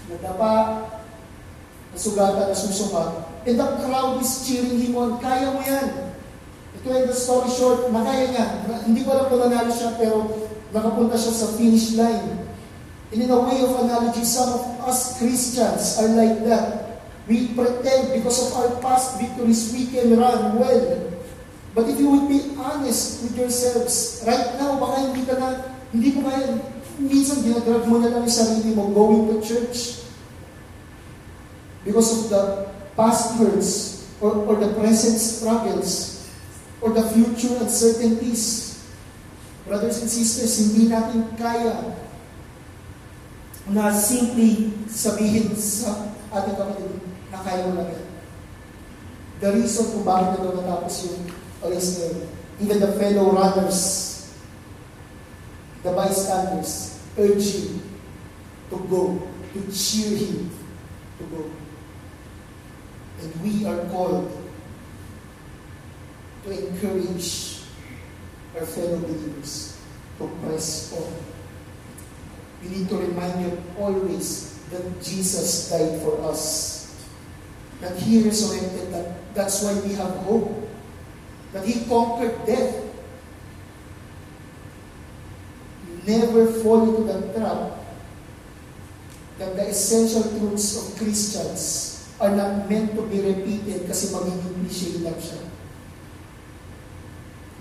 nadapa, 0.06 0.54
nasugatan, 1.90 2.46
nasusuka, 2.50 3.26
and 3.46 3.58
the 3.58 3.66
crowd 3.82 4.22
is 4.22 4.46
cheering 4.46 4.78
him 4.78 4.94
on. 4.94 5.18
Kaya 5.18 5.50
mo 5.50 5.62
yan. 5.62 6.14
Ito 6.78 6.86
ay 6.94 7.10
the 7.10 7.16
story 7.16 7.50
short, 7.50 7.90
nakaya 7.90 8.30
niya. 8.30 8.46
Hindi 8.86 9.02
ko 9.02 9.18
alam 9.18 9.26
kung 9.30 9.42
nanalo 9.42 9.70
siya, 9.70 9.98
pero 9.98 10.30
nakapunta 10.70 11.18
siya 11.18 11.34
sa 11.34 11.48
finish 11.58 11.98
line. 11.98 12.46
And 13.10 13.22
in 13.22 13.30
a 13.30 13.38
way 13.38 13.62
of 13.62 13.74
analogy, 13.86 14.26
some 14.26 14.50
of 14.50 14.62
us 14.82 15.18
Christians 15.18 15.98
are 16.02 16.10
like 16.14 16.42
that. 16.46 16.98
We 17.26 17.54
pretend 17.54 18.14
because 18.14 18.50
of 18.50 18.50
our 18.54 18.70
past 18.82 19.18
victories, 19.18 19.74
we 19.74 19.90
can 19.90 20.14
run 20.14 20.58
well. 20.58 20.82
But 21.76 21.92
if 21.92 22.00
you 22.00 22.08
would 22.08 22.32
be 22.32 22.56
honest 22.56 23.20
with 23.20 23.36
yourselves, 23.36 24.24
right 24.24 24.56
now, 24.56 24.80
baka 24.80 25.12
hindi 25.12 25.28
ka 25.28 25.36
na, 25.36 25.76
hindi 25.92 26.16
mo 26.16 26.24
kaya, 26.24 26.56
minsan 26.96 27.44
dinadrag 27.44 27.84
mo 27.84 28.00
na 28.00 28.08
lang 28.16 28.24
yung 28.24 28.32
sarili 28.32 28.72
mo 28.72 28.88
going 28.96 29.28
to 29.28 29.44
church 29.44 30.08
because 31.84 32.08
of 32.16 32.32
the 32.32 32.72
past 32.96 33.36
hurts 33.36 34.08
or, 34.24 34.48
or 34.48 34.56
the 34.56 34.72
present 34.80 35.20
struggles 35.20 36.24
or 36.80 36.96
the 36.96 37.04
future 37.12 37.52
uncertainties. 37.60 38.80
Brothers 39.68 40.00
and 40.00 40.08
sisters, 40.08 40.56
hindi 40.56 40.88
natin 40.88 41.28
kaya 41.36 41.92
na 43.68 43.92
simply 43.92 44.72
sabihin 44.88 45.52
sa 45.52 46.08
ating 46.32 46.56
kapatid 46.56 46.88
na 47.28 47.38
kaya 47.44 47.68
mo 47.68 47.84
lang 47.84 47.92
yan. 47.92 48.06
The 49.44 49.48
reason 49.60 49.92
kung 49.92 50.08
bakit 50.08 50.40
na 50.40 50.56
natapos 50.56 51.12
yung 51.12 51.44
yun, 51.70 52.28
even 52.60 52.80
the 52.80 52.92
fellow 52.92 53.32
runners, 53.32 54.34
the 55.82 55.92
bystanders, 55.92 57.00
urge 57.18 57.54
him 57.54 57.82
to 58.70 58.76
go, 58.90 59.28
to 59.52 59.60
cheer 59.72 60.16
him 60.16 60.50
to 61.18 61.24
go. 61.24 61.50
And 63.20 63.42
we 63.42 63.66
are 63.66 63.84
called 63.88 64.30
to 66.44 66.50
encourage 66.50 67.60
our 68.54 68.66
fellow 68.66 68.98
believers 68.98 69.78
to 70.18 70.28
press 70.42 70.92
on. 70.96 71.12
We 72.62 72.76
need 72.76 72.88
to 72.88 72.96
remind 72.96 73.42
you 73.42 73.62
always 73.78 74.58
that 74.70 75.02
Jesus 75.02 75.70
died 75.70 76.00
for 76.00 76.20
us. 76.22 77.04
That 77.80 77.96
He 77.98 78.22
resurrected, 78.22 78.92
that 78.92 79.34
that's 79.34 79.62
why 79.62 79.74
we 79.80 79.92
have 79.94 80.10
hope. 80.24 80.65
That 81.56 81.64
He 81.64 81.88
conquered 81.88 82.36
death. 82.44 82.84
Never 86.04 86.52
fall 86.60 86.84
into 86.84 87.02
the 87.08 87.32
trap 87.32 87.80
that 89.38 89.56
the 89.56 89.64
essential 89.68 90.22
truths 90.38 90.76
of 90.76 90.98
Christians 91.00 92.12
are 92.20 92.36
not 92.36 92.68
meant 92.68 92.94
to 92.94 93.02
be 93.08 93.20
repeated 93.20 93.88
kasi 93.88 94.12
magiging 94.12 94.54
cliche 94.64 95.00
lang 95.04 95.16
siya. 95.20 95.40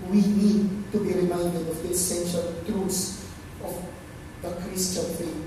We 0.08 0.24
need 0.24 0.92
to 0.92 0.98
be 1.02 1.12
reminded 1.12 1.68
of 1.68 1.76
the 1.80 1.90
essential 1.92 2.56
truths 2.64 3.28
of 3.60 3.76
the 4.40 4.52
Christian 4.64 5.08
faith. 5.16 5.42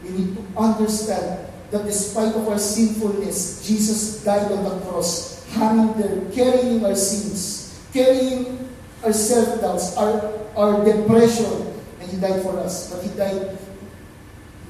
We 0.00 0.08
need 0.14 0.30
to 0.36 0.42
understand 0.56 1.50
that 1.72 1.84
despite 1.84 2.32
of 2.32 2.48
our 2.48 2.60
sinfulness, 2.60 3.66
Jesus 3.66 4.24
died 4.24 4.48
on 4.52 4.64
the 4.64 4.76
cross, 4.86 5.44
hanging 5.52 5.92
there, 6.00 6.24
carrying 6.32 6.80
our 6.86 6.96
sins, 6.96 7.59
carrying 7.92 8.68
our 9.04 9.12
self-doubts, 9.12 9.96
our, 9.96 10.32
our 10.56 10.84
depression, 10.84 11.74
and 12.00 12.10
He 12.10 12.16
died 12.18 12.42
for 12.42 12.58
us. 12.58 12.92
But 12.92 13.02
He 13.02 13.16
died 13.16 13.58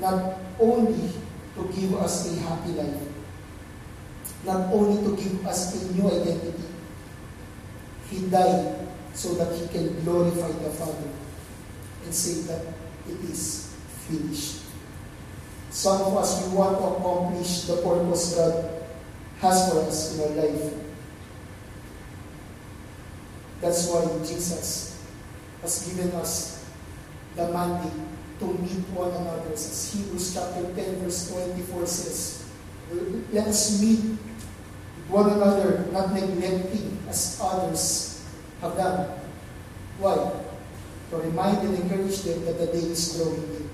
not 0.00 0.36
only 0.58 1.10
to 1.56 1.72
give 1.74 1.94
us 1.96 2.30
a 2.30 2.40
happy 2.40 2.72
life, 2.72 3.02
not 4.44 4.72
only 4.72 5.02
to 5.04 5.22
give 5.22 5.46
us 5.46 5.74
a 5.74 5.92
new 5.92 6.06
identity, 6.06 6.64
He 8.08 8.26
died 8.28 8.88
so 9.14 9.34
that 9.34 9.54
He 9.56 9.68
can 9.68 10.02
glorify 10.04 10.48
the 10.48 10.70
Father 10.70 11.08
and 12.04 12.14
say 12.14 12.42
that 12.48 12.64
it 13.08 13.30
is 13.30 13.74
finished. 14.08 14.62
Some 15.70 16.00
of 16.02 16.16
us, 16.16 16.46
we 16.46 16.56
want 16.56 16.78
to 16.78 16.84
accomplish 16.84 17.62
the 17.62 17.76
purpose 17.76 18.34
God 18.34 18.82
has 19.40 19.72
for 19.72 19.80
us 19.80 20.14
in 20.14 20.20
our 20.22 20.44
life. 20.44 20.72
That's 23.61 23.88
why 23.88 24.08
Jesus 24.24 25.04
has 25.61 25.88
given 25.88 26.12
us 26.16 26.64
the 27.36 27.52
mandate 27.52 27.92
to 28.40 28.46
meet 28.46 28.88
one 28.96 29.12
another. 29.12 29.52
As 29.52 29.92
Hebrews 29.92 30.34
chapter 30.34 30.64
10, 30.74 30.96
verse 31.04 31.30
24 31.30 31.86
says, 31.86 32.50
Let 33.32 33.48
us 33.48 33.80
meet 33.80 34.16
one 35.08 35.28
another, 35.30 35.86
not 35.92 36.12
neglecting 36.12 36.98
as 37.08 37.38
others 37.42 38.24
have 38.62 38.76
done. 38.76 39.11
Why? 39.98 40.32
To 41.11 41.16
remind 41.16 41.58
and 41.58 41.76
encourage 41.76 42.22
them 42.22 42.44
that 42.46 42.58
the 42.58 42.66
day 42.66 42.86
is 42.88 43.16
drawing 43.16 43.44
near. 43.50 43.68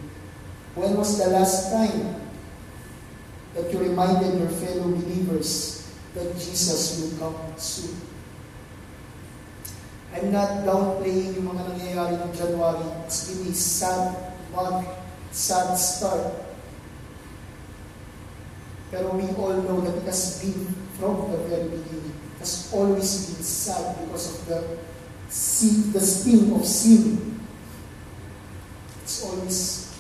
When 0.75 0.97
was 0.97 1.19
the 1.19 1.31
last 1.31 1.71
time 1.71 2.21
that 3.55 3.73
you 3.73 3.79
reminded 3.79 4.39
your 4.39 4.49
fellow 4.49 4.91
believers 4.91 5.95
that 6.15 6.35
Jesus 6.35 7.01
will 7.01 7.19
come 7.19 7.55
soon? 7.57 8.16
I'm 10.17 10.33
not 10.33 10.65
downplaying 10.65 11.37
yung 11.37 11.53
mga 11.53 11.77
nangyayari 11.77 12.17
ng 12.17 12.33
January. 12.33 12.89
It's 13.05 13.29
been 13.29 13.53
a 13.53 13.55
sad 13.55 14.33
month, 14.49 14.89
sad 15.29 15.77
start. 15.77 16.33
Pero 18.89 19.13
we 19.13 19.29
all 19.37 19.61
know 19.61 19.85
that 19.85 20.01
it 20.01 20.09
has 20.09 20.41
been 20.41 20.73
from 20.97 21.29
the 21.29 21.37
very 21.53 21.69
beginning. 21.69 22.17
It 22.33 22.41
has 22.41 22.73
always 22.73 23.29
been 23.29 23.45
sad 23.45 23.93
because 24.09 24.33
of 24.33 24.39
the 24.49 24.59
sin, 25.29 25.93
the 25.93 26.01
sting 26.01 26.49
of 26.57 26.65
sin. 26.65 27.37
It's 29.05 29.21
always 29.21 29.93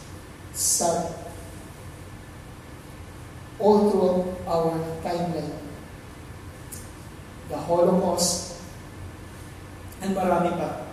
sad. 0.57 1.12
All 3.61 3.93
throughout 3.93 4.25
our 4.49 4.81
timeline. 5.05 5.61
The 7.53 7.59
Holocaust, 7.61 8.55
and 10.03 10.16
marami 10.16 10.53
pa. 10.59 10.86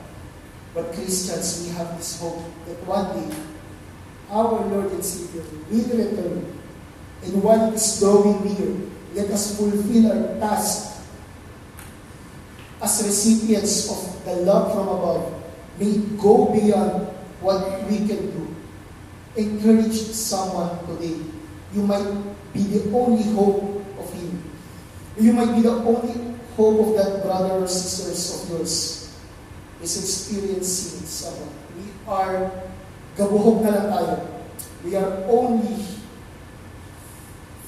But 0.73 0.93
Christians, 0.93 1.63
we 1.63 1.75
have 1.77 1.97
this 1.97 2.19
hope 2.19 2.41
that 2.65 2.81
one 2.87 3.13
day, 3.13 3.29
our 4.29 4.65
Lord 4.65 4.89
and 4.91 5.05
Savior 5.05 5.45
will 5.69 5.85
return. 5.93 6.59
And 7.23 7.43
while 7.43 7.69
it 7.69 7.75
is 7.75 7.99
drawing 7.99 8.41
near, 8.41 8.89
let 9.13 9.29
us 9.29 9.55
fulfill 9.55 10.09
our 10.09 10.39
task 10.41 11.05
as 12.81 12.99
recipients 13.05 13.87
of 13.87 14.25
the 14.25 14.35
love 14.43 14.73
from 14.73 14.87
above. 14.89 15.23
May 15.79 15.97
go 16.17 16.51
beyond 16.51 17.07
what 17.39 17.85
we 17.89 17.97
can 18.09 18.33
do. 18.33 18.55
Encourage 19.37 19.93
someone 20.11 20.77
today. 20.85 21.21
You 21.73 21.85
might 21.85 22.05
be 22.53 22.61
the 22.63 22.91
only 22.93 23.23
hope 23.33 23.85
of 23.97 24.13
him. 24.13 24.43
You 25.17 25.33
might 25.33 25.53
be 25.55 25.61
the 25.61 25.71
only 25.85 26.32
hope 26.55 26.79
of 26.79 26.89
that 26.95 27.23
brother 27.23 27.63
or 27.63 27.67
sisters 27.67 28.43
of 28.43 28.49
yours 28.49 29.13
is 29.81 29.93
experiencing 29.97 31.05
someone. 31.05 31.53
We 31.75 31.91
are, 32.07 32.51
gabuhog 33.17 33.63
na 33.65 33.71
lang 33.73 33.87
tayo. 33.89 34.15
We 34.83 34.95
are 34.95 35.23
only 35.27 35.83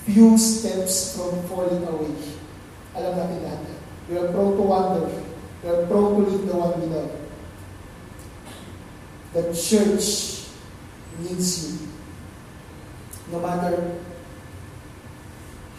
few 0.05 0.37
steps 0.37 1.17
from 1.17 1.41
falling 1.49 1.81
away. 1.87 2.13
Alam 2.95 3.13
natin 3.17 3.39
yan. 3.43 3.61
We 4.07 4.13
are 4.21 4.29
prone 4.29 4.53
to 4.55 4.63
wander. 4.63 5.09
We 5.63 5.65
are 5.65 5.83
prone 5.89 6.21
to 6.21 6.21
leave 6.29 6.45
the 6.45 6.55
one 6.55 6.77
love. 6.93 7.11
The 9.33 9.51
church 9.51 10.47
needs 11.19 11.49
you. 11.65 11.89
No 13.33 13.41
matter 13.41 13.97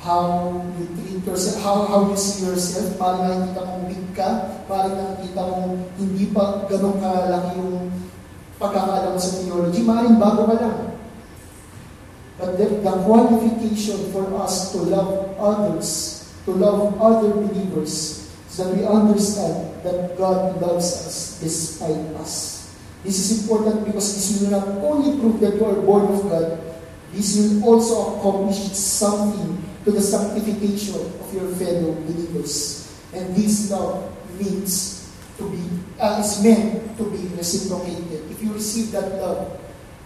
how 0.06 0.62
you 0.78 0.86
treat 0.94 1.26
yourself, 1.26 1.58
how, 1.66 1.76
how 1.90 2.00
you 2.06 2.16
see 2.16 2.46
yourself, 2.46 2.94
parang 2.94 3.26
nakikita 3.26 3.62
mong 3.66 3.84
weak 3.90 4.06
ka, 4.14 4.30
parang 4.70 4.94
nakikita 4.94 5.42
mong 5.42 5.74
hindi 5.98 6.30
pa 6.30 6.62
ganun 6.70 6.94
kalaki 7.02 7.50
yung 7.58 7.90
pagkakaalam 8.62 9.18
sa 9.18 9.42
theology, 9.42 9.82
maaaring 9.82 10.22
bago 10.22 10.46
ka 10.46 10.56
lang. 10.62 10.78
But 12.38 12.54
the, 12.54 12.86
the 12.86 12.94
qualification 13.02 14.14
for 14.14 14.30
us 14.38 14.70
to 14.76 14.86
love 14.86 15.34
others, 15.42 16.22
to 16.46 16.54
love 16.54 16.94
other 17.02 17.34
believers, 17.42 18.30
is 18.30 18.54
that 18.62 18.70
we 18.70 18.86
understand 18.86 19.82
that 19.82 20.14
God 20.14 20.62
loves 20.62 20.86
us 21.02 21.42
despite 21.42 22.14
us. 22.22 22.70
This 23.02 23.18
is 23.18 23.42
important 23.42 23.82
because 23.82 24.14
this 24.14 24.38
will 24.38 24.54
not 24.54 24.68
only 24.86 25.18
prove 25.18 25.42
that 25.42 25.58
you 25.58 25.66
are 25.66 25.80
born 25.82 26.14
of 26.14 26.22
God, 26.30 26.62
this 27.10 27.34
will 27.34 27.74
also 27.74 28.18
accomplish 28.18 28.70
something 28.76 29.65
to 29.86 29.92
the 29.92 30.02
sanctification 30.02 30.98
of 30.98 31.30
your 31.32 31.46
fellow 31.54 31.94
believers. 31.94 32.90
And 33.14 33.36
this 33.36 33.70
love 33.70 34.10
means 34.34 35.14
to 35.38 35.48
be, 35.48 35.62
uh, 36.00 36.18
is 36.18 36.42
meant 36.42 36.98
to 36.98 37.04
be 37.08 37.22
reciprocated. 37.38 38.28
If 38.28 38.42
you 38.42 38.52
receive 38.52 38.90
that 38.90 39.14
love, 39.22 39.60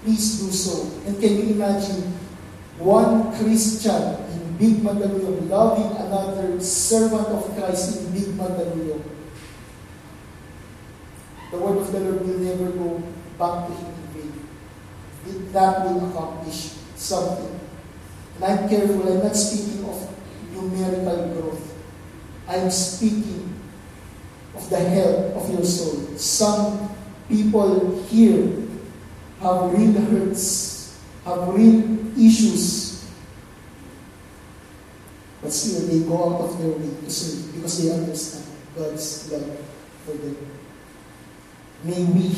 please 0.05 0.41
do 0.41 0.53
so. 0.53 0.85
And 1.09 1.18
can 1.18 1.33
you 1.33 1.55
imagine 1.55 2.12
one 2.76 3.33
Christian 3.41 4.20
in 4.37 4.57
Big 4.59 4.85
Mandaluyong 4.85 5.49
loving 5.49 5.97
another 5.97 6.61
servant 6.61 7.28
of 7.28 7.49
Christ 7.57 8.01
in 8.01 8.12
Big 8.12 8.37
Mandaluyong, 8.37 9.03
the 11.53 11.59
word 11.59 11.78
of 11.78 11.91
the 11.91 12.01
Lord 12.01 12.20
will 12.20 12.39
never 12.39 12.70
go 12.70 13.03
back 13.39 13.66
to 13.66 13.72
him 13.72 13.95
in 13.97 14.28
vain. 15.24 15.53
That 15.53 15.85
will 15.85 16.11
accomplish 16.11 16.72
something. 16.97 17.59
I'm 18.43 18.68
careful, 18.68 19.07
I'm 19.07 19.22
not 19.22 19.36
speaking 19.36 19.84
of 19.84 20.09
numerical 20.53 21.28
growth. 21.34 21.74
I'm 22.49 22.70
speaking 22.70 23.55
of 24.55 24.68
the 24.70 24.78
health 24.78 25.36
of 25.36 25.51
your 25.53 25.64
soul. 25.64 26.16
Some 26.16 26.91
people 27.28 28.03
here 28.05 28.66
have 29.41 29.72
real 29.72 29.93
hurts, 29.93 31.01
have 31.24 31.49
real 31.49 32.18
issues, 32.18 33.11
but 35.43 35.53
still 35.53 35.86
they 35.86 36.09
go 36.09 36.34
out 36.34 36.41
of 36.41 36.59
their 36.59 36.70
way 36.70 36.91
to 37.05 37.11
serve 37.11 37.55
because 37.55 37.82
they 37.82 37.93
understand 37.93 38.47
God's 38.76 39.32
love 39.32 39.59
for 40.05 40.12
them. 40.12 40.36
May 41.84 42.05
we 42.05 42.34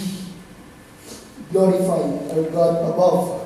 glorify 1.51 2.35
our 2.35 2.51
God 2.51 2.91
above 2.91 3.42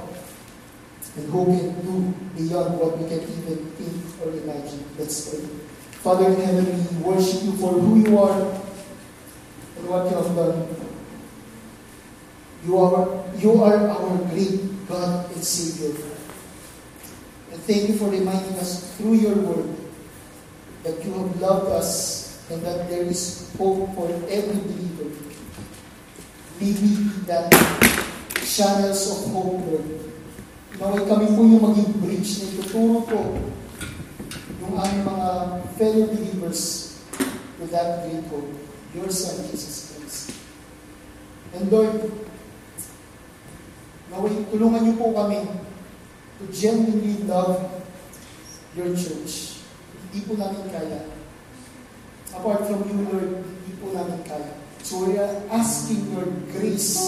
and 1.17 1.31
who 1.31 1.45
can 1.47 1.81
do 1.83 2.15
beyond 2.37 2.79
what 2.79 2.99
we 2.99 3.09
can 3.09 3.21
even 3.21 3.65
think 3.73 4.21
or 4.23 4.33
imagine. 4.33 4.85
Let's 4.99 5.31
pray. 5.31 5.45
Father 6.05 6.27
in 6.27 6.41
heaven, 6.41 6.67
we 6.67 7.03
worship 7.03 7.43
you 7.45 7.53
for 7.57 7.73
who 7.73 7.97
you 7.99 8.19
are 8.19 8.41
and 8.43 9.89
what 9.89 10.11
you 10.11 10.17
have 10.17 10.37
done. 10.37 10.69
You 12.65 12.79
are, 12.79 13.25
you 13.37 13.63
are 13.63 13.89
our 13.89 14.19
great 14.31 14.89
God 14.89 15.31
and 15.33 15.43
Savior. 15.43 15.97
And 17.53 17.61
thank 17.63 17.89
you 17.89 17.97
for 17.97 18.11
reminding 18.11 18.59
us 18.59 18.97
through 18.97 19.15
your 19.15 19.35
word 19.37 19.77
that 20.83 21.05
you 21.05 21.13
have 21.13 21.41
loved 21.41 21.73
us 21.73 22.49
and 22.51 22.63
that 22.63 22.89
there 22.89 23.03
is 23.03 23.53
hope 23.59 23.95
for 23.95 24.09
every 24.29 24.61
believer. 24.61 25.11
May 26.61 26.73
we 26.73 26.97
be 26.97 27.09
that 27.27 27.51
channels 28.45 29.11
of 29.11 29.33
hope, 29.33 29.67
Lord. 29.67 30.13
Naway 30.77 31.09
kami 31.09 31.27
po 31.33 31.41
yung 31.41 31.65
maging 31.65 31.93
bridge 32.05 32.31
na 32.37 32.45
ituturo 32.53 33.01
po 33.09 33.21
yung 34.61 34.75
aming 34.77 35.05
mga 35.09 35.29
fellow 35.81 36.05
believers 36.13 36.61
to 37.57 37.65
that 37.73 38.05
great 38.05 38.21
hope, 38.29 38.53
your 38.93 39.09
Son, 39.09 39.41
Jesus 39.49 39.95
Christ. 39.95 40.37
And 41.57 41.73
Lord, 41.73 42.13
naway 44.13 44.37
tulungan 44.53 44.85
niyo 44.85 44.95
po 45.01 45.17
kami 45.17 45.49
to 46.37 46.45
genuinely 46.53 47.25
love 47.25 47.57
your 48.77 48.93
church. 48.93 49.65
Hindi 50.13 50.29
po 50.29 50.37
namin 50.37 50.69
kaya. 50.69 51.09
Apart 52.37 52.69
from 52.69 52.85
you, 52.85 53.01
Lord, 53.09 53.41
hindi 53.49 53.73
po 53.81 53.97
namin 53.97 54.21
kaya. 54.29 54.53
So 54.85 55.09
we 55.09 55.17
are 55.17 55.41
asking 55.49 56.13
your 56.13 56.29
grace 56.53 57.01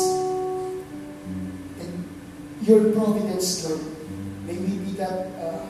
your 2.68 2.92
providence, 2.92 3.64
Lord. 3.64 3.80
May 4.44 4.56
we 4.60 4.76
be 4.84 4.92
that 5.00 5.32
uh, 5.40 5.64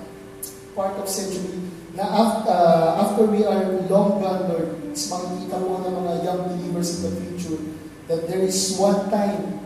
part 0.74 0.98
of 0.98 1.08
century 1.08 1.58
na 1.98 2.06
after, 2.06 2.50
uh, 2.50 3.02
after 3.02 3.22
we 3.26 3.42
are 3.42 3.74
long 3.90 4.22
gone, 4.22 4.46
Lord, 4.50 4.70
is 4.94 5.10
makikita 5.10 5.58
po 5.58 5.82
ng 5.82 5.94
mga 5.98 6.14
young 6.22 6.40
believers 6.46 6.98
in 6.98 7.10
the 7.10 7.14
future 7.22 7.58
that 8.06 8.30
there 8.30 8.38
is 8.38 8.78
one 8.78 9.10
time, 9.10 9.58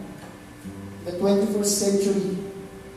the 1.04 1.12
21st 1.20 1.72
century, 1.72 2.40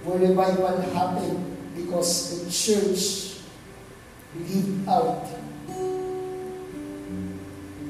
where 0.08 0.24
revival 0.24 0.80
happened 0.96 1.36
because 1.76 2.32
the 2.32 2.48
church 2.48 3.36
lived 4.40 4.88
out 4.88 5.28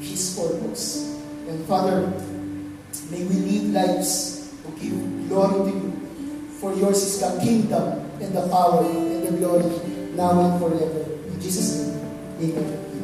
His 0.01 0.33
purpose. 0.33 1.13
And 1.45 1.61
Father, 1.69 2.09
may 3.13 3.21
we 3.21 3.37
live 3.53 3.65
lives 3.69 4.49
to 4.65 4.69
give 4.81 4.97
glory 5.29 5.69
to 5.69 5.73
you. 5.77 5.94
For 6.65 6.73
yours 6.73 6.97
is 6.97 7.19
the 7.19 7.29
kingdom 7.45 8.09
and 8.19 8.33
the 8.33 8.49
power 8.49 8.81
and 8.81 9.21
the 9.21 9.37
glory 9.37 9.69
now 10.17 10.33
and 10.33 10.59
forever. 10.59 11.05
In 11.29 11.39
Jesus' 11.39 11.93
name, 12.41 12.57
Amen. 12.57 12.94